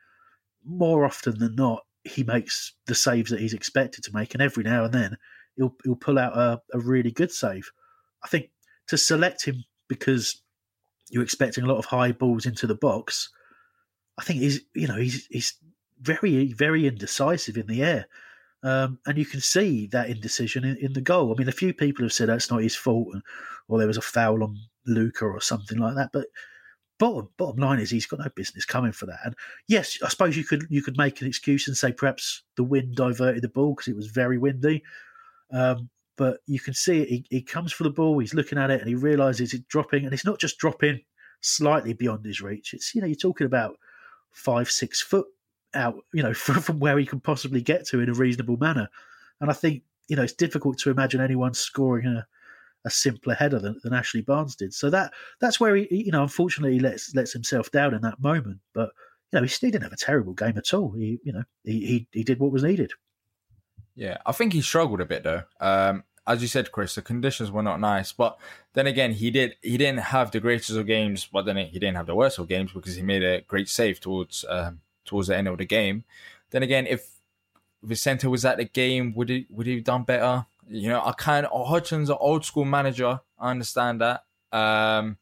[0.63, 4.63] more often than not, he makes the saves that he's expected to make, and every
[4.63, 5.17] now and then
[5.55, 7.71] he'll he'll pull out a, a really good save.
[8.23, 8.51] I think
[8.89, 10.43] to select him because
[11.09, 13.29] you're expecting a lot of high balls into the box,
[14.19, 15.55] I think he's you know he's he's
[15.99, 18.05] very very indecisive in the air,
[18.63, 21.31] um, and you can see that indecision in, in, the goal.
[21.31, 23.21] I mean, a few people have said that's not his fault, and,
[23.67, 26.09] or there was a foul on Luka or something like that.
[26.11, 26.27] But
[26.99, 29.19] bottom bottom line is he's got no business coming for that.
[29.23, 29.35] And
[29.67, 32.95] yes, I suppose you could you could make an excuse and say perhaps the wind
[32.95, 34.83] diverted the ball because it was very windy.
[35.51, 37.09] Um, but you can see it.
[37.09, 38.17] He, he comes for the ball.
[38.17, 41.01] He's looking at it and he realizes it's dropping, and it's not just dropping
[41.41, 42.73] slightly beyond his reach.
[42.73, 43.77] It's you know you're talking about
[44.31, 45.27] five six foot
[45.73, 48.89] out, you know, from where he can possibly get to in a reasonable manner.
[49.41, 52.25] And I think you know it's difficult to imagine anyone scoring a,
[52.85, 54.73] a simpler header than, than Ashley Barnes did.
[54.73, 58.21] So that that's where he, you know, unfortunately, he lets lets himself down in that
[58.21, 58.59] moment.
[58.73, 58.91] But
[59.31, 60.91] you know, he, he didn't have a terrible game at all.
[60.91, 62.91] He, you know, he, he he did what was needed.
[63.95, 65.43] Yeah, I think he struggled a bit though.
[65.59, 68.11] Um, as you said, Chris, the conditions were not nice.
[68.11, 68.37] But
[68.73, 71.95] then again, he did he didn't have the greatest of games, but then he didn't
[71.95, 75.35] have the worst of games because he made a great save towards um, towards the
[75.35, 76.03] end of the game.
[76.51, 77.09] Then again, if
[77.81, 80.45] Vicente was at the game, would he would he have done better?
[80.69, 83.21] You know, I kind of Hodgson's an old school manager.
[83.39, 84.23] I understand that.
[84.51, 85.17] Um,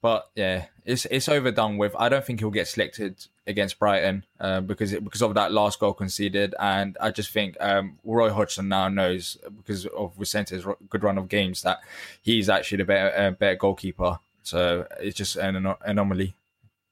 [0.00, 1.94] but yeah, it's it's overdone with.
[1.98, 5.80] I don't think he'll get selected against Brighton uh, because it, because of that last
[5.80, 11.02] goal conceded, and I just think um, Roy Hodgson now knows because of Vicente's good
[11.02, 11.80] run of games that
[12.22, 14.18] he's actually the better uh, better goalkeeper.
[14.42, 16.34] So it's just an anom- anomaly.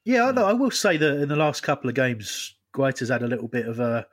[0.06, 3.26] Yeah, no, I will say that in the last couple of games, Guaita's had a
[3.26, 4.06] little bit of a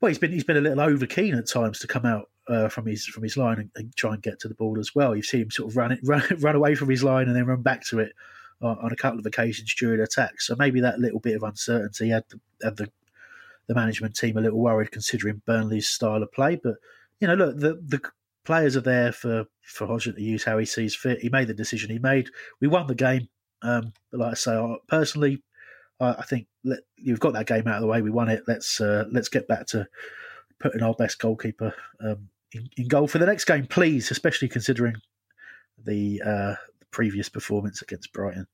[0.00, 2.68] well, he's been he's been a little over keen at times to come out uh,
[2.68, 5.16] from his from his line and, and, try and get to the ball as well.
[5.16, 7.46] You've seen him sort of run it run, run away from his line and then
[7.46, 8.12] run back to it
[8.62, 10.46] on, on a couple of occasions during attacks.
[10.46, 12.88] So maybe that little bit of uncertainty had the, had the
[13.66, 16.60] the management team a little worried considering Burnley's style of play.
[16.62, 16.76] But
[17.18, 18.00] you know, look, the the
[18.44, 21.22] players are there for for Hodgson to use how he sees fit.
[21.22, 22.30] He made the decision he made.
[22.60, 23.28] We won the game.
[23.62, 25.42] Um, but like I say, personally,
[26.00, 28.02] I think let, you've got that game out of the way.
[28.02, 28.44] We won it.
[28.46, 29.86] Let's uh, let's get back to
[30.60, 34.10] putting our best goalkeeper um, in, in, goal for the next game, please.
[34.10, 34.94] Especially considering
[35.84, 38.46] the, uh, the previous performance against Brighton.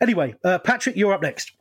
[0.00, 1.52] Anyway, uh, Patrick, you're up next.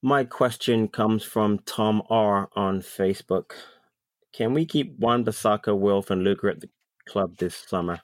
[0.00, 3.52] My question comes from Tom R on Facebook.
[4.32, 6.68] Can we keep Wan-Bissaka, Wilf, and Luka at the
[7.06, 8.00] club this summer?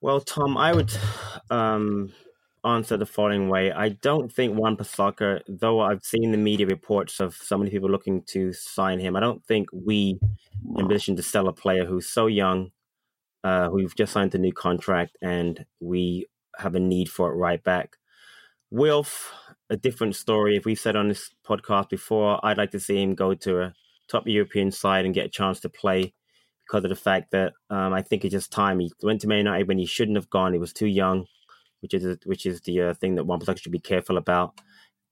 [0.00, 0.92] Well, Tom, I would
[1.48, 2.12] um,
[2.64, 3.72] answer the following way.
[3.72, 8.22] I don't think Wan-Bissaka, though I've seen the media reports of so many people looking
[8.28, 10.18] to sign him, I don't think we
[10.76, 12.70] in position to sell a player who's so young,
[13.42, 16.26] uh, who've just signed a new contract, and we
[16.58, 17.96] have a need for it right back.
[18.70, 19.32] Wilf,
[19.70, 20.56] a different story.
[20.56, 23.74] If we've said on this podcast before, I'd like to see him go to a
[24.08, 26.14] top European side and get a chance to play
[26.66, 28.80] because of the fact that um, I think it's just time.
[28.80, 30.52] He went to Man United when he shouldn't have gone.
[30.52, 31.26] He was too young,
[31.84, 34.58] which is which is the uh, thing that one should be careful about.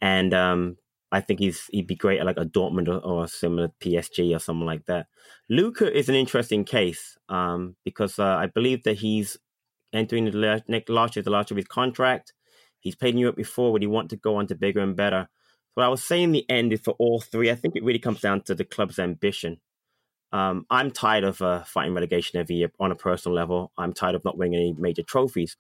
[0.01, 0.79] And um,
[1.13, 4.35] I think he's he'd be great at like a Dortmund or, or a similar PSG
[4.35, 5.07] or something like that.
[5.51, 9.37] Luka is an interesting case um, because uh, I believe that he's
[9.93, 12.33] entering the next last year, the last year of his contract.
[12.81, 13.71] He's played in Europe before.
[13.73, 15.29] Would he want to go on to bigger and better?
[15.75, 17.51] What I was saying the end is for all three.
[17.51, 19.59] I think it really comes down to the club's ambition.
[20.33, 23.73] Um, I'm tired of uh, fighting relegation every year on a personal level.
[23.77, 25.57] I'm tired of not winning any major trophies.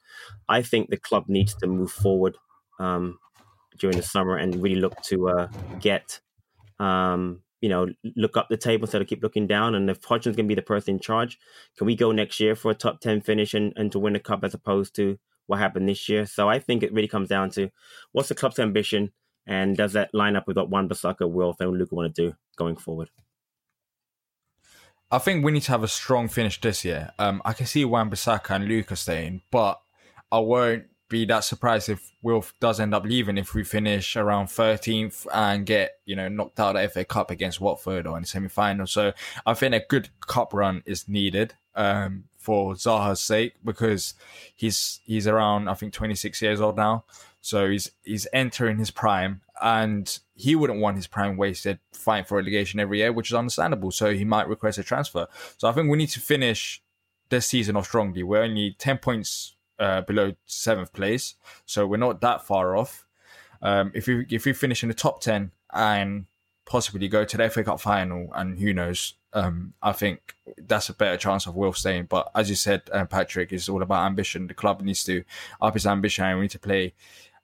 [0.48, 2.38] I think the club needs to move forward
[2.80, 3.18] um,
[3.78, 6.20] during the summer and really look to uh, get,
[6.78, 9.74] um, you know, look up the table instead of keep looking down.
[9.74, 11.38] And if Hodgson's going to be the person in charge,
[11.76, 14.20] can we go next year for a top 10 finish and, and to win the
[14.20, 16.24] cup as opposed to what happened this year?
[16.24, 17.70] So I think it really comes down to
[18.12, 19.12] what's the club's ambition
[19.46, 22.76] and does that line up with what Wan-Bissaka, Wilf, and Luka want to do going
[22.76, 23.10] forward?
[25.12, 27.12] I think we need to have a strong finish this year.
[27.18, 29.78] Um, I can see Wan-Bissaka and Luka staying, but
[30.32, 34.46] I won't be that surprised if Wilf does end up leaving if we finish around
[34.46, 38.26] 13th and get, you know, knocked out of FA Cup against Watford or in the
[38.26, 38.86] semi final.
[38.86, 39.12] So
[39.44, 44.14] I think a good cup run is needed um, for Zaha's sake because
[44.56, 47.04] he's he's around, I think, 26 years old now.
[47.42, 52.38] So he's he's entering his prime and he wouldn't want his prime wasted fighting for
[52.38, 53.90] relegation every year, which is understandable.
[53.90, 55.26] So he might request a transfer.
[55.58, 56.82] So I think we need to finish
[57.28, 58.22] this season off strongly.
[58.22, 61.34] We're only 10 points uh, below seventh place,
[61.66, 63.04] so we're not that far off.
[63.60, 66.26] Um, if we if we finish in the top ten and
[66.64, 70.94] possibly go to the FA Cup final, and who knows, um, I think that's a
[70.94, 72.06] better chance of Will staying.
[72.06, 74.46] But as you said, uh, Patrick, it's all about ambition.
[74.46, 75.24] The club needs to
[75.60, 76.94] up its ambition, and we need to play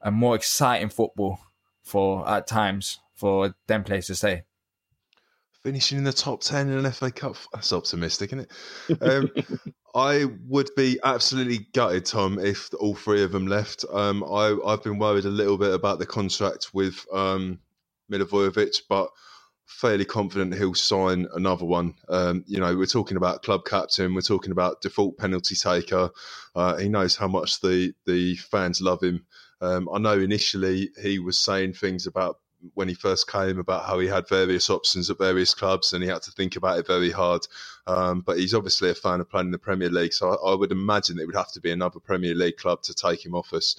[0.01, 1.39] a more exciting football
[1.83, 4.43] for at times for them players to stay
[5.63, 7.37] finishing in the top 10 in an FA Cup.
[7.53, 8.51] That's optimistic, isn't
[8.89, 9.03] it?
[9.03, 9.31] Um,
[9.95, 13.85] I would be absolutely gutted, Tom, if all three of them left.
[13.93, 17.59] Um, I, have been worried a little bit about the contract with um,
[18.11, 19.11] Milivojevic, but
[19.67, 21.95] fairly confident he'll sign another one.
[22.09, 26.11] Um, you know, we're talking about club captain, we're talking about default penalty taker.
[26.55, 29.27] Uh, he knows how much the, the fans love him.
[29.61, 32.39] Um, I know initially he was saying things about
[32.75, 36.09] when he first came about how he had various options at various clubs and he
[36.09, 37.47] had to think about it very hard.
[37.87, 40.55] Um, but he's obviously a fan of playing in the Premier League, so I, I,
[40.55, 43.53] would imagine it would have to be another Premier League club to take him off
[43.55, 43.77] us.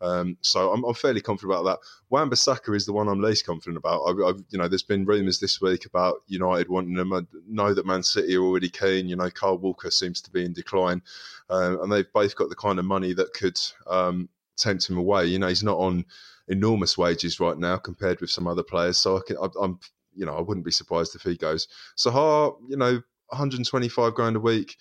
[0.00, 1.78] Um, so I'm, I'm, fairly confident about that.
[2.08, 4.00] Wan-Bissaka is the one I'm least confident about.
[4.02, 7.12] I, I, you know, there's been rumours this week about United wanting him.
[7.12, 9.08] I know that Man City are already keen.
[9.08, 11.02] You know, Kyle Walker seems to be in decline,
[11.50, 14.28] um, and they've both got the kind of money that could um,
[14.60, 15.26] tempt him away.
[15.26, 16.04] You know, he's not on
[16.48, 18.98] enormous wages right now compared with some other players.
[18.98, 19.78] So I can, I, am
[20.14, 21.68] you know, I wouldn't be surprised if he goes.
[21.96, 24.76] Zaha, you know, 125 grand a week.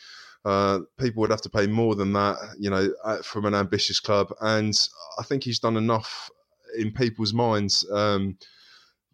[0.45, 2.91] Uh, people would have to pay more than that, you know,
[3.23, 4.33] from an ambitious club.
[4.41, 4.73] And
[5.19, 6.29] I think he's done enough
[6.77, 7.85] in people's minds.
[7.91, 8.37] Um,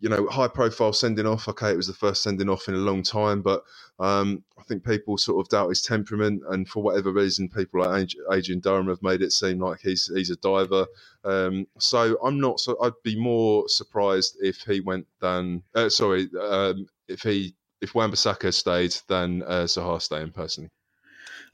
[0.06, 1.49] you know, high profile sending off.
[1.49, 3.64] Okay, it was the first sending off in a long time, but
[3.98, 8.11] um, I think people sort of doubt his temperament, and for whatever reason, people like
[8.32, 10.86] Adrian Durham have made it seem like he's he's a diver.
[11.23, 12.60] Um, so I'm not.
[12.60, 17.95] So I'd be more surprised if he went than uh, sorry, um, if he if
[17.95, 20.69] Wan-Bissaka stayed than uh, Zaha staying personally.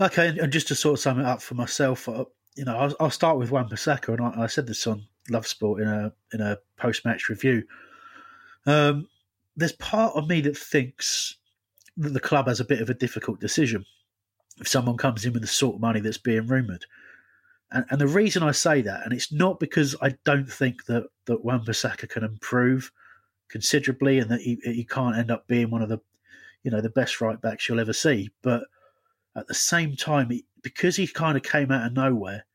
[0.01, 2.25] Okay, and just to sort of sum it up for myself, uh,
[2.57, 5.83] you know, I'll, I'll start with Wan-Bissaka, and I, I said this on Love Sport
[5.83, 7.63] in a in a post match review.
[8.65, 9.07] Um,
[9.55, 11.35] there's part of me that thinks
[11.97, 13.85] that the club has a bit of a difficult decision
[14.59, 16.85] if someone comes in with the sort of money that's being rumoured.
[17.71, 21.05] And, and, the reason I say that, and it's not because I don't think that
[21.25, 22.91] that Wan-Bissaka can improve
[23.49, 25.99] considerably, and that he, he can't end up being one of the,
[26.63, 28.29] you know, the best right backs you'll ever see.
[28.41, 28.63] But
[29.35, 30.29] at the same time,
[30.61, 32.45] because he kind of came out of nowhere,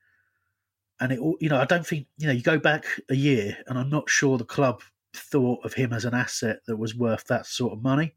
[1.00, 3.78] and it, you know, I don't think you know, you go back a year, and
[3.78, 4.82] I'm not sure the club
[5.16, 8.14] thought of him as an asset that was worth that sort of money.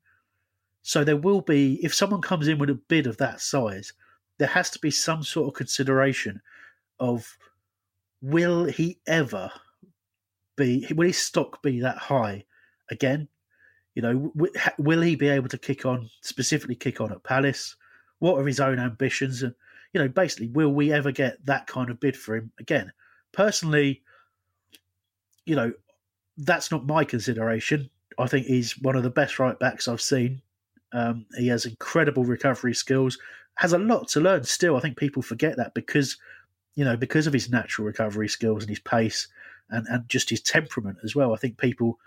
[0.81, 3.93] So there will be, if someone comes in with a bid of that size,
[4.37, 6.41] there has to be some sort of consideration
[6.99, 7.37] of
[8.21, 9.51] will he ever
[10.55, 12.45] be, will his stock be that high
[12.89, 13.27] again?
[13.95, 14.33] You know,
[14.77, 17.75] will he be able to kick on, specifically kick on at Palace?
[18.19, 19.43] What are his own ambitions?
[19.43, 19.53] And,
[19.93, 22.93] you know, basically, will we ever get that kind of bid for him again?
[23.31, 24.01] Personally,
[25.45, 25.73] you know,
[26.39, 27.89] that's not my consideration.
[28.17, 30.41] I think he's one of the best right backs I've seen.
[30.91, 33.17] Um, he has incredible recovery skills,
[33.55, 34.75] has a lot to learn still.
[34.75, 36.17] I think people forget that because,
[36.75, 39.27] you know, because of his natural recovery skills and his pace
[39.69, 41.33] and, and just his temperament as well.
[41.33, 41.99] I think people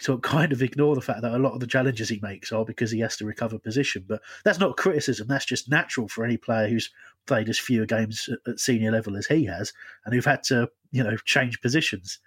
[0.00, 2.52] sort of kind of ignore the fact that a lot of the challenges he makes
[2.52, 4.04] are because he has to recover position.
[4.08, 5.28] But that's not criticism.
[5.28, 6.90] That's just natural for any player who's
[7.26, 9.72] played as few games at senior level as he has
[10.04, 12.18] and who've had to, you know, change positions.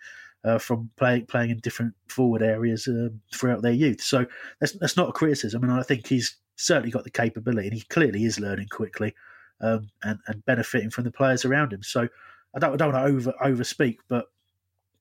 [0.46, 4.26] Uh, from playing playing in different forward areas uh, throughout their youth, so
[4.62, 7.84] that's that's not a criticism, and I think he's certainly got the capability, and he
[7.90, 9.14] clearly is learning quickly
[9.62, 11.84] um, and and benefiting from the players around him.
[11.84, 12.08] So
[12.56, 14.26] I don't I don't want to over over speak, but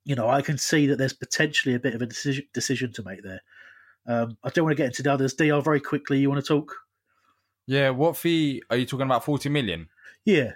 [0.05, 3.03] you know I can see that there's potentially a bit of a decision decision to
[3.03, 3.41] make there.
[4.07, 5.35] Um, I don't want to get into the others.
[5.35, 6.75] Dr, very quickly, you want to talk?
[7.67, 9.25] Yeah, what fee are you talking about?
[9.25, 9.89] Forty million.
[10.25, 10.53] Yeah,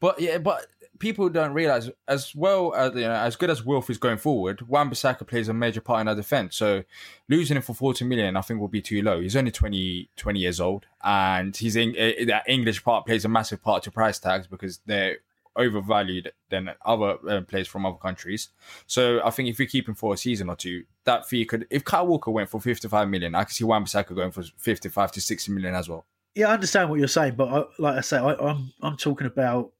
[0.00, 0.66] but yeah, but
[0.98, 4.66] people don't realize as well as you know as good as Wilf is going forward,
[4.68, 6.56] Wan Bissaka plays a major part in our defense.
[6.56, 6.84] So
[7.28, 9.20] losing him for 40 million, I think, will be too low.
[9.20, 13.28] He's only 20, 20 years old, and he's in, uh, that English part plays a
[13.28, 15.18] massive part to price tags because they're
[15.56, 18.50] overvalued than other uh, players from other countries.
[18.86, 21.66] So I think if you keep him for a season or two, that fee could.
[21.70, 25.12] If Kyle Walker went for 55 million, I could see Wan Bissaka going for 55
[25.12, 26.04] to 60 million as well.
[26.34, 29.26] Yeah, I understand what you're saying, but I, like I say, I, I'm I'm talking
[29.26, 29.72] about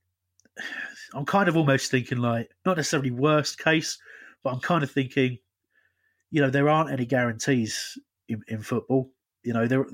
[1.15, 3.99] I'm kind of almost thinking like not necessarily worst case,
[4.43, 5.39] but I'm kind of thinking,
[6.31, 9.11] you know, there aren't any guarantees in, in football.
[9.43, 9.87] You know, there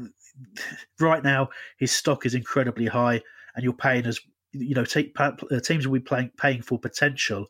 [1.00, 3.20] right now his stock is incredibly high,
[3.54, 4.20] and you're paying as
[4.52, 4.84] you know,
[5.16, 7.46] uh, teams will be playing, paying for potential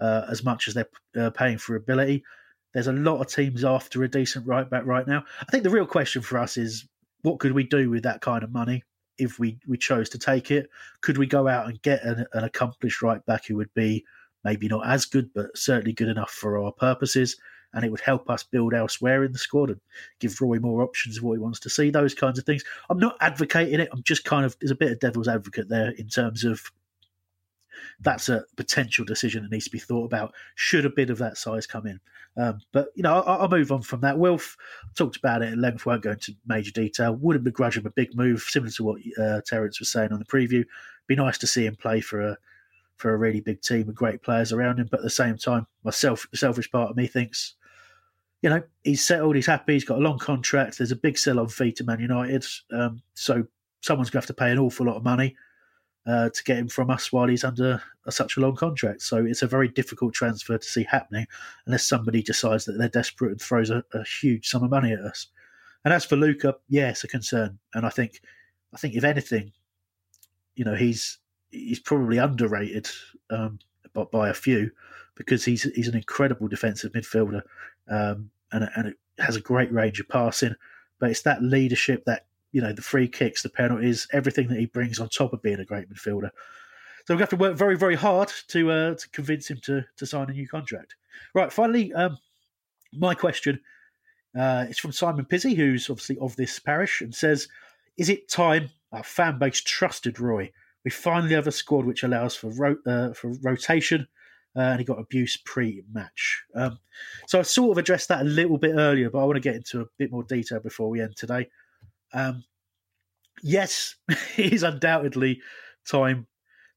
[0.00, 2.24] uh, as much as they're uh, paying for ability.
[2.72, 5.24] There's a lot of teams after a decent right back right now.
[5.40, 6.86] I think the real question for us is
[7.22, 8.84] what could we do with that kind of money?
[9.18, 10.70] If we, we chose to take it.
[11.00, 14.04] Could we go out and get an, an accomplished right back who would be
[14.44, 17.36] maybe not as good, but certainly good enough for our purposes?
[17.74, 19.80] And it would help us build elsewhere in the squad and
[20.20, 22.64] give Roy more options of what he wants to see, those kinds of things.
[22.88, 23.90] I'm not advocating it.
[23.92, 26.62] I'm just kind of, there's a bit of devil's advocate there in terms of
[28.00, 30.34] that's a potential decision that needs to be thought about.
[30.54, 32.00] Should a bid of that size come in?
[32.36, 34.18] Um, but you know, I'll, I'll, move on from that.
[34.18, 34.56] Wilf
[34.94, 35.86] talked about it at length.
[35.86, 37.14] Won't go into major detail.
[37.16, 40.24] Wouldn't begrudge him a big move, similar to what uh, Terence was saying on the
[40.24, 40.64] preview.
[41.08, 42.38] Be nice to see him play for a
[42.96, 44.88] for a really big team with great players around him.
[44.90, 47.54] But at the same time, myself, the selfish part of me thinks,
[48.42, 50.78] you know, he's settled, he's happy, he's got a long contract.
[50.78, 53.44] There's a big sell on fee to Man United, um, so
[53.80, 55.34] someone's going to have to pay an awful lot of money
[56.08, 59.02] uh, to get him from us while he's under a, such a long contract.
[59.02, 61.26] So it's a very difficult transfer to see happening
[61.66, 65.00] unless somebody decides that they're desperate and throws a, a huge sum of money at
[65.00, 65.26] us.
[65.84, 67.58] And as for Luka, yeah, it's a concern.
[67.74, 68.22] And I think,
[68.72, 69.52] I think if anything,
[70.56, 71.18] you know, he's
[71.50, 72.88] he's probably underrated
[73.30, 73.58] um,
[73.92, 74.70] by, by, a few
[75.14, 77.42] because he's he's an incredible defensive midfielder
[77.88, 80.54] um, and and has a great range of passing.
[80.98, 84.66] But it's that leadership, that you know the free kicks, the penalties, everything that he
[84.66, 86.30] brings on top of being a great midfielder.
[87.06, 90.06] So we have to work very, very hard to uh, to convince him to to
[90.06, 90.96] sign a new contract.
[91.34, 92.18] Right, finally, um,
[92.92, 93.60] my question
[94.38, 97.48] uh, is from Simon Pizzi, who's obviously of this parish, and says,
[97.96, 100.52] "Is it time our fan base trusted Roy?
[100.84, 104.06] We finally have a squad which allows for ro- uh, for rotation."
[104.56, 106.42] Uh, and he got abuse pre-match.
[106.54, 106.80] Um,
[107.26, 109.54] so I sort of addressed that a little bit earlier, but I want to get
[109.54, 111.48] into a bit more detail before we end today.
[112.12, 112.44] Um,
[113.42, 115.40] yes, it is undoubtedly
[115.86, 116.26] time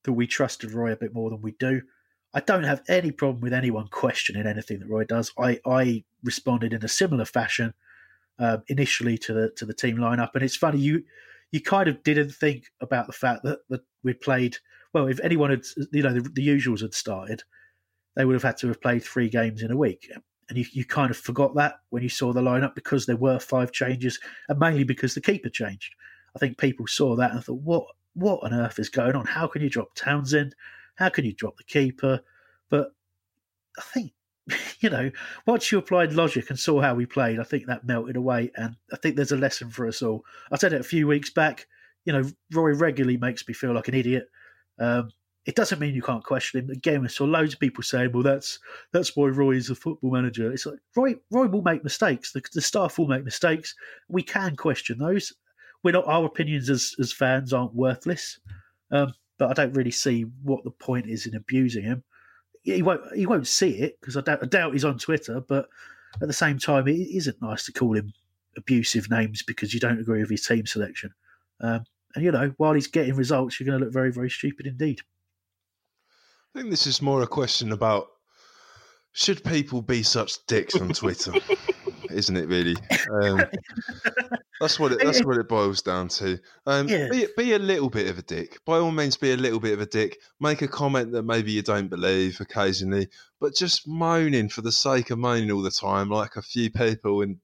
[0.04, 1.82] that we trusted Roy a bit more than we do.
[2.34, 5.32] I don't have any problem with anyone questioning anything that Roy does.
[5.38, 7.74] I, I responded in a similar fashion
[8.40, 11.04] um, initially to the to the team lineup, and it's funny you
[11.52, 14.58] you kind of didn't think about the fact that, that we played
[14.94, 15.08] well.
[15.08, 17.44] If anyone had you know the, the usuals had started,
[18.16, 20.10] they would have had to have played three games in a week
[20.52, 23.40] and you, you kind of forgot that when you saw the lineup because there were
[23.40, 24.20] five changes,
[24.50, 25.96] and mainly because the keeper changed.
[26.36, 27.86] I think people saw that and thought, "What?
[28.16, 29.26] What on earth is going on?
[29.26, 30.54] How can you drop Townsend?
[30.96, 32.20] How can you drop the keeper?"
[32.70, 32.94] But
[33.78, 34.12] I think
[34.82, 35.10] you know,
[35.46, 38.52] once you applied logic and saw how we played, I think that melted away.
[38.56, 40.26] And I think there's a lesson for us all.
[40.52, 41.68] I said it a few weeks back.
[42.04, 44.28] You know, Roy regularly makes me feel like an idiot.
[44.80, 45.12] Um,
[45.46, 46.70] it doesn't mean you can't question him.
[46.70, 48.60] Again, we saw loads of people saying, "Well, that's
[48.92, 52.32] that's why Roy is a football manager." It's like Roy Roy will make mistakes.
[52.32, 53.74] The, the staff will make mistakes.
[54.08, 55.34] We can question those.
[55.84, 58.40] We're not our opinions as as fans aren't worthless,
[58.92, 62.04] um, but I don't really see what the point is in abusing him.
[62.62, 65.42] He won't he won't see it because I doubt, I doubt he's on Twitter.
[65.42, 65.68] But
[66.22, 68.14] at the same time, it isn't nice to call him
[68.58, 71.16] abusive names because you don't agree with his team selection.
[71.62, 74.68] Um, and you know, while he's getting results, you're going to look very very stupid
[74.68, 75.02] indeed.
[76.54, 78.08] I think this is more a question about
[79.14, 81.34] should people be such dicks on Twitter,
[82.12, 82.48] isn't it?
[82.48, 82.76] Really,
[83.24, 83.46] um,
[84.60, 86.38] That's what it, that's what it boils down to.
[86.66, 87.08] Um, Yeah.
[87.10, 88.60] be, be a little bit of a dick.
[88.66, 90.20] By all means, be a little bit of a dick.
[90.40, 93.08] Make a comment that maybe you don't believe occasionally,
[93.40, 97.22] but just moaning for the sake of moaning all the time, like a few people
[97.22, 97.40] in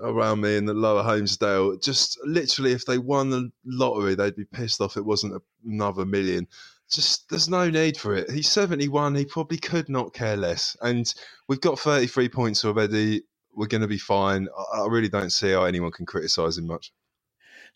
[0.00, 1.82] around me in the lower Holmesdale.
[1.82, 6.46] Just literally, if they won the lottery, they'd be pissed off it wasn't another million.
[6.94, 8.30] Just there's no need for it.
[8.30, 9.14] He's 71.
[9.14, 10.76] He probably could not care less.
[10.80, 11.12] And
[11.48, 13.22] we've got 33 points already.
[13.52, 14.48] We're going to be fine.
[14.72, 16.92] I, really don't see how anyone can criticise him much.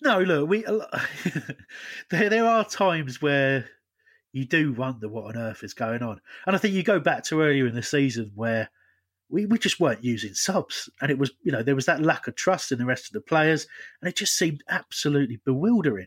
[0.01, 0.65] No, look, we
[2.11, 3.69] there there are times where
[4.32, 7.24] you do wonder what on earth is going on, and I think you go back
[7.24, 8.70] to earlier in the season where
[9.28, 12.28] we, we just weren't using subs, and it was you know there was that lack
[12.28, 13.66] of trust in the rest of the players,
[14.01, 16.07] and it just seemed absolutely bewildering.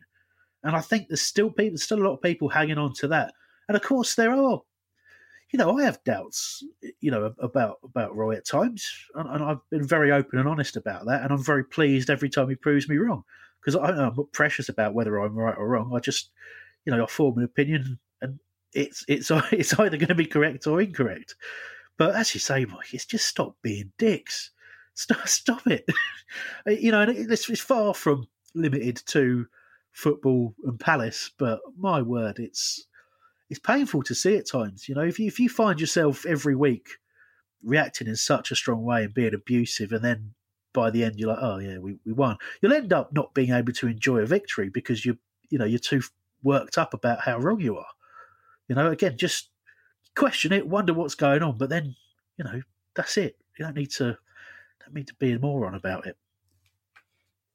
[0.64, 3.08] And I think there's still people, there's still a lot of people hanging on to
[3.10, 3.34] that,
[3.68, 4.62] and of course there are.
[5.52, 6.64] You know, I have doubts,
[7.02, 10.78] you know, about about Roy at times, and, and I've been very open and honest
[10.78, 13.24] about that, and I'm very pleased every time he proves me wrong
[13.60, 15.92] because I'm not precious about whether I'm right or wrong.
[15.96, 16.30] I just,
[16.86, 18.40] you know, I form an opinion, and
[18.74, 21.36] it's it's it's either going to be correct or incorrect.
[21.98, 24.52] But as you say, Mike, it's just stop being dicks.
[24.94, 25.86] Stop, stop it.
[26.66, 29.48] you know, and it's, it's far from limited to
[29.92, 32.88] football and Palace, but my word, it's
[33.50, 34.88] it's painful to see at times.
[34.88, 36.90] You know, if you if you find yourself every week
[37.64, 40.34] reacting in such a strong way and being abusive, and then
[40.74, 42.38] by the end you're like, oh yeah, we, we won.
[42.62, 45.18] You'll end up not being able to enjoy a victory because you
[45.50, 46.02] you know you're too
[46.44, 47.92] worked up about how wrong you are.
[48.68, 49.50] You know, again, just
[50.16, 51.96] question it, wonder what's going on, but then
[52.38, 52.62] you know
[52.96, 53.38] that's it.
[53.58, 54.18] You don't need to
[54.80, 56.18] don't need to be a moron about it.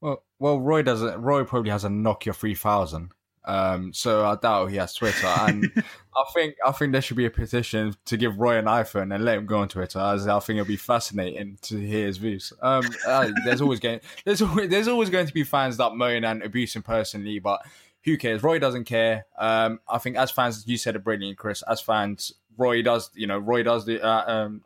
[0.01, 1.21] Well, well, Roy doesn't.
[1.21, 3.11] Roy probably has a Nokia three thousand.
[3.47, 5.71] Um, so I doubt he has Twitter, and
[6.17, 9.25] I think I think there should be a petition to give Roy an iPhone and
[9.25, 12.53] let him go on Twitter, as I think it'll be fascinating to hear his views.
[12.61, 16.25] Um, uh, there's always going there's always, there's always going to be fans that moan
[16.25, 17.65] and abuse him personally, but
[18.05, 18.43] who cares?
[18.43, 19.27] Roy doesn't care.
[19.39, 21.63] Um, I think as fans, you said it brilliant, Chris.
[21.69, 24.63] As fans, Roy does, you know, Roy does the uh, um,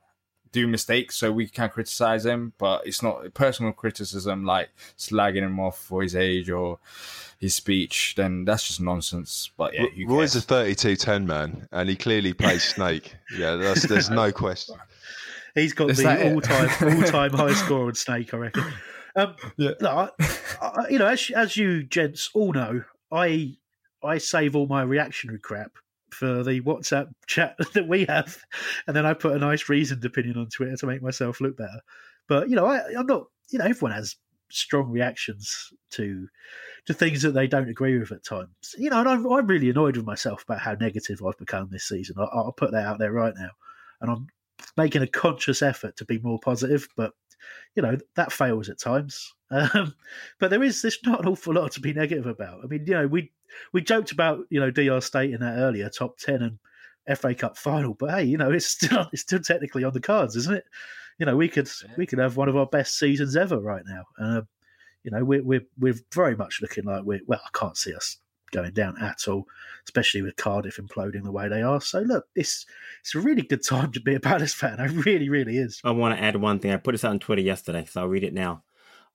[0.53, 5.61] do mistakes, so we can criticize him, but it's not personal criticism like slagging him
[5.61, 6.79] off for his age or
[7.39, 8.15] his speech.
[8.17, 9.51] Then that's just nonsense.
[9.57, 10.45] But yeah, who Roy's cares?
[10.45, 13.17] a 32-10 man, and he clearly plays Snake.
[13.37, 14.77] Yeah, that's, there's no question.
[15.55, 18.65] He's got Is the all time all time high score on Snake, I reckon.
[19.17, 20.09] Um, no, I,
[20.63, 23.57] I, you know, as as you gents all know, I
[24.03, 25.73] I save all my reactionary crap
[26.15, 28.39] for the WhatsApp chat that we have,
[28.87, 31.81] and then I put a nice reasoned opinion on Twitter to make myself look better.
[32.29, 33.27] But you know, I, I'm not.
[33.51, 34.17] You know, everyone has
[34.53, 36.29] strong reactions to
[36.87, 38.75] to things that they don't agree with at times.
[38.79, 41.89] You know, and I'm, I'm really annoyed with myself about how negative I've become this
[41.89, 42.17] season.
[42.19, 43.51] I, I'll put that out there right now,
[44.01, 44.27] and I'm
[44.77, 47.13] making a conscious effort to be more positive, but
[47.75, 49.35] you know that fails at times.
[49.53, 49.97] Um,
[50.39, 52.61] but there is there's not an awful lot to be negative about.
[52.63, 53.33] I mean, you know, we
[53.73, 57.59] we joked about you know DR State in that earlier top ten and FA Cup
[57.59, 60.65] final, but hey, you know, it's still it's still technically on the cards, isn't it?
[61.19, 64.05] You know, we could we could have one of our best seasons ever right now.
[64.21, 64.49] Um,
[65.03, 67.41] you know, we're we're we're very much looking like we're well.
[67.45, 68.19] I can't see us
[68.51, 69.47] going down at all,
[69.85, 71.81] especially with Cardiff imploding the way they are.
[71.81, 72.67] So look, it's
[73.01, 74.79] it's a really good time to be a Palace fan.
[74.81, 75.81] It really, really is.
[75.85, 76.73] I want to add one thing.
[76.73, 78.65] I put this out on Twitter yesterday, so I'll read it now.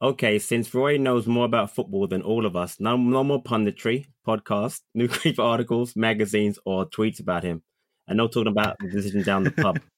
[0.01, 4.07] Okay, since Roy knows more about football than all of us, no, no more punditry,
[4.27, 7.63] podcasts, newspaper articles, magazines, or tweets about him.
[8.07, 9.79] And no talking about the decision down the pub.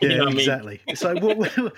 [0.00, 0.38] You Yeah, know what I mean?
[0.38, 0.80] exactly.
[0.94, 1.74] So what,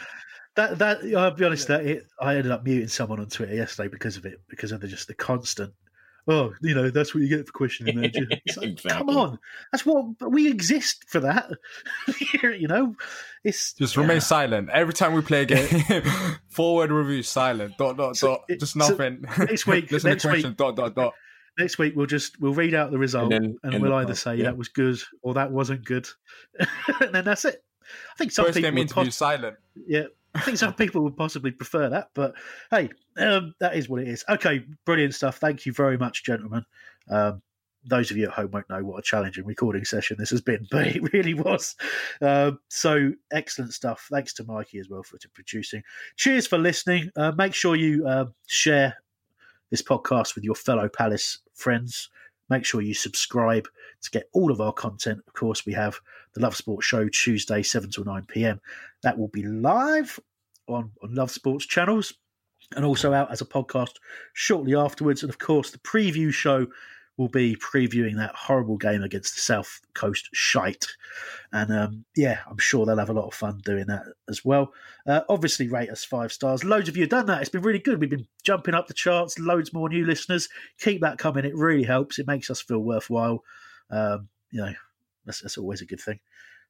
[0.56, 3.88] that that I'll be honest, that it, I ended up muting someone on Twitter yesterday
[3.88, 5.72] because of it, because of the just the constant.
[6.28, 8.26] Oh, you know that's what you get for questioning manager.
[8.46, 9.38] It's like, Come on,
[9.72, 11.18] that's what we exist for.
[11.20, 11.50] That
[12.42, 12.94] you know,
[13.42, 16.02] it's Just remain silent every time we play a game.
[16.48, 17.76] Forward review silent.
[17.76, 18.44] Dot dot dot.
[18.48, 19.24] Just so nothing.
[19.38, 20.50] next week- Listen next to question.
[20.50, 21.14] week- Dot dot dot.
[21.58, 24.16] next week we'll just we'll read out the result and, then end we'll either pod,
[24.16, 24.44] say yeah.
[24.44, 26.08] that was good or that wasn't good,
[27.00, 27.64] and then that's it.
[27.82, 29.56] I think some First people game interview pos- silent.
[29.88, 30.04] Yeah,
[30.34, 32.34] I think some people would possibly prefer that, but
[32.70, 32.88] hey,
[33.18, 34.24] um, that is what it is.
[34.28, 35.36] Okay, brilliant stuff.
[35.36, 36.64] Thank you very much, gentlemen.
[37.10, 37.42] Um,
[37.84, 40.66] those of you at home won't know what a challenging recording session this has been,
[40.70, 41.76] but it really was.
[42.20, 44.06] Um so excellent stuff.
[44.10, 45.82] Thanks to Mikey as well for producing.
[46.16, 47.10] Cheers for listening.
[47.16, 48.96] Uh, make sure you uh, share
[49.70, 52.08] this podcast with your fellow Palace friends.
[52.48, 53.66] Make sure you subscribe
[54.02, 55.20] to get all of our content.
[55.26, 55.98] Of course, we have
[56.34, 58.60] the Love Sports Show Tuesday, 7 till 9 p.m.
[59.02, 60.18] That will be live
[60.68, 62.14] on, on Love Sports channels
[62.76, 63.94] and also out as a podcast
[64.32, 65.22] shortly afterwards.
[65.22, 66.66] And of course, the preview show
[67.18, 70.86] will be previewing that horrible game against the South Coast Shite.
[71.52, 74.72] And um, yeah, I'm sure they'll have a lot of fun doing that as well.
[75.06, 76.64] Uh, obviously, rate us five stars.
[76.64, 77.40] Loads of you have done that.
[77.40, 78.00] It's been really good.
[78.00, 80.48] We've been jumping up the charts, loads more new listeners.
[80.78, 81.44] Keep that coming.
[81.44, 82.18] It really helps.
[82.18, 83.44] It makes us feel worthwhile.
[83.92, 84.72] Um, you know,
[85.24, 86.18] that's, that's always a good thing.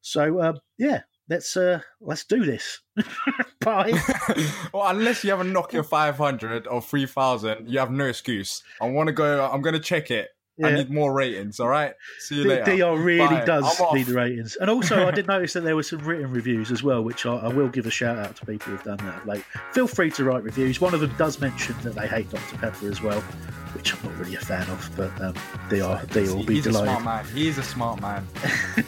[0.02, 2.80] So um, yeah, let's uh, let's do this.
[3.60, 3.98] Bye.
[4.74, 8.62] well, unless you have a Nokia 500 or 3000, you have no excuse.
[8.80, 9.48] I want to go.
[9.50, 10.30] I'm going to check it.
[10.62, 11.60] I need more ratings.
[11.60, 11.94] All right.
[12.18, 12.76] See you D- later.
[12.76, 13.44] DR really Bye.
[13.44, 14.56] does need the ratings.
[14.56, 17.34] And also, I did notice that there were some written reviews as well, which I,
[17.36, 19.26] I will give a shout out to people who've done that.
[19.26, 20.80] Like, feel free to write reviews.
[20.80, 23.20] One of them does mention that they hate Dr Pepper as well,
[23.74, 24.90] which I'm not really a fan of.
[24.96, 25.34] But um,
[25.82, 26.04] are.
[26.06, 27.24] They will be He's a smart man.
[27.34, 28.26] He's a smart man.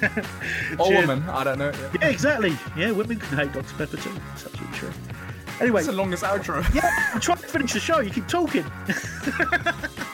[0.79, 1.23] or woman.
[1.31, 1.73] I don't know.
[2.01, 2.57] Yeah, exactly.
[2.77, 4.11] Yeah, women can hate Dr Pepper too.
[4.29, 4.93] That's absolutely true.
[5.61, 6.63] Anyway, It's the longest outro.
[6.75, 8.01] yeah, I'm trying to finish the show.
[8.01, 8.65] You keep talking.